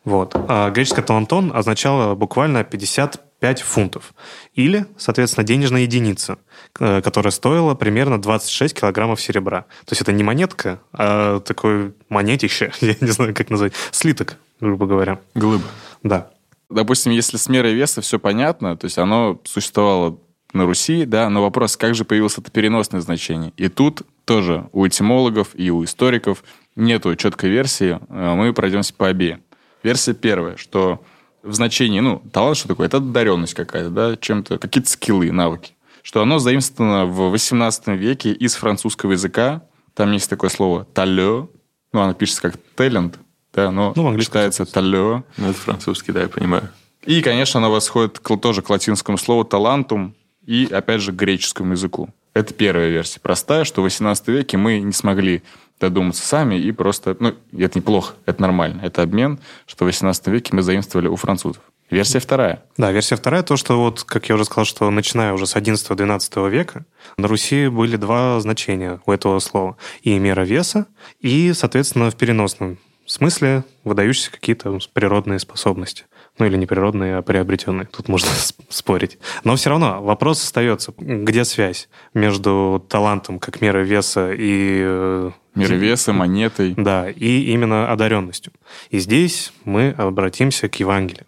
Вот. 0.04 0.34
А 0.48 0.70
греческое 0.72 1.06
талантон 1.06 1.52
означало 1.54 2.16
буквально 2.16 2.64
55 2.64 3.62
фунтов. 3.62 4.14
Или, 4.56 4.86
соответственно, 4.98 5.46
денежная 5.46 5.82
единица, 5.82 6.40
э, 6.80 7.02
которая 7.02 7.32
стоила 7.32 7.76
примерно 7.76 8.20
26 8.20 8.80
килограммов 8.80 9.22
серебра. 9.22 9.62
То 9.86 9.92
есть 9.92 10.02
это 10.02 10.12
не 10.12 10.24
монетка, 10.24 10.80
а 10.92 11.40
такое 11.40 11.94
монетище, 12.10 12.72
я 12.82 12.96
не 13.00 13.12
знаю, 13.12 13.36
как 13.36 13.50
назвать, 13.50 13.74
слиток, 13.92 14.38
грубо 14.60 14.88
говоря. 14.88 15.20
Глыба. 15.36 15.66
Да. 16.02 16.32
Допустим, 16.70 17.12
если 17.12 17.38
с 17.38 17.50
мерой 17.50 17.74
веса 17.74 18.02
все 18.02 18.18
понятно, 18.18 18.78
то 18.78 18.86
есть 18.86 18.98
оно 18.98 19.40
существовало 19.44 20.18
на 20.54 20.66
Руси, 20.66 21.06
да, 21.06 21.30
но 21.30 21.42
вопрос, 21.42 21.78
как 21.78 21.96
же 21.96 22.06
появилось 22.06 22.38
это 22.38 22.50
переносное 22.50 23.02
значение? 23.02 23.54
И 23.58 23.68
тут 23.68 24.02
тоже 24.26 24.68
у 24.72 24.88
этимологов 24.88 25.50
и 25.54 25.70
у 25.70 25.84
историков 25.84 26.44
нету 26.76 27.16
четкой 27.16 27.50
версии, 27.50 28.00
э, 28.10 28.36
мы 28.36 28.52
пройдемся 28.54 28.94
по 28.94 29.08
обеим. 29.08 29.44
Версия 29.84 30.14
первая, 30.14 30.58
что 30.58 31.02
в 31.44 31.54
значении, 31.54 32.00
ну, 32.00 32.22
талант 32.32 32.58
что 32.58 32.68
такое? 32.68 32.88
Это 32.88 32.98
одаренность 32.98 33.54
какая-то, 33.54 33.90
да, 33.90 34.16
чем-то, 34.18 34.58
какие-то 34.58 34.90
скиллы, 34.90 35.32
навыки. 35.32 35.74
Что 36.04 36.22
оно 36.22 36.40
заимствовано 36.40 37.06
в 37.06 37.30
18 37.30 37.88
веке 37.90 38.32
из 38.32 38.56
французского 38.56 39.12
языка. 39.12 39.64
Там 39.94 40.12
есть 40.12 40.30
такое 40.30 40.50
слово 40.50 40.86
«талё», 40.86 41.50
ну, 41.94 42.02
оно 42.02 42.14
пишется 42.14 42.42
как 42.44 42.58
«талент», 42.76 43.20
да, 43.54 43.72
но 43.72 43.94
Ну, 43.96 44.18
читается 44.20 44.66
«талё». 44.66 45.24
Ну, 45.38 45.50
это 45.50 45.60
французский, 45.60 46.12
да, 46.12 46.22
я 46.22 46.30
понимаю. 46.30 46.70
И, 47.06 47.22
конечно, 47.22 47.60
она 47.60 47.70
восходит 47.70 48.20
к, 48.20 48.38
тоже 48.38 48.62
к 48.62 48.70
латинскому 48.70 49.18
слову 49.18 49.44
«талантум» 49.44 50.16
и, 50.46 50.68
опять 50.72 51.02
же, 51.02 51.12
к 51.12 51.16
греческому 51.16 51.74
языку. 51.74 52.10
Это 52.34 52.54
первая 52.54 52.90
версия. 52.90 53.20
Простая, 53.20 53.66
что 53.66 53.82
в 53.82 53.84
18 53.84 54.28
веке 54.30 54.58
мы 54.58 54.80
не 54.80 54.94
смогли 54.94 55.44
додуматься 55.82 56.26
сами 56.26 56.56
и 56.56 56.72
просто... 56.72 57.16
Ну, 57.20 57.36
это 57.58 57.80
неплохо, 57.80 58.14
это 58.26 58.42
нормально. 58.42 58.82
Это 58.84 59.02
обмен, 59.02 59.40
что 59.66 59.86
в 59.86 59.88
18 59.88 60.28
веке 60.28 60.56
мы 60.56 60.62
заимствовали 60.62 61.08
у 61.08 61.16
французов. 61.16 61.62
Версия 61.90 62.20
вторая. 62.20 62.64
Да, 62.78 62.92
версия 62.92 63.18
вторая, 63.18 63.44
то, 63.44 63.58
что 63.58 63.78
вот, 63.78 64.04
как 64.06 64.30
я 64.30 64.36
уже 64.36 64.46
сказал, 64.46 64.64
что 64.64 64.90
начиная 64.90 65.34
уже 65.34 65.46
с 65.46 65.58
11-12 65.58 66.50
века 66.50 66.86
на 67.18 67.28
Руси 67.28 67.68
были 67.68 67.98
два 67.98 68.40
значения 68.40 69.02
у 69.06 69.12
этого 69.12 69.40
слова. 69.40 69.76
И 70.02 70.18
мера 70.18 70.42
веса, 70.42 70.88
и, 71.20 71.52
соответственно, 71.54 72.10
в 72.10 72.16
переносном 72.16 72.78
смысле 73.06 73.66
выдающиеся 73.84 74.32
какие-то 74.32 74.80
природные 74.94 75.40
способности. 75.40 76.06
Ну, 76.42 76.48
или 76.48 76.58
не 76.58 76.66
природные, 76.66 77.18
а 77.18 77.22
приобретенные. 77.22 77.86
Тут 77.86 78.08
можно 78.08 78.28
спорить. 78.70 79.20
Но 79.44 79.56
все 79.56 79.70
равно 79.70 80.02
вопрос 80.02 80.44
остается. 80.44 80.92
Где 80.98 81.46
связь 81.46 81.88
между 82.16 82.84
талантом 82.90 83.38
как 83.38 83.62
мерой 83.62 83.84
веса 83.84 84.32
и... 84.34 84.82
э, 84.84 85.32
Мера 85.54 85.76
веса, 85.76 86.14
монетой. 86.14 86.74
Да, 86.76 87.12
и 87.12 87.52
именно 87.52 87.92
одаренностью. 87.92 88.54
И 88.90 88.98
здесь 88.98 89.54
мы 89.66 89.92
обратимся 89.92 90.68
к 90.68 90.80
Евангелию. 90.80 91.28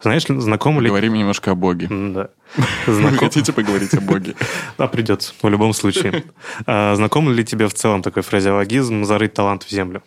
Знаешь, 0.00 0.26
знакомы 0.28 0.80
ли... 0.80 0.88
Говорим 0.90 1.14
немножко 1.14 1.50
о 1.50 1.54
Боге. 1.56 1.88
Да. 1.90 2.28
Вы 2.86 2.94
Знаком... 2.94 3.18
хотите 3.18 3.52
поговорить 3.52 3.94
о 3.94 4.00
Боге? 4.00 4.36
Да, 4.78 4.86
придется, 4.86 5.34
в 5.42 5.48
любом 5.48 5.72
случае. 5.72 6.22
А, 6.66 6.94
знаком 6.94 7.32
ли 7.32 7.44
тебе 7.44 7.66
в 7.66 7.74
целом 7.74 8.02
такой 8.02 8.22
фразеологизм 8.22 9.02
«зарыть 9.02 9.34
талант 9.34 9.64
в 9.64 9.70
землю»? 9.70 10.04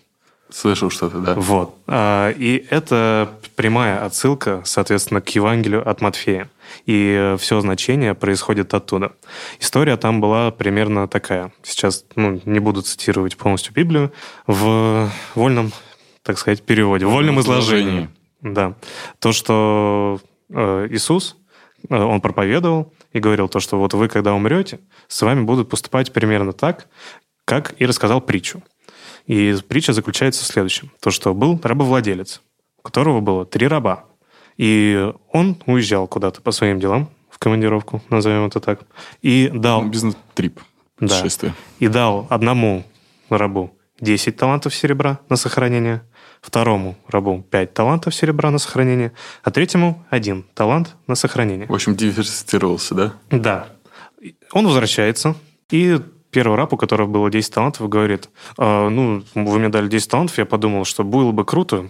Слышал 0.50 0.90
что-то, 0.90 1.20
да. 1.20 1.34
Вот. 1.36 1.76
А, 1.88 2.32
И 2.32 2.66
это 2.70 3.32
прямая 3.56 4.06
отсылка, 4.06 4.62
соответственно, 4.64 5.22
к 5.22 5.30
Евангелию 5.30 5.88
от 5.88 6.02
Матфея. 6.02 6.50
И 6.86 7.36
все 7.40 7.62
значение 7.62 8.14
происходит 8.14 8.74
оттуда. 8.74 9.14
История 9.60 9.98
там 9.98 10.22
была 10.22 10.52
примерно 10.52 11.08
такая. 11.08 11.52
Сейчас 11.64 12.06
ну, 12.16 12.42
не 12.46 12.60
буду 12.60 12.82
цитировать 12.82 13.38
полностью 13.38 13.74
Библию. 13.74 14.12
В 14.46 15.10
вольном, 15.34 15.72
так 16.22 16.38
сказать, 16.38 16.62
переводе, 16.62 17.06
в 17.06 17.12
вольном 17.12 17.40
изложении. 17.40 18.10
Да. 18.42 18.76
То, 19.20 19.32
что 19.32 20.20
э, 20.50 20.88
Иисус, 20.92 21.38
э, 21.90 21.96
он 21.96 22.22
проповедовал 22.22 22.94
и 23.14 23.20
говорил 23.20 23.48
то, 23.48 23.60
что 23.60 23.80
вот 23.80 23.94
вы, 23.94 24.08
когда 24.08 24.34
умрете, 24.34 24.80
с 25.08 25.22
вами 25.22 25.42
будут 25.42 25.70
поступать 25.70 26.14
примерно 26.14 26.54
так, 26.54 26.88
как 27.46 27.74
и 27.80 27.86
рассказал 27.86 28.22
притчу. 28.22 28.62
И 29.28 29.56
притча 29.68 29.94
заключается 29.94 30.44
в 30.44 30.48
следующем. 30.48 30.92
То, 31.00 31.12
что 31.12 31.34
был 31.34 31.60
рабовладелец, 31.62 32.42
у 32.78 32.82
которого 32.82 33.22
было 33.22 33.46
три 33.46 33.68
раба. 33.68 34.06
И 34.58 35.12
он 35.32 35.58
уезжал 35.66 36.08
куда-то 36.08 36.42
по 36.42 36.52
своим 36.52 36.80
делам, 36.80 37.10
в 37.30 37.40
командировку, 37.40 38.02
назовем 38.10 38.46
это 38.46 38.60
так, 38.62 38.82
и 39.22 39.52
дал, 39.54 39.82
Ну, 39.82 39.90
Бизнес-трип. 39.90 40.60
Да. 41.00 41.24
И 41.80 41.88
дал 41.90 42.28
одному 42.30 42.86
рабу 43.30 43.78
10 44.00 44.38
талантов 44.38 44.74
серебра 44.74 45.20
на 45.28 45.36
сохранение, 45.36 46.02
второму 46.42 46.96
рабу 47.08 47.46
5 47.50 47.74
талантов 47.74 48.16
серебра 48.16 48.52
на 48.52 48.58
сохранение, 48.58 49.12
а 49.44 49.52
третьему 49.52 50.06
один 50.10 50.46
талант 50.54 50.96
на 51.08 51.16
сохранение. 51.16 51.68
В 51.68 51.74
общем, 51.74 51.96
диверсифицировался, 51.96 52.96
да? 52.96 53.14
Да. 53.32 53.68
Он 54.54 54.66
возвращается, 54.66 55.36
и 55.70 56.00
первый 56.36 56.58
раб, 56.58 56.74
у 56.74 56.78
которого 56.78 57.08
было 57.08 57.30
10 57.30 57.54
талантов, 57.54 57.88
говорит, 57.88 58.30
«А, 58.58 58.90
ну, 58.90 59.24
вы 59.36 59.60
мне 59.60 59.70
дали 59.70 59.88
10 59.88 60.12
талантов, 60.12 60.38
я 60.38 60.46
подумал, 60.46 60.84
что 60.84 61.06
было 61.06 61.32
бы 61.32 61.46
круто, 61.46 61.88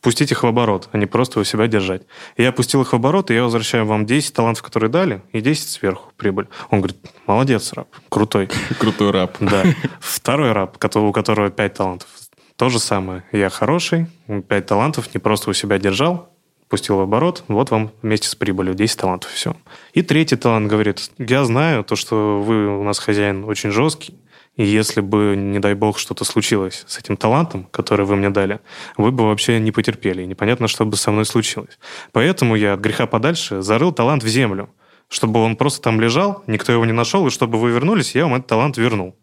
пустить 0.00 0.32
их 0.32 0.42
в 0.42 0.46
оборот, 0.46 0.88
а 0.90 0.98
не 0.98 1.06
просто 1.06 1.38
у 1.38 1.44
себя 1.44 1.68
держать. 1.68 2.02
И 2.36 2.42
я 2.42 2.50
пустил 2.50 2.82
их 2.82 2.92
в 2.92 2.96
оборот, 2.96 3.30
и 3.30 3.34
я 3.34 3.44
возвращаю 3.44 3.86
вам 3.86 4.04
10 4.04 4.34
талантов, 4.34 4.64
которые 4.64 4.90
дали, 4.90 5.22
и 5.30 5.40
10 5.40 5.68
сверху 5.68 6.10
прибыль. 6.16 6.48
Он 6.70 6.80
говорит, 6.80 6.98
молодец, 7.26 7.72
раб, 7.74 7.86
крутой. 8.08 8.48
Крутой 8.80 9.12
раб. 9.12 9.36
Да. 9.38 9.62
Второй 10.00 10.50
раб, 10.50 10.76
у 10.84 11.12
которого 11.12 11.50
5 11.50 11.74
талантов. 11.74 12.08
То 12.56 12.68
же 12.70 12.80
самое. 12.80 13.22
Я 13.30 13.50
хороший, 13.50 14.06
5 14.26 14.66
талантов, 14.66 15.14
не 15.14 15.20
просто 15.20 15.50
у 15.50 15.52
себя 15.52 15.78
держал, 15.78 16.28
пустил 16.68 16.96
в 16.96 17.00
оборот, 17.00 17.44
вот 17.48 17.70
вам 17.70 17.92
вместе 18.02 18.28
с 18.28 18.34
прибылью 18.34 18.74
10 18.74 18.98
талантов, 18.98 19.30
все. 19.30 19.56
И 19.92 20.02
третий 20.02 20.36
талант 20.36 20.68
говорит, 20.68 21.10
я 21.18 21.44
знаю 21.44 21.84
то, 21.84 21.96
что 21.96 22.42
вы 22.42 22.78
у 22.78 22.82
нас 22.82 22.98
хозяин 22.98 23.44
очень 23.44 23.70
жесткий, 23.70 24.14
и 24.56 24.64
если 24.64 25.02
бы, 25.02 25.34
не 25.36 25.58
дай 25.58 25.74
бог, 25.74 25.98
что-то 25.98 26.24
случилось 26.24 26.84
с 26.86 26.98
этим 26.98 27.16
талантом, 27.16 27.68
который 27.70 28.06
вы 28.06 28.16
мне 28.16 28.30
дали, 28.30 28.60
вы 28.96 29.12
бы 29.12 29.24
вообще 29.26 29.60
не 29.60 29.70
потерпели. 29.70 30.22
И 30.22 30.26
непонятно, 30.26 30.66
что 30.66 30.86
бы 30.86 30.96
со 30.96 31.10
мной 31.10 31.26
случилось. 31.26 31.78
Поэтому 32.12 32.56
я 32.56 32.72
от 32.72 32.80
греха 32.80 33.06
подальше 33.06 33.60
зарыл 33.60 33.92
талант 33.92 34.24
в 34.24 34.28
землю, 34.28 34.70
чтобы 35.08 35.40
он 35.42 35.56
просто 35.56 35.82
там 35.82 36.00
лежал, 36.00 36.42
никто 36.46 36.72
его 36.72 36.86
не 36.86 36.92
нашел, 36.92 37.26
и 37.26 37.30
чтобы 37.30 37.58
вы 37.58 37.70
вернулись, 37.70 38.14
я 38.14 38.24
вам 38.24 38.36
этот 38.36 38.46
талант 38.46 38.78
вернул. 38.78 39.14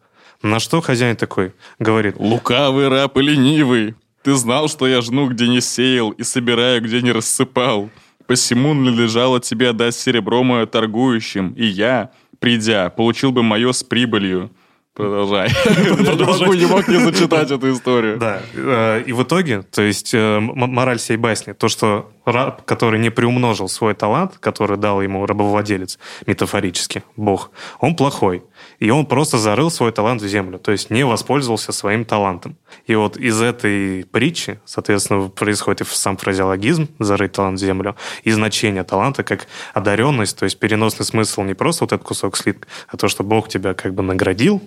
На 0.44 0.60
что 0.60 0.82
хозяин 0.82 1.16
такой 1.16 1.54
говорит... 1.80 2.16
Лукавый 2.20 2.90
раб 2.90 3.18
и 3.18 3.22
ленивый, 3.22 3.96
ты 4.24 4.34
знал, 4.36 4.68
что 4.70 4.88
я 4.88 5.02
жну, 5.02 5.28
где 5.28 5.48
не 5.48 5.62
сеял, 5.62 6.12
и 6.12 6.24
собираю, 6.24 6.82
где 6.82 7.02
не 7.02 7.12
рассыпал. 7.12 7.90
Посему 8.26 8.74
надлежало 8.74 9.40
тебе 9.42 9.70
отдать 9.70 9.96
серебро 9.96 10.44
мое 10.44 10.66
торгующим, 10.66 11.52
и 11.52 11.66
я, 11.66 12.12
придя, 12.40 12.90
получил 12.90 13.32
бы 13.32 13.44
мое 13.44 13.72
с 13.74 13.84
прибылью. 13.84 14.50
Продолжай. 14.94 15.50
Продолжай. 15.66 16.58
Не 16.58 16.68
мог 16.68 16.88
не 16.88 17.00
зачитать 17.00 17.50
эту 17.50 17.74
историю. 17.74 18.18
Да. 18.20 18.42
Э, 18.54 19.02
и 19.02 19.12
в 19.12 19.24
итоге, 19.24 19.64
то 19.64 19.82
есть 19.82 20.14
э, 20.14 20.40
мораль 20.40 21.00
всей 21.00 21.18
басни, 21.18 21.54
то, 21.54 21.68
что 21.68 22.12
раб, 22.26 22.64
который 22.66 23.00
не 23.00 23.10
приумножил 23.10 23.68
свой 23.68 23.96
талант, 23.96 24.38
который 24.40 24.78
дал 24.78 25.02
ему 25.02 25.26
рабовладелец, 25.26 25.98
метафорически, 26.28 27.04
бог, 27.18 27.50
он 27.80 27.96
плохой. 27.96 28.44
И 28.84 28.90
он 28.90 29.06
просто 29.06 29.38
зарыл 29.38 29.72
свой 29.72 29.94
талант 29.94 30.22
в 30.22 30.28
землю, 30.28 30.60
то 30.60 30.74
есть 30.74 30.90
не 30.90 31.06
воспользовался 31.06 31.72
своим 31.72 32.04
талантом. 32.04 32.58
И 32.86 32.96
вот 32.96 33.16
из 33.16 33.42
этой 33.42 34.04
притчи, 34.04 34.60
соответственно, 34.66 35.30
происходит 35.30 35.80
и 35.80 35.86
сам 35.86 36.18
фразеологизм 36.18 36.90
«зарыть 37.00 37.32
талант 37.32 37.60
в 37.60 37.62
землю», 37.62 37.96
и 38.26 38.32
значение 38.32 38.84
таланта 38.84 39.24
как 39.24 39.48
одаренность, 39.74 40.38
то 40.38 40.44
есть 40.44 40.60
переносный 40.60 41.06
смысл 41.06 41.44
не 41.44 41.54
просто 41.54 41.86
вот 41.86 41.94
этот 41.94 42.06
кусок 42.06 42.36
слитка, 42.36 42.68
а 42.90 42.98
то, 42.98 43.08
что 43.08 43.24
Бог 43.24 43.48
тебя 43.48 43.74
как 43.74 43.94
бы 43.94 44.04
наградил, 44.04 44.62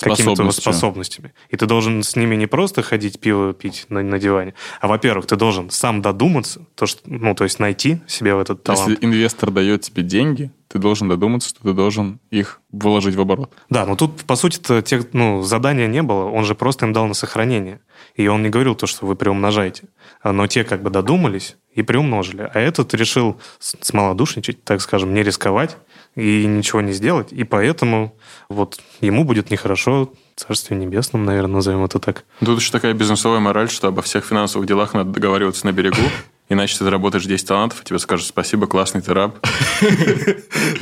какими-то 0.00 0.50
способностями. 0.50 1.32
И 1.50 1.56
ты 1.56 1.66
должен 1.66 2.02
с 2.02 2.16
ними 2.16 2.36
не 2.36 2.46
просто 2.46 2.82
ходить 2.82 3.20
пиво 3.20 3.52
пить 3.52 3.86
на, 3.88 4.02
на 4.02 4.18
диване, 4.18 4.54
а, 4.80 4.88
во-первых, 4.88 5.26
ты 5.26 5.36
должен 5.36 5.70
сам 5.70 6.02
додуматься, 6.02 6.66
то, 6.74 6.86
что, 6.86 7.00
ну, 7.06 7.34
то 7.34 7.44
есть 7.44 7.58
найти 7.58 8.00
себе 8.06 8.34
в 8.34 8.40
этот 8.40 8.62
талант. 8.62 8.88
Если 8.88 9.04
инвестор 9.04 9.50
дает 9.50 9.82
тебе 9.82 10.02
деньги, 10.02 10.50
ты 10.68 10.78
должен 10.78 11.08
додуматься, 11.08 11.50
что 11.50 11.62
ты 11.62 11.72
должен 11.74 12.18
их 12.30 12.60
вложить 12.70 13.14
в 13.14 13.20
оборот. 13.20 13.52
Да, 13.68 13.84
но 13.84 13.94
тут, 13.94 14.24
по 14.24 14.36
сути, 14.36 14.82
тех, 14.82 15.12
ну, 15.12 15.42
задания 15.42 15.86
не 15.86 16.02
было, 16.02 16.24
он 16.24 16.44
же 16.44 16.54
просто 16.54 16.86
им 16.86 16.94
дал 16.94 17.06
на 17.06 17.14
сохранение. 17.14 17.80
И 18.14 18.26
он 18.26 18.42
не 18.42 18.48
говорил 18.48 18.74
то, 18.74 18.86
что 18.86 19.06
вы 19.06 19.14
приумножаете. 19.14 19.84
Но 20.24 20.46
те 20.46 20.64
как 20.64 20.82
бы 20.82 20.90
додумались 20.90 21.56
и 21.74 21.82
приумножили. 21.82 22.50
А 22.52 22.58
этот 22.58 22.94
решил 22.94 23.38
смолодушничать, 23.58 24.64
так 24.64 24.80
скажем, 24.80 25.12
не 25.14 25.22
рисковать 25.22 25.76
и 26.14 26.46
ничего 26.46 26.80
не 26.80 26.92
сделать. 26.92 27.32
И 27.32 27.44
поэтому 27.44 28.14
вот 28.48 28.80
ему 29.00 29.24
будет 29.24 29.50
нехорошо, 29.50 30.12
Царствие 30.36 30.78
Небесном, 30.78 31.24
наверное, 31.24 31.56
назовем 31.56 31.84
это 31.84 31.98
так. 31.98 32.24
Тут 32.40 32.60
еще 32.60 32.72
такая 32.72 32.94
бизнесовая 32.94 33.40
мораль, 33.40 33.70
что 33.70 33.88
обо 33.88 34.02
всех 34.02 34.24
финансовых 34.24 34.66
делах 34.66 34.94
надо 34.94 35.10
договариваться 35.10 35.66
на 35.66 35.72
берегу, 35.72 36.02
иначе 36.48 36.78
ты 36.78 36.84
заработаешь 36.84 37.24
10 37.24 37.46
талантов, 37.46 37.82
и 37.82 37.84
тебе 37.84 37.98
скажут 37.98 38.26
спасибо, 38.26 38.66
классный 38.66 39.02
ты 39.02 39.12
раб. 39.14 39.38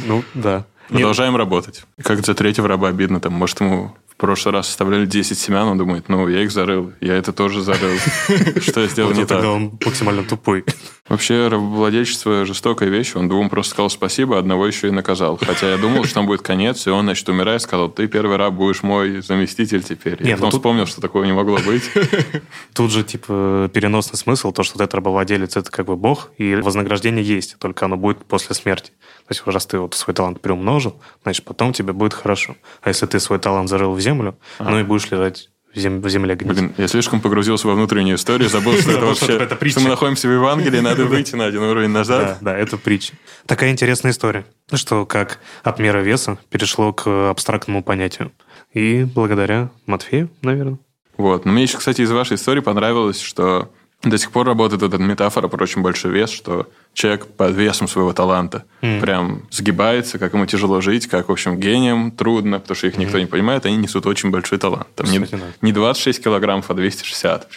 Ну, 0.07 0.25
да. 0.35 0.65
Продолжаем 0.89 1.37
работать. 1.37 1.85
Как 2.03 2.25
за 2.25 2.35
третьего 2.35 2.67
раба 2.67 2.89
обидно, 2.89 3.21
там, 3.21 3.33
может, 3.33 3.61
ему 3.61 3.95
прошлый 4.21 4.53
раз 4.53 4.69
оставляли 4.69 5.07
10 5.07 5.39
семян, 5.39 5.67
он 5.67 5.79
думает, 5.79 6.09
ну, 6.09 6.29
я 6.29 6.43
их 6.43 6.53
зарыл, 6.53 6.93
я 7.01 7.15
это 7.15 7.33
тоже 7.33 7.63
зарыл. 7.63 7.97
Что 8.61 8.83
я 8.83 8.89
сделал 8.89 9.13
не 9.13 9.25
так? 9.25 9.43
он 9.43 9.79
максимально 9.85 10.23
тупой. 10.25 10.65
Вообще, 11.09 11.49
рабовладельчество 11.49 12.45
жестокая 12.45 12.89
вещь. 12.89 13.17
Он 13.17 13.29
двум 13.29 13.49
просто 13.49 13.73
сказал 13.73 13.91
спасибо, 13.91 14.39
одного 14.39 14.67
еще 14.67 14.89
и 14.89 14.91
наказал. 14.93 15.39
Хотя 15.39 15.71
я 15.71 15.77
думал, 15.77 16.05
что 16.05 16.15
там 16.15 16.27
будет 16.27 16.43
конец, 16.43 16.87
и 16.87 16.91
он, 16.91 17.07
значит, 17.07 17.29
умирая, 17.29 17.59
сказал, 17.59 17.91
ты 17.91 18.07
первый 18.07 18.37
раб 18.37 18.55
будешь 18.55 18.85
мой 18.85 19.21
заместитель 19.23 19.83
теперь. 19.83 20.19
Я 20.21 20.37
потом 20.37 20.51
вспомнил, 20.53 20.87
что 20.87 21.01
такого 21.01 21.25
не 21.25 21.33
могло 21.33 21.59
быть. 21.59 21.91
Тут 22.75 22.93
же, 22.93 23.03
типа, 23.03 23.69
переносный 23.73 24.19
смысл, 24.19 24.53
то, 24.53 24.63
что 24.63 24.77
этот 24.77 24.95
рабовладелец, 24.95 25.57
это 25.57 25.71
как 25.71 25.87
бы 25.87 25.97
бог, 25.97 26.31
и 26.39 26.55
вознаграждение 26.55 27.25
есть, 27.25 27.57
только 27.59 27.87
оно 27.87 27.97
будет 27.97 28.19
после 28.27 28.55
смерти. 28.55 28.93
То 29.31 29.35
есть, 29.35 29.47
раз 29.47 29.65
ты 29.65 29.79
вот 29.79 29.95
свой 29.95 30.13
талант 30.13 30.41
приумножил, 30.41 31.01
значит, 31.23 31.45
потом 31.45 31.73
тебе 31.73 31.93
будет 31.93 32.15
хорошо. 32.15 32.57
А 32.83 32.89
если 32.89 33.07
ты 33.07 33.21
свой 33.21 33.39
талант 33.39 33.69
зарыл 33.69 33.93
в 33.93 34.01
землю, 34.01 34.37
а. 34.59 34.69
ну 34.69 34.81
и 34.81 34.83
будешь 34.83 35.09
лежать 35.09 35.51
в, 35.73 35.79
зем, 35.79 36.01
в 36.01 36.09
земле 36.09 36.35
гнить. 36.35 36.53
Блин, 36.53 36.75
я 36.77 36.89
слишком 36.89 37.21
погрузился 37.21 37.69
во 37.69 37.75
внутреннюю 37.75 38.17
историю, 38.17 38.51
забыл, 38.51 38.73
что 38.73 38.91
это 38.91 39.07
вообще... 39.07 39.71
Что 39.71 39.81
мы 39.83 39.89
находимся 39.89 40.27
в 40.27 40.33
Евангелии, 40.33 40.81
надо 40.81 41.05
выйти 41.07 41.37
на 41.37 41.45
один 41.45 41.63
уровень 41.63 41.91
назад. 41.91 42.39
Да, 42.41 42.55
да, 42.55 42.59
это 42.59 42.77
притча. 42.77 43.13
Такая 43.47 43.71
интересная 43.71 44.11
история, 44.11 44.45
что 44.73 45.07
как 45.07 45.39
от 45.63 45.79
мера 45.79 45.99
веса 45.99 46.37
перешло 46.51 46.93
к 46.93 47.31
абстрактному 47.31 47.85
понятию. 47.85 48.33
И 48.73 49.05
благодаря 49.05 49.71
Матфею, 49.87 50.29
наверное. 50.43 50.81
Вот. 51.17 51.45
Но 51.45 51.53
мне 51.53 51.63
еще, 51.63 51.79
кстати, 51.79 52.01
из 52.01 52.11
вашей 52.11 52.35
истории 52.35 52.63
понравилось, 52.63 53.21
что 53.21 53.71
до 54.03 54.17
сих 54.17 54.31
пор 54.31 54.47
работает 54.47 54.83
эта 54.83 54.99
метафора 54.99 55.49
про 55.49 55.63
очень 55.63 55.83
большой 55.83 56.13
вес, 56.13 56.31
что 56.31 56.69
человек 56.95 57.27
под 57.27 57.55
весом 57.55 57.87
своего 57.87 58.13
таланта 58.13 58.65
mm. 58.81 59.01
прям 59.01 59.43
сгибается, 59.51 60.19
как 60.19 60.33
ему 60.33 60.47
тяжело 60.47 60.81
жить, 60.81 61.07
как, 61.07 61.29
в 61.29 61.33
общем, 61.33 61.59
гением 61.59 62.11
трудно, 62.11 62.61
потому 62.61 62.77
что 62.77 62.87
их 62.87 62.97
никто 62.97 63.19
mm. 63.19 63.23
не 63.23 63.27
понимает, 63.27 63.67
они 63.67 63.77
несут 63.77 64.07
очень 64.07 64.31
большой 64.31 64.59
талант. 64.59 64.87
Там 64.95 65.11
не, 65.11 65.27
не 65.61 65.73
26 65.73 66.25
килограммов, 66.25 66.71
а 66.71 66.75
260. 66.75 67.49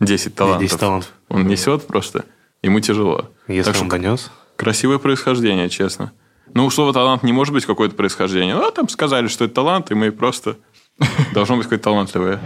10 0.00 0.34
талантов. 0.34 0.62
10 0.62 0.80
талантов. 0.80 1.12
Он 1.28 1.46
несет 1.46 1.86
просто, 1.86 2.24
ему 2.62 2.80
тяжело. 2.80 3.30
Если 3.46 3.70
так 3.70 3.80
он 3.82 3.88
что, 3.88 3.96
донес? 3.96 4.30
Красивое 4.56 4.98
происхождение, 4.98 5.68
честно. 5.68 6.12
Ну, 6.54 6.68
слово 6.70 6.92
талант 6.92 7.22
не 7.22 7.32
может 7.32 7.54
быть 7.54 7.66
какое-то 7.66 7.94
происхождение. 7.94 8.54
Ну, 8.54 8.66
а 8.66 8.70
там 8.70 8.88
сказали, 8.88 9.28
что 9.28 9.44
это 9.44 9.54
талант, 9.54 9.90
и 9.90 9.94
мы 9.94 10.10
просто... 10.10 10.56
Должно 11.32 11.56
быть 11.56 11.64
какое-то 11.64 11.84
талантливое. 11.84 12.40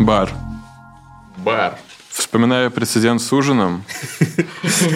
Бар. 0.00 0.30
Бар. 1.38 1.78
Вспоминая 2.10 2.70
прецедент 2.70 3.22
с 3.22 3.32
ужином, 3.32 3.84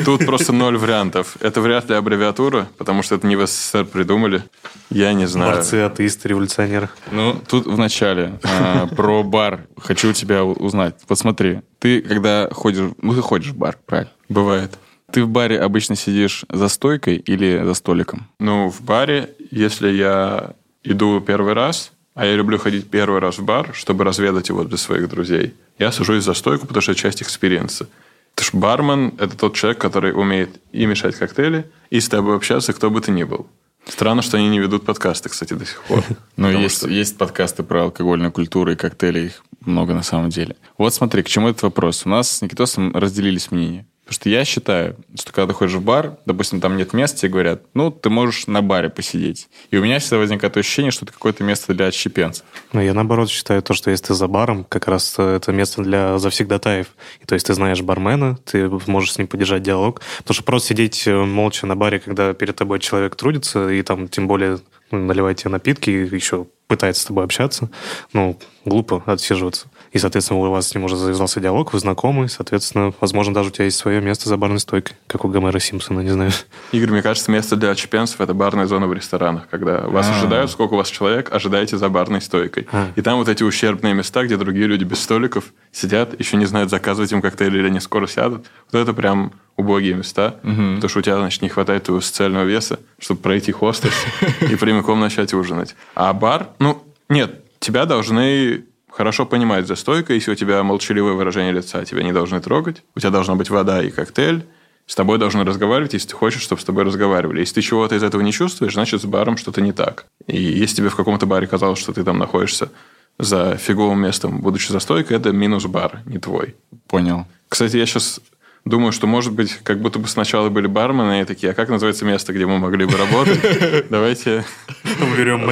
тут 0.05 0.27
просто 0.27 0.53
ноль 0.53 0.77
вариантов. 0.77 1.37
Это 1.41 1.61
вряд 1.61 1.89
ли 1.89 1.95
аббревиатура, 1.95 2.69
потому 2.77 3.03
что 3.03 3.15
это 3.15 3.27
не 3.27 3.37
в 3.37 3.47
СССР 3.47 3.87
придумали. 3.87 4.43
Я 4.91 5.13
не 5.15 5.27
знаю. 5.27 5.55
Борцы, 5.55 5.75
атеисты, 5.77 6.29
революционеры. 6.29 6.91
Ну, 7.11 7.41
тут 7.49 7.67
в 7.67 7.79
начале 7.79 8.39
а, 8.43 8.87
про 8.87 9.23
бар 9.23 9.67
хочу 9.79 10.13
тебя 10.13 10.45
узнать. 10.45 10.97
Вот 11.09 11.19
смотри, 11.19 11.63
ты 11.79 12.03
когда 12.03 12.49
ходишь... 12.53 12.91
Ну, 13.01 13.15
ты 13.15 13.23
ходишь 13.23 13.53
в 13.53 13.57
бар, 13.57 13.79
правильно? 13.87 14.13
Бывает. 14.29 14.79
Ты 15.11 15.25
в 15.25 15.29
баре 15.29 15.59
обычно 15.61 15.97
сидишь 15.97 16.45
за 16.51 16.69
стойкой 16.69 17.17
или 17.17 17.63
за 17.65 17.75
столиком? 17.75 18.29
Ну, 18.39 18.69
в 18.71 18.83
баре, 18.83 19.31
если 19.51 19.89
я 19.91 20.55
иду 20.85 21.21
первый 21.21 21.55
раз, 21.55 21.93
а 22.17 22.25
я 22.25 22.35
люблю 22.35 22.59
ходить 22.59 22.89
первый 22.89 23.21
раз 23.21 23.39
в 23.39 23.45
бар, 23.45 23.73
чтобы 23.75 24.03
разведать 24.03 24.49
его 24.49 24.65
для 24.65 24.79
своих 24.79 25.07
друзей. 25.09 25.55
Я 25.79 25.93
сажусь 25.93 26.25
за 26.25 26.33
стойку, 26.33 26.67
потому 26.67 26.81
что 26.81 26.93
это 26.93 27.01
часть 27.01 27.23
experience 27.23 27.78
а. 27.78 27.89
Потому 28.35 28.49
что 28.49 28.57
бармен– 28.57 29.15
это 29.19 29.37
тот 29.37 29.55
человек, 29.55 29.79
который 29.79 30.13
умеет 30.13 30.59
и 30.73 30.87
мешать 30.87 31.15
коктейли, 31.15 31.71
и 31.91 32.01
с 32.01 32.09
тобой 32.09 32.37
общаться, 32.37 32.73
кто 32.73 32.91
бы 32.91 33.03
ты 33.03 33.13
ни 33.13 33.25
был. 33.25 33.47
Странно, 33.87 34.23
что 34.23 34.39
они 34.39 34.49
не 34.49 34.59
ведут 34.59 34.87
подкасты, 34.87 35.29
кстати, 35.29 35.53
до 35.53 35.67
сих 35.67 35.83
пор. 35.83 36.03
Но 36.37 36.51
есть, 36.51 36.79
что... 36.79 36.89
есть 36.89 37.19
подкасты 37.19 37.63
про 37.63 37.83
алкогольную 37.83 38.33
культуру 38.33 38.73
и 38.73 38.77
коктейли, 38.77 39.27
их 39.27 39.43
много 39.61 39.93
на 39.93 40.03
самом 40.03 40.31
деле. 40.31 40.57
Вот 40.79 40.95
смотри, 40.95 41.23
к 41.23 41.29
чему 41.29 41.49
этот 41.49 41.65
вопрос. 41.65 42.07
У 42.07 42.09
нас 42.09 42.31
с 42.31 42.41
Никитосом 42.41 42.97
разделились 42.97 43.51
мнения. 43.51 43.87
Потому 44.07 44.21
что 44.21 44.29
я 44.29 44.45
считаю, 44.45 44.97
что 45.19 45.33
когда 45.33 45.49
ты 45.49 45.55
ходишь 45.55 45.75
в 45.75 45.83
бар, 45.83 46.17
допустим, 46.27 46.61
там 46.61 46.77
нет 46.77 46.93
места, 46.93 47.19
тебе 47.19 47.33
говорят, 47.33 47.63
ну, 47.75 47.91
ты 47.91 48.09
можешь 48.09 48.47
на 48.47 48.63
баре 48.63 48.89
посидеть. 48.89 49.49
И 49.73 49.77
у 49.79 49.83
меня 49.83 49.99
всегда 49.99 50.19
возникает 50.19 50.57
ощущение, 50.57 50.93
что 50.93 51.05
это 51.05 51.13
какое-то 51.13 51.43
место 51.43 51.75
для 51.75 51.87
отщепенцев. 51.87 52.47
Ну, 52.73 52.81
я 52.81 52.95
наоборот 52.95 53.29
считаю 53.29 53.63
то, 53.63 53.75
что 53.75 53.91
если 53.91 54.07
ты 54.07 54.15
за 54.15 54.29
баром, 54.29 54.63
как 54.63 54.87
раз 54.87 55.19
это 55.19 55.51
место 55.51 55.83
для 55.83 56.19
завсегдатаев. 56.19 56.87
И 57.21 57.27
то 57.27 57.35
есть 57.35 57.47
ты 57.47 57.55
знаешь 57.55 57.83
бармена, 57.83 58.39
ты 58.45 58.71
можешь 58.87 59.13
с 59.13 59.19
ним 59.19 59.27
поддержать 59.27 59.65
диалог. 59.65 60.01
Потому 60.19 60.35
что 60.35 60.45
просто 60.45 60.69
сидеть 60.69 61.05
э, 61.09 61.25
молча 61.25 61.67
на 61.67 61.75
баре, 61.75 61.99
когда 61.99 62.33
перед 62.33 62.55
тобой 62.55 62.79
человек 62.79 63.17
трудится, 63.17 63.69
и 63.71 63.83
там 63.83 64.07
тем 64.07 64.29
более 64.29 64.61
ну, 64.93 64.99
наливает 64.99 65.39
тебе 65.39 65.51
напитки, 65.51 65.91
и 65.91 66.15
еще 66.15 66.47
пытается 66.69 67.03
с 67.03 67.07
тобой 67.07 67.25
общаться, 67.25 67.71
ну, 68.13 68.39
глупо 68.65 69.03
отсиживаться. 69.07 69.69
И, 69.97 69.99
соответственно, 69.99 70.41
у 70.41 70.51
вас 70.51 70.69
с 70.69 70.75
ним 70.75 70.85
уже 70.85 70.95
завязался 70.95 71.41
диалог, 71.41 71.73
вы 71.73 71.79
знакомы, 71.79 72.29
соответственно, 72.29 72.93
возможно, 73.01 73.33
даже 73.33 73.49
у 73.49 73.51
тебя 73.51 73.65
есть 73.65 73.79
свое 73.79 74.03
место 74.03 74.29
за 74.29 74.37
барной 74.37 74.61
стойкой, 74.61 74.95
как 75.07 75.25
у 75.25 75.29
Гомера 75.29 75.59
Симпсона, 75.59 76.01
не 76.01 76.11
знаю. 76.11 76.33
Игорь, 76.73 76.91
мне 76.91 77.01
кажется, 77.01 77.31
место 77.31 77.57
для 77.57 77.75
чепенцев– 77.75 78.21
это 78.21 78.35
барная 78.35 78.67
зона 78.67 78.89
в 78.89 78.93
ресторанах, 78.93 79.49
когда 79.49 79.89
вас 79.89 80.07
А. 80.11 80.19
ожидают, 80.19 80.51
сколько 80.51 80.75
у 80.75 80.77
вас 80.77 80.91
человек, 80.91 81.33
ожидаете 81.33 81.79
за 81.79 81.89
барной 81.89 82.21
стойкой. 82.21 82.67
А. 82.73 82.89
И 82.95 83.01
там 83.01 83.17
вот 83.17 83.31
эти 83.31 83.43
ущербные 83.43 83.95
места, 83.95 84.23
где 84.25 84.37
другие 84.37 84.67
люди 84.67 84.85
без 84.85 85.01
столиков 85.01 85.55
сидят, 85.73 86.21
еще 86.21 86.37
не 86.37 86.45
знают, 86.45 86.69
заказывать 86.69 87.13
им 87.13 87.23
коктейль 87.23 87.57
или 87.57 87.69
они 87.69 87.81
скоро 87.81 88.07
сядут. 88.07 88.45
Вот 88.71 88.79
это 88.79 88.93
прям 88.93 89.33
убогие 89.57 89.95
места, 89.95 90.35
потому 90.43 90.89
что 90.91 90.99
у 90.99 91.03
тебя, 91.03 91.17
значит, 91.17 91.41
не 91.41 91.49
хватает 91.49 91.85
твоего 91.85 92.03
социального 92.03 92.45
веса, 92.45 92.81
чтобы 92.99 93.23
пройти 93.23 93.51
хостес 93.51 93.95
и 94.43 94.57
прямиком 94.57 95.01
начать 95.01 95.33
ужинать. 95.33 95.75
А 95.95 96.13
бар, 96.13 96.49
ну, 96.59 96.83
нет, 97.09 97.41
тебя 97.61 97.87
должны 97.87 98.67
хорошо 98.97 99.27
понимать 99.27 99.67
за 99.67 99.77
стойкой, 99.77 100.17
если 100.17 100.33
у 100.33 100.35
тебя 100.35 100.63
молчаливое 100.63 101.13
выражение 101.13 101.53
лица, 101.53 101.85
тебя 101.85 102.03
не 102.03 102.13
должны 102.13 102.41
трогать, 102.41 102.83
у 102.95 103.01
тебя 103.01 103.11
должна 103.11 103.35
быть 103.35 103.51
вода 103.51 103.83
и 103.83 103.91
коктейль, 103.91 104.47
с 104.87 104.95
тобой 104.95 105.19
должны 105.19 105.45
разговаривать, 105.45 105.93
если 105.93 106.09
ты 106.09 106.15
хочешь, 106.15 106.41
чтобы 106.41 106.63
с 106.63 106.65
тобой 106.65 106.85
разговаривали. 106.85 107.41
Если 107.41 107.57
ты 107.57 107.61
чего-то 107.61 107.95
из 107.95 108.03
этого 108.03 108.23
не 108.23 108.33
чувствуешь, 108.33 108.73
значит, 108.73 109.03
с 109.03 109.05
баром 109.05 109.37
что-то 109.37 109.61
не 109.61 109.73
так. 109.73 110.07
И 110.27 110.41
если 110.41 110.77
тебе 110.77 110.89
в 110.89 110.97
каком-то 110.97 111.27
баре 111.27 111.47
казалось, 111.47 111.79
что 111.79 111.93
ты 111.93 112.05
там 112.05 112.19
находишься 112.19 112.71
за 113.19 113.57
фиговым 113.57 114.01
местом, 114.01 114.41
будучи 114.41 114.73
за 114.73 114.79
стойкой, 114.79 115.19
это 115.19 115.31
минус 115.31 115.67
бар, 115.67 116.01
не 116.07 116.19
твой. 116.19 116.55
Понял. 116.87 117.27
Кстати, 117.49 117.77
я 117.77 117.85
сейчас 117.85 118.21
думаю, 118.67 118.93
что, 118.93 119.07
может 119.07 119.33
быть, 119.33 119.55
как 119.63 119.81
будто 119.81 119.99
бы 119.99 120.09
сначала 120.09 120.51
были 120.51 120.67
бармены 120.67 121.23
и 121.23 121.25
такие, 121.25 121.53
а 121.53 121.55
как 121.55 121.71
называется 121.71 122.05
место, 122.05 122.33
где 122.33 122.45
мы 122.45 122.59
могли 122.59 122.85
бы 122.85 122.97
работать? 122.99 123.87
Давайте 123.91 124.45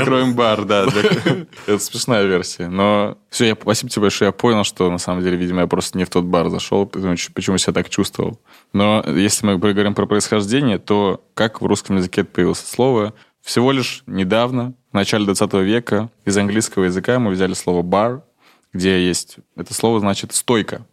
откроем 0.00 0.34
бар, 0.34 0.64
да. 0.64 0.86
Это 1.66 1.78
смешная 1.78 2.24
версия. 2.24 2.68
Но 2.68 3.16
все, 3.30 3.46
я, 3.46 3.56
спасибо 3.60 3.90
тебе 3.90 4.02
большое. 4.02 4.28
Я 4.28 4.32
понял, 4.32 4.64
что 4.64 4.90
на 4.90 4.98
самом 4.98 5.22
деле, 5.22 5.36
видимо, 5.36 5.62
я 5.62 5.66
просто 5.66 5.96
не 5.96 6.04
в 6.04 6.10
тот 6.10 6.24
бар 6.24 6.50
зашел, 6.50 6.86
почему 6.86 7.56
себя 7.56 7.72
так 7.72 7.88
чувствовал. 7.88 8.40
Но 8.72 9.04
если 9.06 9.46
мы 9.46 9.58
говорим 9.58 9.94
про 9.94 10.06
происхождение, 10.06 10.78
то 10.78 11.24
как 11.34 11.62
в 11.62 11.66
русском 11.66 11.96
языке 11.96 12.24
появилось 12.24 12.58
слово? 12.58 13.14
Всего 13.40 13.72
лишь 13.72 14.02
недавно, 14.06 14.74
в 14.90 14.94
начале 14.94 15.24
20 15.24 15.52
века, 15.54 16.10
из 16.24 16.36
английского 16.36 16.84
языка 16.84 17.18
мы 17.18 17.30
взяли 17.30 17.52
слово 17.54 17.82
«бар», 17.82 18.22
где 18.72 19.06
есть... 19.06 19.36
Это 19.54 19.72
слово 19.72 20.00
значит 20.00 20.34
«стойка». 20.34 20.84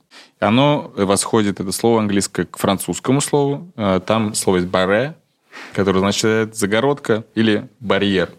Оно 0.41 0.91
восходит, 0.95 1.59
это 1.59 1.71
слово 1.71 1.99
английское, 1.99 2.45
к 2.45 2.57
французскому 2.57 3.21
слову. 3.21 3.71
Э, 3.77 3.99
Там 4.05 4.33
слово 4.33 4.57
есть 4.57 4.67
«баре», 4.69 5.15
которое 5.73 5.97
означает 5.99 6.55
«загородка» 6.55 7.23
или 7.35 7.69
«барьер». 7.79 8.29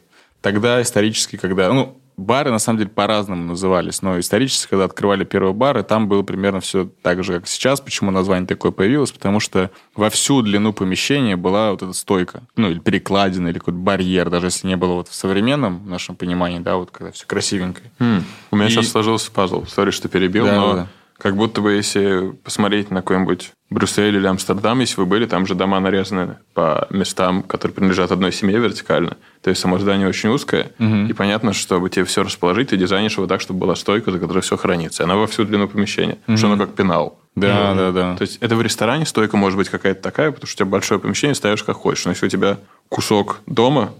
Тогда 0.40 0.82
исторически, 0.82 1.36
когда... 1.36 1.72
Ну, 1.72 1.96
бары, 2.16 2.50
на 2.50 2.58
самом 2.58 2.78
деле, 2.78 2.90
по-разному 2.90 3.44
назывались, 3.44 4.02
но 4.02 4.18
исторически, 4.18 4.70
когда 4.70 4.86
открывали 4.86 5.22
первые 5.24 5.54
бары, 5.54 5.84
там 5.84 6.08
было 6.08 6.22
примерно 6.22 6.58
все 6.58 6.88
так 7.02 7.22
же, 7.22 7.34
как 7.34 7.46
сейчас. 7.46 7.80
Почему 7.80 8.10
название 8.10 8.48
такое 8.48 8.72
появилось? 8.72 9.12
Потому 9.12 9.38
что 9.38 9.70
во 9.94 10.10
всю 10.10 10.42
длину 10.42 10.72
помещения 10.72 11.36
была 11.36 11.70
вот 11.70 11.82
эта 11.82 11.92
стойка, 11.92 12.42
ну, 12.56 12.68
или 12.68 12.80
перекладина, 12.80 13.46
или 13.48 13.58
какой-то 13.60 13.78
барьер, 13.78 14.28
даже 14.28 14.48
если 14.48 14.66
не 14.66 14.76
было 14.76 14.94
вот 14.94 15.06
в 15.08 15.14
современном 15.14 15.88
нашем 15.88 16.16
понимании, 16.16 16.58
да, 16.58 16.74
вот 16.76 16.90
когда 16.90 17.12
все 17.12 17.24
красивенько. 17.26 17.82
М, 18.00 18.24
У 18.50 18.56
меня 18.56 18.66
И- 18.66 18.70
сейчас 18.70 18.88
сложился 18.88 19.30
пазл. 19.30 19.64
Сори, 19.66 19.92
что 19.92 20.08
перебил, 20.08 20.46
Да, 20.46 20.56
но 20.56 20.74
да. 20.74 20.88
Как 21.22 21.36
будто 21.36 21.60
бы 21.60 21.72
если 21.72 22.32
посмотреть 22.42 22.90
на 22.90 23.00
какой-нибудь 23.00 23.52
Брюссель 23.70 24.16
или 24.16 24.26
Амстердам, 24.26 24.80
если 24.80 24.96
вы 24.96 25.06
были, 25.06 25.26
там 25.26 25.46
же 25.46 25.54
дома 25.54 25.78
нарезаны 25.78 26.38
по 26.52 26.88
местам, 26.90 27.44
которые 27.44 27.76
принадлежат 27.76 28.10
одной 28.10 28.32
семье 28.32 28.58
вертикально. 28.58 29.16
То 29.40 29.50
есть 29.50 29.62
само 29.62 29.78
здание 29.78 30.08
очень 30.08 30.30
узкое, 30.30 30.72
и 30.80 31.12
понятно, 31.12 31.52
что 31.52 31.62
чтобы 31.62 31.90
тебе 31.90 32.04
все 32.04 32.24
расположить, 32.24 32.70
ты 32.70 32.76
дизайнишь 32.76 33.16
его 33.16 33.28
так, 33.28 33.40
чтобы 33.40 33.60
была 33.60 33.76
стойка, 33.76 34.10
за 34.10 34.18
которой 34.18 34.40
все 34.40 34.56
хранится. 34.56 35.04
Она 35.04 35.14
во 35.14 35.28
всю 35.28 35.44
длину 35.44 35.68
помещения, 35.68 36.16
потому 36.16 36.38
что 36.38 36.46
оно 36.48 36.56
как 36.58 36.74
пенал. 36.74 37.20
Да, 37.36 37.72
да, 37.74 37.92
да. 37.92 38.16
То 38.16 38.22
есть 38.22 38.38
это 38.40 38.56
в 38.56 38.62
ресторане 38.62 39.06
стойка 39.06 39.36
может 39.36 39.56
быть 39.56 39.68
какая-то 39.68 40.02
такая, 40.02 40.32
потому 40.32 40.48
что 40.48 40.56
у 40.56 40.66
тебя 40.66 40.72
большое 40.72 40.98
помещение, 40.98 41.36
ставишь 41.36 41.62
как 41.62 41.76
хочешь. 41.76 42.04
Но 42.04 42.10
если 42.10 42.26
у 42.26 42.30
тебя 42.30 42.58
кусок 42.88 43.40
дома 43.46 43.94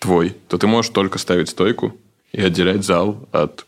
твой, 0.00 0.36
то 0.48 0.58
ты 0.58 0.66
можешь 0.66 0.90
только 0.90 1.18
ставить 1.18 1.48
стойку 1.48 1.94
и 2.32 2.42
отделять 2.42 2.84
зал 2.84 3.28
от 3.30 3.66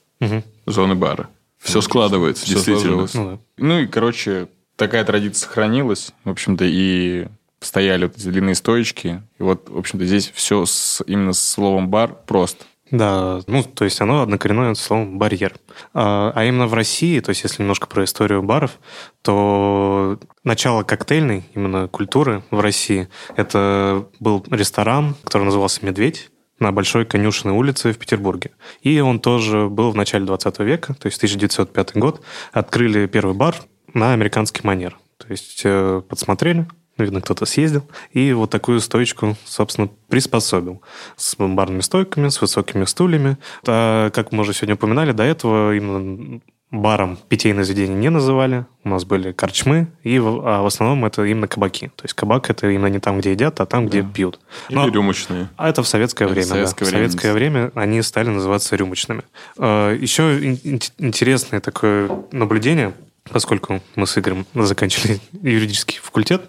зоны 0.67 0.97
бара. 0.97 1.29
Все 1.63 1.81
складывается, 1.81 2.45
Всё 2.45 2.55
действительно. 2.55 3.09
Ну 3.15 3.31
да. 3.31 3.39
Ну 3.57 3.79
и, 3.79 3.87
короче, 3.87 4.49
такая 4.77 5.05
традиция 5.05 5.47
сохранилась, 5.47 6.13
в 6.25 6.31
общем-то, 6.31 6.65
и 6.67 7.29
стояли 7.61 8.07
вот 8.07 8.17
эти 8.17 8.29
длинные 8.29 8.55
стоечки. 8.55 9.23
И 9.39 9.43
вот, 9.43 9.69
в 9.69 9.79
общем-то, 9.79 10.05
здесь 10.05 10.33
все 10.35 10.67
с, 10.67 11.03
именно 11.07 11.33
с 11.33 11.41
словом 11.41 11.89
«бар» 11.89 12.17
просто. 12.27 12.65
Да, 12.91 13.41
ну, 13.47 13.63
то 13.63 13.85
есть 13.85 14.03
оно 14.03 14.21
однокоренное 14.21 14.75
словом 14.75 15.19
барьер. 15.19 15.55
А, 15.95 16.31
а 16.35 16.45
именно 16.45 16.67
в 16.67 16.75
России, 16.75 17.21
то 17.21 17.31
есть 17.31 17.43
если 17.43 17.63
немножко 17.63 17.87
про 17.87 18.05
историю 18.05 18.43
баров, 18.43 18.79
то 19.23 20.19
начало 20.45 20.83
коктейльной 20.83 21.45
именно 21.55 21.89
культуры 21.89 22.43
в 22.51 22.61
России, 22.61 23.09
это 23.35 24.07
был 24.21 24.45
ресторан, 24.51 25.15
который 25.25 25.45
назывался 25.45 25.85
«Медведь», 25.87 26.32
на 26.63 26.73
Большой 26.73 27.05
Конюшенной 27.05 27.55
улице 27.55 27.93
в 27.93 27.99
Петербурге. 27.99 28.53
И 28.81 29.01
он 29.01 29.21
тоже 29.21 29.69
был 29.69 29.91
в 29.91 29.97
начале 29.97 30.25
20 30.25 30.59
века, 30.61 30.95
то 30.95 31.07
есть 31.07 31.19
1905 31.19 31.97
год. 31.97 32.23
Открыли 32.53 33.07
первый 33.07 33.35
бар 33.35 33.57
на 33.93 34.13
американский 34.13 34.63
манер. 34.65 34.99
То 35.19 35.29
есть 35.29 35.63
э, 35.65 36.03
подсмотрели, 36.09 36.67
видно, 36.99 37.21
кто-то 37.21 37.45
съездил, 37.47 37.89
и 38.13 38.33
вот 38.33 38.51
такую 38.51 38.81
стоечку, 38.81 39.37
собственно, 39.45 39.89
приспособил. 40.09 40.83
С 41.17 41.37
барными 41.37 41.81
стойками, 41.81 42.29
с 42.29 42.41
высокими 42.41 42.85
стульями. 42.85 43.39
А, 43.67 44.11
как 44.11 44.33
мы 44.33 44.43
уже 44.43 44.53
сегодня 44.55 44.75
упоминали, 44.75 45.13
до 45.13 45.23
этого 45.23 45.75
именно 45.75 46.41
баром 46.73 47.19
питейные 47.29 47.65
заведения 47.65 47.95
не 47.97 48.09
называли. 48.09 48.65
У 48.83 48.89
нас 48.89 49.05
были 49.05 49.31
корчмы, 49.33 49.87
и 50.03 50.19
в, 50.19 50.41
а 50.45 50.63
в 50.63 50.67
основном 50.67 51.05
это 51.05 51.23
именно 51.25 51.47
кабаки. 51.47 51.89
То 51.95 52.05
есть 52.05 52.15
кабак 52.15 52.51
это 52.51 52.69
именно 52.71 52.87
не 52.89 52.99
там, 52.99 53.21
где 53.21 53.31
едят, 53.33 53.61
а 53.61 53.67
там, 53.67 53.87
где 53.87 54.03
пьют. 54.03 54.41
Или 54.71 54.77
Но- 54.79 54.89
рюмочные. 54.89 55.49
а 55.57 55.69
это 55.69 55.83
в 55.85 55.87
советское 55.89 56.25
Это 56.25 56.33
в 56.33 56.35
время, 56.35 56.49
советское 56.49 56.85
да. 56.87 56.91
время. 56.91 57.07
В 57.07 57.11
советское 57.13 57.33
время 57.35 57.73
они 57.75 58.03
стали 58.03 58.31
называться 58.31 58.75
рюмочными. 58.75 59.23
Э, 59.59 59.97
Еще 60.01 60.23
ин- 60.45 60.59
ин- 60.65 60.81
интересное 60.99 61.61
такое 61.61 62.11
наблюдение, 62.33 62.93
поскольку 63.31 63.81
мы 63.95 64.07
с 64.07 64.19
Игорем 64.19 64.47
заканчивали 64.55 65.21
юридический 65.43 65.99
факультет. 66.03 66.43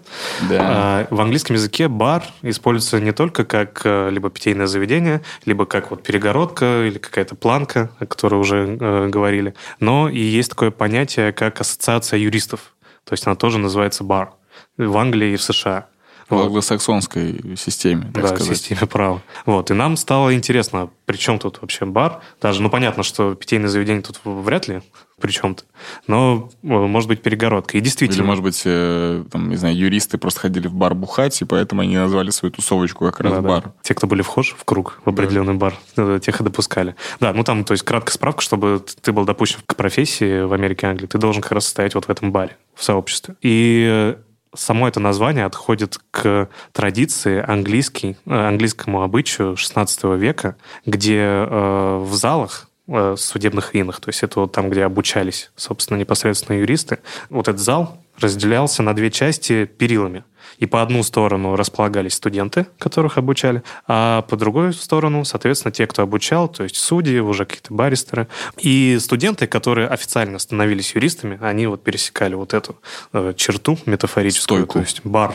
Да. 0.48 1.06
э, 1.10 1.14
В 1.14 1.20
английском 1.20 1.54
языке 1.54 1.88
бар 1.88 2.24
используется 2.42 3.00
не 3.00 3.12
только 3.12 3.44
как 3.44 3.82
э, 3.84 4.10
либо 4.10 4.30
питейное 4.30 4.66
заведение, 4.66 5.22
либо 5.46 5.66
как 5.66 5.90
вот 5.90 6.02
перегородка 6.02 6.86
или 6.86 6.98
какая-то 6.98 7.34
планка, 7.34 7.90
о 7.98 8.06
которой 8.06 8.36
уже 8.40 8.76
э, 8.80 9.08
говорили, 9.08 9.54
но 9.80 10.08
и 10.08 10.18
есть 10.20 10.50
такое 10.50 10.70
понятие, 10.70 11.32
как 11.32 11.60
ассоциация 11.60 12.18
юристов. 12.18 12.74
То 13.04 13.12
есть 13.12 13.26
она 13.26 13.36
тоже 13.36 13.58
называется 13.58 14.02
бар 14.04 14.32
в 14.76 14.96
Англии 14.96 15.32
и 15.32 15.36
в 15.36 15.42
США. 15.42 15.86
В 16.28 16.30
Вот. 16.34 16.46
англосаксонской 16.46 17.54
системе, 17.56 18.10
так 18.14 18.22
да, 18.22 18.28
сказать. 18.28 18.56
системе 18.56 18.86
права. 18.86 19.20
Вот. 19.44 19.70
И 19.70 19.74
нам 19.74 19.96
стало 19.98 20.34
интересно, 20.34 20.88
при 21.04 21.18
чем 21.18 21.38
тут 21.38 21.60
вообще 21.60 21.84
бар? 21.84 22.22
Даже, 22.40 22.62
ну, 22.62 22.70
понятно, 22.70 23.02
что 23.02 23.34
питейное 23.34 23.68
заведение 23.68 24.00
тут 24.02 24.20
вряд 24.24 24.66
ли 24.66 24.80
при 25.20 25.30
чем-то, 25.30 25.64
но, 26.06 26.50
э, 26.62 26.66
может 26.66 27.08
быть, 27.08 27.22
перегородка. 27.22 27.76
И 27.76 27.78
Или, 27.78 27.84
действительно... 27.84 28.24
может 28.24 28.42
быть, 28.42 28.62
э, 28.64 29.24
там, 29.30 29.48
не 29.48 29.56
знаю, 29.56 29.76
юристы 29.76 30.18
просто 30.18 30.40
ходили 30.40 30.66
в 30.66 30.74
бар 30.74 30.94
бухать, 30.94 31.40
и 31.40 31.44
поэтому 31.44 31.82
они 31.82 31.96
назвали 31.96 32.30
свою 32.30 32.52
тусовочку 32.52 33.04
как 33.04 33.20
раз 33.20 33.34
Да-да. 33.34 33.48
бар. 33.48 33.72
Те, 33.82 33.94
кто 33.94 34.06
были 34.06 34.22
вхож 34.22 34.54
в 34.58 34.64
круг, 34.64 35.00
в 35.04 35.08
определенный 35.08 35.54
бар, 35.54 35.74
э, 35.96 36.18
тех 36.22 36.40
и 36.40 36.44
допускали. 36.44 36.96
Да, 37.20 37.32
ну 37.32 37.44
там, 37.44 37.64
то 37.64 37.72
есть, 37.72 37.84
краткая 37.84 38.14
справка, 38.14 38.42
чтобы 38.42 38.84
ты 39.02 39.12
был 39.12 39.24
допущен 39.24 39.60
к 39.66 39.76
профессии 39.76 40.42
в 40.42 40.52
Америке 40.52 40.86
и 40.86 40.90
Англии, 40.90 41.06
ты 41.06 41.18
должен 41.18 41.42
как 41.42 41.52
раз 41.52 41.64
состоять 41.64 41.94
вот 41.94 42.06
в 42.06 42.10
этом 42.10 42.32
баре, 42.32 42.56
в 42.74 42.82
сообществе. 42.82 43.36
И 43.40 43.86
э, 43.88 44.16
само 44.54 44.88
это 44.88 45.00
название 45.00 45.44
отходит 45.44 45.98
к 46.10 46.48
традиции 46.72 47.44
английский, 47.46 48.16
английскому 48.26 49.02
обычаю 49.02 49.56
16 49.56 50.04
века, 50.18 50.56
где 50.86 51.18
э, 51.18 51.98
в 52.02 52.14
залах 52.14 52.68
судебных 53.16 53.74
инах, 53.74 54.00
то 54.00 54.10
есть 54.10 54.22
это 54.22 54.40
вот 54.40 54.52
там, 54.52 54.68
где 54.68 54.84
обучались, 54.84 55.50
собственно, 55.56 55.98
непосредственно 55.98 56.58
юристы, 56.58 56.98
вот 57.30 57.48
этот 57.48 57.60
зал 57.60 57.98
разделялся 58.18 58.82
на 58.82 58.94
две 58.94 59.10
части 59.10 59.64
перилами. 59.64 60.24
И 60.58 60.66
по 60.66 60.82
одну 60.82 61.02
сторону 61.02 61.56
располагались 61.56 62.14
студенты, 62.14 62.66
которых 62.78 63.18
обучали, 63.18 63.62
а 63.88 64.22
по 64.22 64.36
другую 64.36 64.72
сторону, 64.72 65.24
соответственно, 65.24 65.72
те, 65.72 65.86
кто 65.86 66.02
обучал, 66.02 66.48
то 66.48 66.62
есть 66.62 66.76
судьи, 66.76 67.18
уже 67.18 67.44
какие-то 67.44 67.74
баристеры. 67.74 68.28
И 68.58 68.98
студенты, 69.00 69.46
которые 69.48 69.88
официально 69.88 70.38
становились 70.38 70.94
юристами, 70.94 71.38
они 71.42 71.66
вот 71.66 71.82
пересекали 71.82 72.34
вот 72.34 72.54
эту 72.54 72.76
э, 73.12 73.32
черту 73.36 73.78
метафорическую, 73.86 74.60
Стойку. 74.60 74.74
то 74.74 74.80
есть 74.80 75.00
бар, 75.04 75.34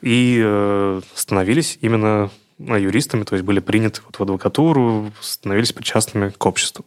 и 0.00 0.40
э, 0.42 1.00
становились 1.14 1.78
именно 1.82 2.30
э, 2.30 2.43
юристами, 2.58 3.24
то 3.24 3.34
есть 3.34 3.44
были 3.44 3.60
приняты 3.60 4.00
вот 4.06 4.16
в 4.18 4.22
адвокатуру, 4.22 5.12
становились 5.20 5.72
причастными 5.72 6.30
к 6.30 6.46
обществу. 6.46 6.84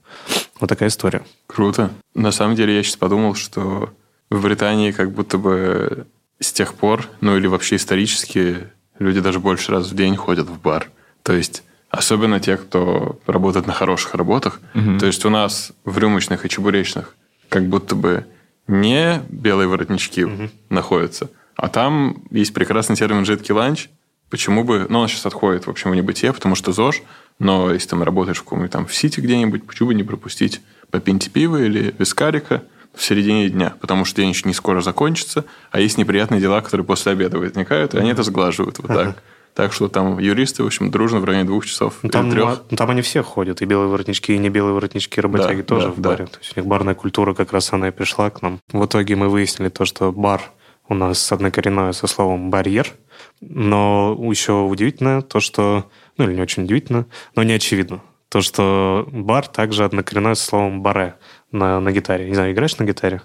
Вот 0.59 0.68
такая 0.68 0.89
история. 0.89 1.24
Круто. 1.47 1.91
На 2.13 2.32
самом 2.32 2.55
деле, 2.55 2.76
я 2.76 2.84
сейчас 2.84 2.95
подумал, 2.95 3.36
что 3.36 3.93
в 4.30 4.41
Британии 4.41 4.91
как 4.91 5.11
будто 5.11 5.38
бы 5.38 6.07
с 6.39 6.51
тех 6.51 6.74
пор, 6.74 7.07
ну 7.22 7.38
или 7.38 7.47
вообще 7.47 7.76
исторически, 7.76 8.70
люди 8.99 9.20
даже 9.20 9.39
больше 9.39 9.72
раз 9.72 9.91
в 9.91 9.95
день 9.95 10.15
ходят 10.15 10.47
в 10.47 10.59
бар. 10.59 10.89
То 11.24 11.34
есть 11.34 11.63
особенно 11.89 12.39
те, 12.39 12.57
кто 12.57 13.20
работает 13.26 13.68
на 13.68 13.74
хороших 13.74 14.15
работах. 14.15 14.59
То 14.99 15.05
есть 15.05 15.26
у 15.26 15.30
нас 15.30 15.72
в 15.86 15.97
рюмочных 15.97 16.45
и 16.45 16.49
чебуречных 16.49 17.15
как 17.49 17.68
будто 17.68 17.95
бы 17.95 18.26
не 18.68 19.22
белые 19.30 19.68
воротнички 19.68 20.26
угу. 20.26 20.49
находятся, 20.70 21.30
а 21.55 21.70
там 21.70 22.24
есть 22.30 22.53
прекрасный 22.53 22.95
термин 22.95 23.26
«жидкий 23.26 23.53
ланч». 23.53 23.89
Почему 24.30 24.63
бы... 24.63 24.86
Ну, 24.89 24.99
он 24.99 25.07
сейчас 25.07 25.25
отходит, 25.25 25.67
в 25.67 25.69
общем, 25.69 25.91
в 25.91 25.95
небытие, 25.95 26.34
потому 26.34 26.55
что 26.55 26.71
ЗОЖ, 26.71 27.01
но 27.39 27.71
если 27.71 27.89
там 27.89 28.03
работаешь 28.03 28.38
в 28.38 28.43
каком-нибудь 28.43 28.71
там 28.71 28.86
в 28.86 28.93
Сити 28.93 29.19
где-нибудь, 29.19 29.65
почему 29.65 29.89
бы 29.89 29.95
не 29.95 30.03
пропустить 30.03 30.61
по 30.91 30.99
пинте 30.99 31.30
пива 31.30 31.57
или 31.57 31.95
вискарика 31.97 32.63
в 32.93 33.03
середине 33.03 33.49
дня, 33.49 33.75
потому 33.80 34.05
что 34.05 34.21
день 34.21 34.30
еще 34.30 34.47
не 34.47 34.53
скоро 34.53 34.82
закончится, 34.82 35.45
а 35.71 35.80
есть 35.80 35.97
неприятные 35.97 36.41
дела, 36.41 36.61
которые 36.61 36.86
после 36.86 37.11
обеда 37.11 37.38
возникают, 37.38 37.93
и 37.93 37.99
они 37.99 38.09
это 38.11 38.23
сглаживают 38.23 38.80
вот 38.80 38.88
так. 38.88 39.23
Так 39.53 39.73
что 39.73 39.88
там 39.88 40.19
юристы, 40.19 40.61
в 40.61 40.67
общем, 40.67 40.91
дружно 40.91 41.19
в 41.19 41.25
районе 41.25 41.45
двух 41.45 41.65
часов 41.65 41.95
ну, 42.03 42.09
там, 42.09 42.30
трех. 42.30 42.61
Ну, 42.69 42.78
там 42.78 42.91
они 42.91 43.01
все 43.01 43.23
ходят, 43.23 43.59
и 43.63 43.65
белые 43.65 43.89
воротнички, 43.89 44.36
и 44.36 44.38
не 44.38 44.49
белые 44.49 44.75
воротнички 44.75 45.19
работяги 45.19 45.61
да, 45.61 45.63
тоже 45.63 45.88
да, 45.88 45.93
в 45.93 45.99
баре. 45.99 46.25
Да. 46.25 46.32
То 46.32 46.38
есть 46.38 46.55
у 46.55 46.59
них 46.59 46.67
барная 46.67 46.93
культура 46.93 47.34
как 47.34 47.53
раз 47.53 47.73
она 47.73 47.88
и 47.88 47.91
пришла 47.91 48.30
к 48.30 48.43
нам. 48.43 48.59
В 48.71 48.86
итоге 48.86 49.15
мы 49.15 49.30
выяснили 49.30 49.69
то, 49.69 49.86
что 49.86 50.11
бар 50.11 50.51
у 50.90 50.94
нас 50.94 51.32
однокоренное 51.32 51.92
со 51.92 52.08
словом 52.08 52.50
«барьер», 52.50 52.94
но 53.42 54.18
еще 54.20 54.54
удивительно 54.54 55.22
то, 55.22 55.40
что... 55.40 55.90
Ну, 56.18 56.26
или 56.26 56.34
не 56.36 56.42
очень 56.42 56.64
удивительно, 56.64 57.06
но 57.36 57.44
не 57.44 57.54
очевидно. 57.54 58.02
То, 58.30 58.42
что 58.42 59.08
бар 59.12 59.48
также 59.48 59.86
однокоренное 59.86 60.36
со 60.36 60.46
словом 60.46 60.82
«баре» 60.82 61.16
на, 61.52 61.80
на 61.80 61.92
гитаре. 61.92 62.28
Не 62.28 62.36
знаю, 62.36 62.54
играешь 62.54 62.78
на 62.78 62.86
гитаре? 62.86 63.22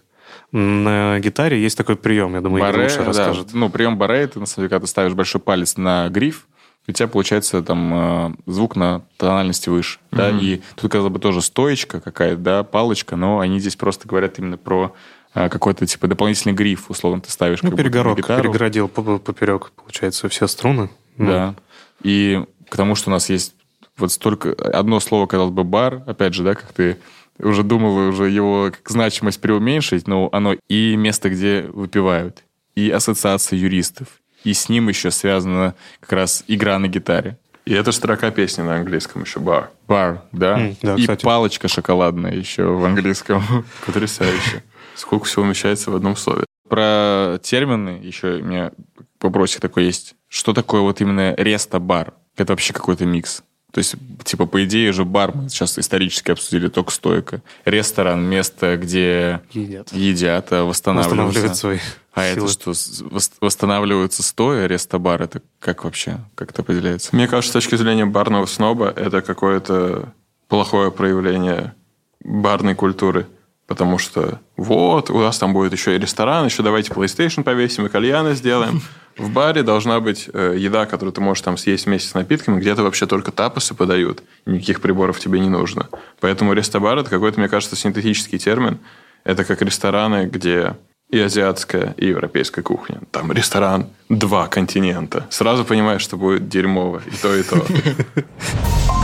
На 0.53 1.19
гитаре 1.19 1.61
есть 1.61 1.77
такой 1.79 1.97
прием, 1.97 2.35
я 2.35 2.41
думаю, 2.41 2.63
баре, 2.63 2.83
лучше 2.85 2.99
да. 2.99 3.05
расскажет. 3.05 3.49
Ну, 3.55 3.71
прием 3.71 3.97
баре, 3.97 4.21
это, 4.21 4.39
на 4.39 4.47
самом 4.47 4.63
деле, 4.63 4.69
когда 4.69 4.87
ты 4.87 4.91
ставишь 4.91 5.15
большой 5.15 5.41
палец 5.41 5.77
на 5.77 6.09
гриф, 6.09 6.47
у 6.87 6.93
тебя 6.93 7.09
получается 7.09 7.63
там 7.63 7.95
э, 7.95 8.35
звук 8.47 8.77
на 8.77 9.03
тональности 9.17 9.69
выше. 9.69 9.99
Mm-hmm. 10.11 10.17
Да? 10.17 10.31
И 10.31 10.61
тут, 10.75 10.91
казалось 10.91 11.13
бы, 11.13 11.21
тоже 11.21 11.41
стоечка 11.41 12.01
какая-то, 12.01 12.37
да, 12.39 12.65
палочка, 12.65 13.17
но 13.17 13.39
они 13.39 13.61
здесь 13.61 13.77
просто 13.77 14.09
говорят 14.09 14.39
именно 14.39 14.59
про 14.59 14.95
какой-то 15.33 15.87
типа 15.87 16.07
дополнительный 16.09 16.55
гриф, 16.55 16.91
условно, 16.91 17.21
ты 17.21 17.31
ставишь. 17.31 17.63
Ну, 17.63 17.75
перегородку, 17.75 18.27
перегородил 18.27 18.89
поперек, 18.89 19.73
получается, 19.73 20.29
все 20.29 20.47
струны. 20.47 20.91
Да. 21.17 21.49
Ну. 21.49 21.55
И 22.03 22.45
к 22.69 22.77
тому, 22.77 22.95
что 22.95 23.11
у 23.11 23.13
нас 23.13 23.31
есть 23.31 23.55
вот 23.97 24.13
столько... 24.13 24.53
Одно 24.53 25.01
слово, 25.01 25.27
казалось 25.27 25.53
бы, 25.53 25.65
бар, 25.65 26.03
опять 26.07 26.35
же, 26.35 26.43
да, 26.43 26.55
как 26.55 26.73
ты 26.73 26.99
уже 27.39 27.63
думал 27.63 27.97
уже 28.09 28.29
его 28.29 28.71
как 28.71 28.89
значимость 28.89 29.41
преуменьшить, 29.41 30.07
но 30.07 30.29
оно 30.33 30.57
и 30.69 30.97
место, 30.97 31.31
где 31.31 31.63
выпивают, 31.63 32.45
и 32.75 32.91
ассоциация 32.91 33.59
юристов, 33.59 34.09
и 34.45 34.53
с 34.53 34.69
ним 34.69 34.89
еще 34.89 35.11
связана 35.11 35.75
как 36.01 36.13
раз 36.13 36.45
игра 36.47 36.79
на 36.79 36.89
гитаре. 36.89 37.39
И 37.65 37.75
это 37.75 37.93
строка 37.93 38.31
песни 38.33 38.63
на 38.63 38.77
английском 38.77 39.23
еще 39.23 39.39
бар. 39.39 39.71
Бар, 39.87 40.23
да. 40.33 40.59
Mm, 40.59 40.77
да 40.83 40.95
и 40.97 41.03
кстати. 41.03 41.25
палочка 41.25 41.69
шоколадная 41.69 42.35
еще 42.35 42.65
в 42.65 42.85
английском. 42.85 43.43
Потрясающе. 43.87 44.65
Сколько 44.95 45.25
всего 45.27 45.45
умещается 45.45 45.91
в 45.91 45.97
одном 45.97 46.17
слове. 46.17 46.45
Про 46.69 47.39
термины 47.43 48.01
еще 48.03 48.37
у 48.37 48.45
меня 48.45 48.73
вопросик 49.21 49.61
такой 49.61 49.85
есть. 49.85 50.15
Что 50.29 50.53
такое 50.53 50.81
вот 50.81 51.01
именно 51.01 51.35
реста-бар? 51.37 52.15
Это 52.37 52.53
вообще 52.53 52.73
какой-то 52.73 53.05
микс. 53.05 53.43
То 53.73 53.79
есть, 53.79 53.95
типа, 54.25 54.45
по 54.45 54.63
идее 54.65 54.93
же 54.93 55.07
бар, 55.07 55.35
мы 55.35 55.49
сейчас 55.49 55.79
исторически 55.79 56.31
обсудили 56.31 56.69
только 56.69 56.93
стойка. 56.93 57.41
Ресторан, 57.65 58.23
место, 58.23 58.77
где 58.77 59.41
едят, 59.53 59.91
едят 59.93 60.53
а 60.53 60.65
восстанавливаются. 60.65 61.41
Восстанавливают 61.41 61.57
свои 61.57 61.79
А 62.13 62.35
силы. 62.35 62.47
это 62.47 62.53
что, 62.53 63.37
восстанавливаются 63.41 64.23
стоя, 64.23 64.67
рестобар? 64.67 65.23
Это 65.23 65.41
как 65.59 65.85
вообще, 65.85 66.19
как 66.35 66.51
это 66.51 66.61
определяется? 66.61 67.17
Мне 67.17 67.27
кажется, 67.27 67.61
с 67.61 67.65
точки 67.65 67.77
зрения 67.77 68.05
барного 68.05 68.45
сноба, 68.45 68.93
это 68.95 69.23
какое-то 69.23 70.13
плохое 70.49 70.91
проявление 70.93 71.75
барной 72.21 72.75
культуры. 72.75 73.27
Потому 73.67 73.99
что 73.99 74.41
вот, 74.57 75.11
у 75.11 75.19
нас 75.19 75.39
там 75.39 75.53
будет 75.53 75.73
еще 75.73 75.97
и 75.97 75.99
ресторан, 75.99 76.47
еще 76.47 76.63
давайте 76.63 76.93
PlayStation 76.93 77.43
повесим 77.43 77.87
и 77.87 77.89
кальяны 77.89 78.35
сделаем. 78.35 78.83
В 79.17 79.31
баре 79.31 79.63
должна 79.63 80.01
быть 80.01 80.29
э, 80.33 80.57
еда, 80.59 80.87
которую 80.87 81.13
ты 81.13 81.21
можешь 81.21 81.43
там 81.43 81.57
съесть 81.57 81.87
вместе 81.87 82.09
с 82.09 82.15
напитками, 82.15 82.61
где-то 82.61 82.83
вообще 82.83 83.07
только 83.07 83.31
тапосы 83.31 83.75
подают, 83.75 84.23
никаких 84.47 84.81
приборов 84.81 85.21
тебе 85.21 85.39
не 85.39 85.49
нужно. 85.49 85.89
Поэтому 86.21 86.55
рестобар– 86.55 86.99
это 86.99 87.11
какой-то, 87.11 87.39
мне 87.39 87.49
кажется, 87.49 87.77
синтетический 87.77 88.39
термин. 88.39 88.79
Это 89.25 89.45
как 89.45 89.63
рестораны, 89.63 90.27
где 90.27 90.77
и 91.11 91.21
азиатская, 91.21 91.95
и 91.99 92.07
европейская 92.07 92.63
кухня. 92.63 93.03
Там 93.11 93.31
ресторан 93.33 93.89
два 94.09 94.49
континента. 94.49 95.27
Сразу 95.31 95.65
понимаешь, 95.65 96.01
что 96.01 96.17
будет 96.17 96.49
дерьмово 96.49 97.03
и 97.07 97.17
то, 97.17 97.37
и 97.37 97.43
то. 97.43 97.65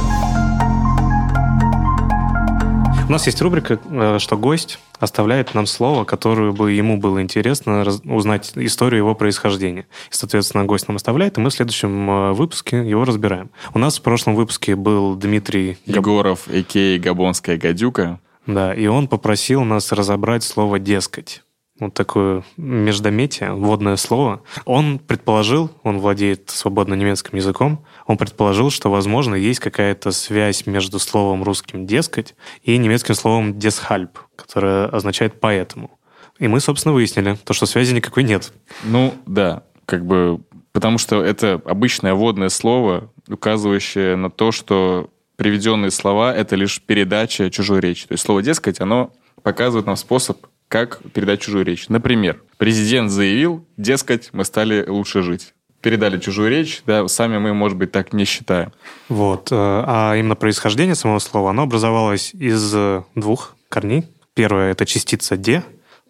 У 3.08 3.10
нас 3.10 3.24
есть 3.24 3.40
рубрика, 3.40 3.80
э, 3.90 4.18
что 4.18 4.36
гость 4.36 4.78
оставляет 5.00 5.54
нам 5.54 5.64
слово, 5.64 6.04
которое 6.04 6.52
бы 6.52 6.72
ему 6.72 6.98
было 6.98 7.22
интересно 7.22 7.82
узнать 8.04 8.52
историю 8.54 8.98
его 8.98 9.14
происхождения. 9.14 9.86
И, 10.10 10.14
соответственно, 10.14 10.66
гость 10.66 10.88
нам 10.88 10.96
оставляет, 10.96 11.38
и 11.38 11.40
мы 11.40 11.48
в 11.48 11.54
следующем 11.54 12.10
э, 12.10 12.32
выпуске 12.34 12.86
его 12.86 13.06
разбираем. 13.06 13.50
У 13.72 13.78
нас 13.78 13.98
в 13.98 14.02
прошлом 14.02 14.34
выпуске 14.34 14.76
был 14.76 15.14
Дмитрий... 15.14 15.78
Егоров, 15.86 16.48
а.к.а. 16.48 16.98
Габонская 16.98 17.56
гадюка. 17.56 18.20
Да, 18.46 18.74
и 18.74 18.86
он 18.86 19.08
попросил 19.08 19.64
нас 19.64 19.90
разобрать 19.90 20.44
слово 20.44 20.78
«дескать» 20.78 21.42
вот 21.80 21.94
такое 21.94 22.42
междометие, 22.56 23.52
вводное 23.52 23.96
слово. 23.96 24.42
Он 24.64 24.98
предположил, 24.98 25.70
он 25.82 25.98
владеет 25.98 26.50
свободно 26.50 26.94
немецким 26.94 27.36
языком, 27.36 27.84
он 28.06 28.16
предположил, 28.16 28.70
что, 28.70 28.90
возможно, 28.90 29.34
есть 29.34 29.60
какая-то 29.60 30.10
связь 30.10 30.66
между 30.66 30.98
словом 30.98 31.42
русским 31.42 31.86
«дескать» 31.86 32.34
и 32.62 32.76
немецким 32.76 33.14
словом 33.14 33.52
«deshalb», 33.52 34.10
которое 34.36 34.86
означает 34.86 35.40
«поэтому». 35.40 35.90
И 36.38 36.48
мы, 36.48 36.60
собственно, 36.60 36.94
выяснили, 36.94 37.36
то, 37.44 37.52
что 37.52 37.66
связи 37.66 37.94
никакой 37.94 38.22
нет. 38.22 38.52
Ну, 38.84 39.14
да, 39.26 39.64
как 39.86 40.06
бы, 40.06 40.40
потому 40.72 40.98
что 40.98 41.22
это 41.22 41.60
обычное 41.64 42.14
вводное 42.14 42.48
слово, 42.48 43.10
указывающее 43.28 44.16
на 44.16 44.30
то, 44.30 44.52
что 44.52 45.10
приведенные 45.36 45.90
слова— 45.90 46.34
это 46.36 46.56
лишь 46.56 46.80
передача 46.80 47.50
чужой 47.50 47.80
речи. 47.80 48.06
То 48.06 48.12
есть 48.12 48.24
слово 48.24 48.42
«дескать», 48.42 48.80
оно 48.80 49.12
показывает 49.42 49.86
нам 49.86 49.96
способ 49.96 50.46
как 50.68 51.00
передать 51.12 51.40
чужую 51.40 51.64
речь. 51.64 51.88
Например, 51.88 52.40
президент 52.56 53.10
заявил, 53.10 53.66
дескать, 53.76 54.30
мы 54.32 54.44
стали 54.44 54.86
лучше 54.86 55.22
жить. 55.22 55.54
Передали 55.80 56.18
чужую 56.18 56.50
речь, 56.50 56.82
да, 56.86 57.06
сами 57.08 57.38
мы, 57.38 57.54
может 57.54 57.78
быть, 57.78 57.92
так 57.92 58.12
не 58.12 58.24
считаем. 58.24 58.72
Вот. 59.08 59.52
Э, 59.52 59.54
а 59.86 60.16
именно 60.16 60.34
происхождение 60.34 60.94
самого 60.94 61.20
слова, 61.20 61.50
оно 61.50 61.62
образовалось 61.62 62.34
из 62.34 62.74
двух 63.14 63.56
корней. 63.68 64.04
Первое— 64.34 64.70
это 64.72 64.86
частица 64.86 65.36
«де», 65.36 65.64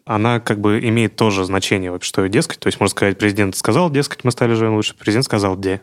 она 0.09 0.41
как 0.41 0.59
бы 0.59 0.81
имеет 0.81 1.17
тоже 1.17 1.45
значение, 1.45 1.97
что 2.01 2.27
дескать. 2.29 2.61
То 2.61 2.69
есть, 2.69 2.81
можно 2.81 2.93
сказать, 2.93 3.19
президент 3.19 3.55
сказал, 3.57 3.91
дескать, 3.91 4.25
мы 4.25 4.31
стали 4.31 4.55
жить 4.55 4.71
лучше. 4.71 4.95
Президент 4.97 5.27
сказал, 5.27 5.57
де 5.59 5.83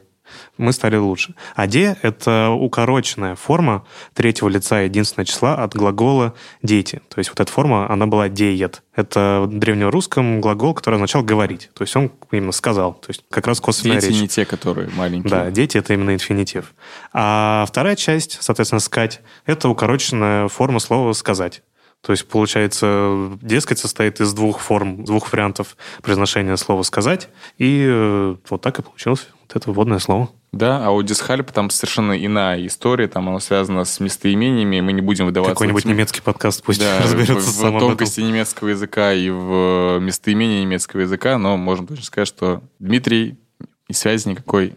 мы 0.57 0.73
стали 0.73 0.97
лучше. 0.97 1.35
А 1.55 1.67
де— 1.67 1.97
это 2.01 2.49
укороченная 2.49 3.35
форма 3.35 3.85
третьего 4.13 4.49
лица 4.49 4.81
единственного 4.81 5.25
числа 5.25 5.55
от 5.55 5.75
глагола 5.75 6.33
«дети». 6.61 7.01
То 7.09 7.19
есть 7.19 7.29
вот 7.29 7.39
эта 7.39 7.51
форма, 7.51 7.89
она 7.89 8.07
была 8.07 8.29
«деет». 8.29 8.83
Это 8.95 9.43
в 9.45 9.59
древнерусском 9.59 10.41
глагол, 10.41 10.73
который 10.73 10.95
означал 10.95 11.23
«говорить». 11.23 11.69
То 11.73 11.83
есть 11.83 11.95
он 11.95 12.11
именно 12.31 12.51
сказал. 12.51 12.93
То 12.93 13.09
есть 13.09 13.23
как 13.29 13.47
раз 13.47 13.59
косвенная 13.59 13.99
дети 13.99 14.11
речь. 14.11 14.21
не 14.21 14.27
те, 14.27 14.45
которые 14.45 14.89
маленькие. 14.89 15.29
Да, 15.29 15.51
дети— 15.51 15.77
это 15.79 15.93
именно 15.93 16.13
инфинитив. 16.13 16.73
А 17.13 17.65
вторая 17.67 17.95
часть, 17.95 18.37
соответственно, 18.41 18.79
«скать»— 18.79 19.21
это 19.45 19.69
укороченная 19.69 20.47
форма 20.47 20.79
слова 20.79 21.13
«сказать». 21.13 21.61
То 22.05 22.11
есть, 22.11 22.27
получается, 22.27 23.31
дескать 23.41 23.79
состоит 23.79 24.21
из 24.21 24.31
двух 24.33 24.59
форм, 24.59 25.03
двух 25.03 25.33
вариантов 25.33 25.75
произношения 26.03 26.55
слова 26.55 26.83
«сказать», 26.83 27.29
и 27.57 27.83
э, 27.83 28.35
вот 28.47 28.61
так 28.61 28.77
и 28.77 28.83
получилось 28.83 29.27
вот 29.41 29.55
это 29.55 29.71
вводное 29.71 29.97
слово. 29.97 30.29
Да, 30.51 30.85
а 30.85 30.91
у 30.91 31.01
Дисхальп 31.01 31.51
там 31.51 31.71
совершенно 31.71 32.13
иная 32.13 32.63
история, 32.67 33.07
там 33.07 33.27
оно 33.27 33.39
связано 33.39 33.85
с 33.85 33.99
местоимениями, 33.99 34.81
мы 34.81 34.93
не 34.93 35.01
будем 35.01 35.25
выдаваться... 35.25 35.55
Какой-нибудь 35.55 35.83
этим... 35.83 35.95
немецкий 35.95 36.21
подкаст 36.21 36.63
пусть 36.63 36.79
да, 36.79 37.01
разберется 37.01 37.49
в, 37.49 37.57
в 37.57 37.79
тонкости 37.79 38.21
немецкого 38.21 38.69
языка 38.69 39.11
и 39.11 39.31
в 39.31 39.97
местоимении 39.99 40.61
немецкого 40.61 41.01
языка, 41.01 41.39
но 41.39 41.57
можно 41.57 41.87
точно 41.87 42.05
сказать, 42.05 42.27
что 42.27 42.61
Дмитрий 42.77 43.39
и 43.87 43.93
связи 43.93 44.29
никакой 44.29 44.75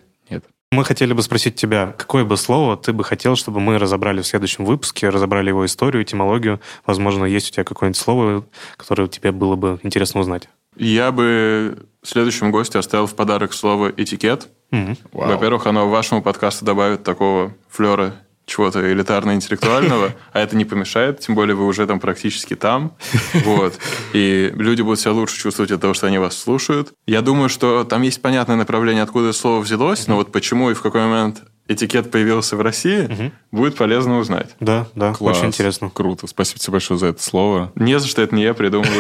мы 0.71 0.85
хотели 0.85 1.13
бы 1.13 1.23
спросить 1.23 1.57
тебя, 1.57 1.95
какое 1.97 2.25
бы 2.25 2.37
слово 2.37 2.77
ты 2.77 2.93
бы 2.93 3.03
хотел, 3.03 3.37
чтобы 3.37 3.61
мы 3.61 3.79
разобрали 3.79 4.21
в 4.21 4.27
следующем 4.27 4.65
выпуске, 4.65 5.09
разобрали 5.09 5.49
его 5.49 5.65
историю, 5.65 6.03
этимологию. 6.03 6.61
Возможно, 6.85 7.25
есть 7.25 7.51
у 7.51 7.53
тебя 7.55 7.65
какое-нибудь 7.65 7.97
слово, 7.99 8.45
которое 8.77 9.09
тебе 9.09 9.33
было 9.33 9.57
бы 9.57 9.81
интересно 9.83 10.21
узнать. 10.21 10.49
Я 10.77 11.11
бы 11.11 11.79
следующему 12.03 12.51
гостю 12.51 12.79
оставил 12.79 13.07
в 13.07 13.15
подарок 13.15 13.53
слово 13.53 13.93
«этикет». 13.97 14.49
Угу. 14.71 14.97
Во-первых, 15.13 15.67
оно 15.67 15.89
вашему 15.89 16.23
подкасту 16.23 16.65
добавит 16.65 17.03
такого 17.03 17.55
флера 17.69 18.15
чего-то 18.49 18.93
элитарно-интеллектуального, 18.93 20.15
а 20.33 20.41
это 20.41 20.57
не 20.57 20.65
помешает, 20.65 21.21
тем 21.21 21.35
более 21.35 21.55
вы 21.55 21.67
уже 21.67 21.87
там 21.87 22.01
практически 22.01 22.57
там, 22.57 22.97
вот, 23.45 23.79
и 24.13 24.53
люди 24.55 24.83
будут 24.83 25.01
себя 25.01 25.13
лучше 25.13 25.39
чувствовать 25.39 25.71
от 25.71 25.81
того, 25.81 25.95
что 25.95 26.07
они 26.07 26.19
вас 26.19 26.37
слушают. 26.37 26.93
Я 27.07 27.23
думаю, 27.23 27.49
что 27.49 27.85
там 27.85 28.03
есть 28.03 28.21
понятное 28.21 28.57
направление, 28.57 29.03
откуда 29.03 29.29
это 29.29 29.39
слово 29.39 29.61
взялось, 29.61 30.07
но 30.07 30.17
вот 30.17 30.33
почему 30.33 30.71
и 30.71 30.75
в 30.75 30.83
какой 30.83 31.03
момент 31.03 31.43
этикет 31.69 32.11
появился 32.11 32.57
в 32.57 32.63
России, 32.63 33.03
угу. 33.03 33.33
будет 33.53 33.77
полезно 33.77 34.19
узнать. 34.19 34.57
Да, 34.59 34.89
да, 34.95 35.13
Класс. 35.13 35.39
очень 35.39 35.49
интересно. 35.49 35.91
Круто, 35.91 36.27
спасибо 36.27 36.59
тебе 36.59 36.73
большое 36.73 36.99
за 36.99 37.07
это 37.09 37.23
слово. 37.23 37.71
Не 37.75 37.99
за 37.99 38.09
что, 38.09 38.23
это 38.23 38.35
не 38.35 38.43
я 38.43 38.55
придумал. 38.55 38.89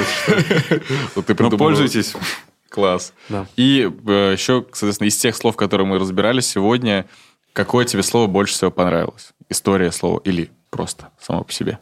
Ну, 1.38 1.50
пользуйтесь. 1.56 2.14
Класс. 2.68 3.12
И 3.56 3.90
э, 4.06 4.32
еще, 4.32 4.64
соответственно, 4.72 5.08
из 5.08 5.16
тех 5.16 5.34
слов, 5.34 5.56
которые 5.56 5.86
мы 5.86 5.98
разбирали 5.98 6.40
сегодня, 6.40 7.06
какое 7.52 7.84
тебе 7.84 8.02
слово 8.02 8.26
больше 8.26 8.54
всего 8.54 8.70
понравилось? 8.70 9.32
История 9.50 9.92
слова 9.92 10.20
или 10.24 10.50
просто 10.70 11.08
само 11.20 11.42
по 11.42 11.52
себе? 11.52 11.78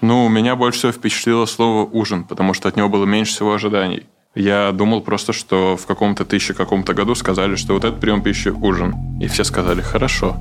Ну, 0.00 0.28
меня 0.28 0.56
больше 0.56 0.78
всего 0.78 0.92
впечатлило 0.92 1.44
слово 1.44 1.84
«ужин», 1.84 2.24
потому 2.24 2.54
что 2.54 2.68
от 2.68 2.76
него 2.76 2.88
было 2.88 3.04
меньше 3.04 3.32
всего 3.32 3.52
ожиданий. 3.52 4.06
Я 4.34 4.70
думал 4.72 5.00
просто, 5.00 5.32
что 5.32 5.76
в 5.76 5.86
каком-то 5.86 6.24
тысяче 6.24 6.54
каком-то 6.54 6.94
году 6.94 7.14
сказали, 7.16 7.56
что 7.56 7.74
вот 7.74 7.84
этот 7.84 8.00
прием 8.00 8.22
пищи– 8.22 8.48
ужин. 8.48 8.94
И 9.20 9.26
все 9.26 9.42
сказали 9.42 9.80
«хорошо». 9.80 10.36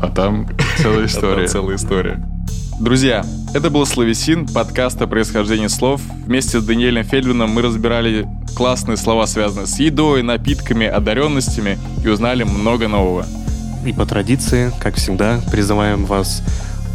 А 0.00 0.08
там 0.08 0.48
целая 0.78 1.06
история. 1.06 1.48
целая 1.48 1.76
история. 1.76 2.22
Друзья, 2.80 3.26
это 3.52 3.68
был 3.68 3.84
Словесин, 3.84 4.46
подкаст 4.46 5.02
о 5.02 5.06
происхождении 5.06 5.66
слов. 5.66 6.00
Вместе 6.24 6.60
с 6.60 6.64
Даниэлем 6.64 7.04
Фельдманом 7.04 7.50
мы 7.50 7.60
разбирали 7.60 8.26
классные 8.56 8.96
слова, 8.96 9.26
связанные 9.26 9.66
с 9.66 9.78
едой, 9.78 10.22
напитками, 10.22 10.86
одаренностями 10.86 11.78
и 12.02 12.08
узнали 12.08 12.44
много 12.44 12.88
нового. 12.88 13.26
И 13.84 13.92
по 13.92 14.04
традиции, 14.06 14.72
как 14.80 14.96
всегда, 14.96 15.40
призываем 15.50 16.04
вас 16.04 16.42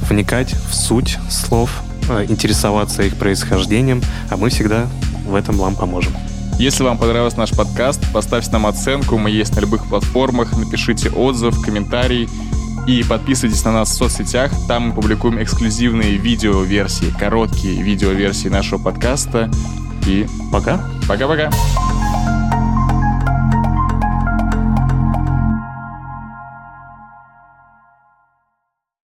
вникать 0.08 0.54
в 0.70 0.76
суть 0.76 1.18
слов, 1.30 1.82
э, 2.10 2.26
интересоваться 2.30 3.04
их 3.04 3.16
происхождением, 3.16 4.02
а 4.30 4.38
мы 4.38 4.50
всегда 4.50 4.88
в 5.26 5.36
этом 5.36 5.58
вам 5.58 5.76
поможем. 5.76 6.14
Если 6.60 6.84
вам 6.84 6.98
понравился 6.98 7.38
наш 7.38 7.52
подкаст, 7.52 8.02
поставьте 8.14 8.52
нам 8.52 8.66
оценку, 8.66 9.18
мы 9.18 9.30
есть 9.30 9.56
на 9.56 9.60
любых 9.60 9.88
платформах, 9.88 10.56
напишите 10.56 11.10
отзыв, 11.10 11.62
комментарий 11.62 12.30
и 12.88 13.04
подписывайтесь 13.04 13.64
на 13.66 13.74
нас 13.74 13.90
в 13.90 13.94
соцсетях, 13.94 14.52
там 14.68 14.90
мы 14.90 14.94
публикуем 14.94 15.42
эксклюзивные 15.42 16.18
видео-версии, 16.18 17.14
короткие 17.20 17.82
видео-версии 17.82 18.48
нашего 18.48 18.82
подкаста. 18.82 19.50
И 20.06 20.28
пока. 20.52 20.86
Пока-пока. 21.08 21.50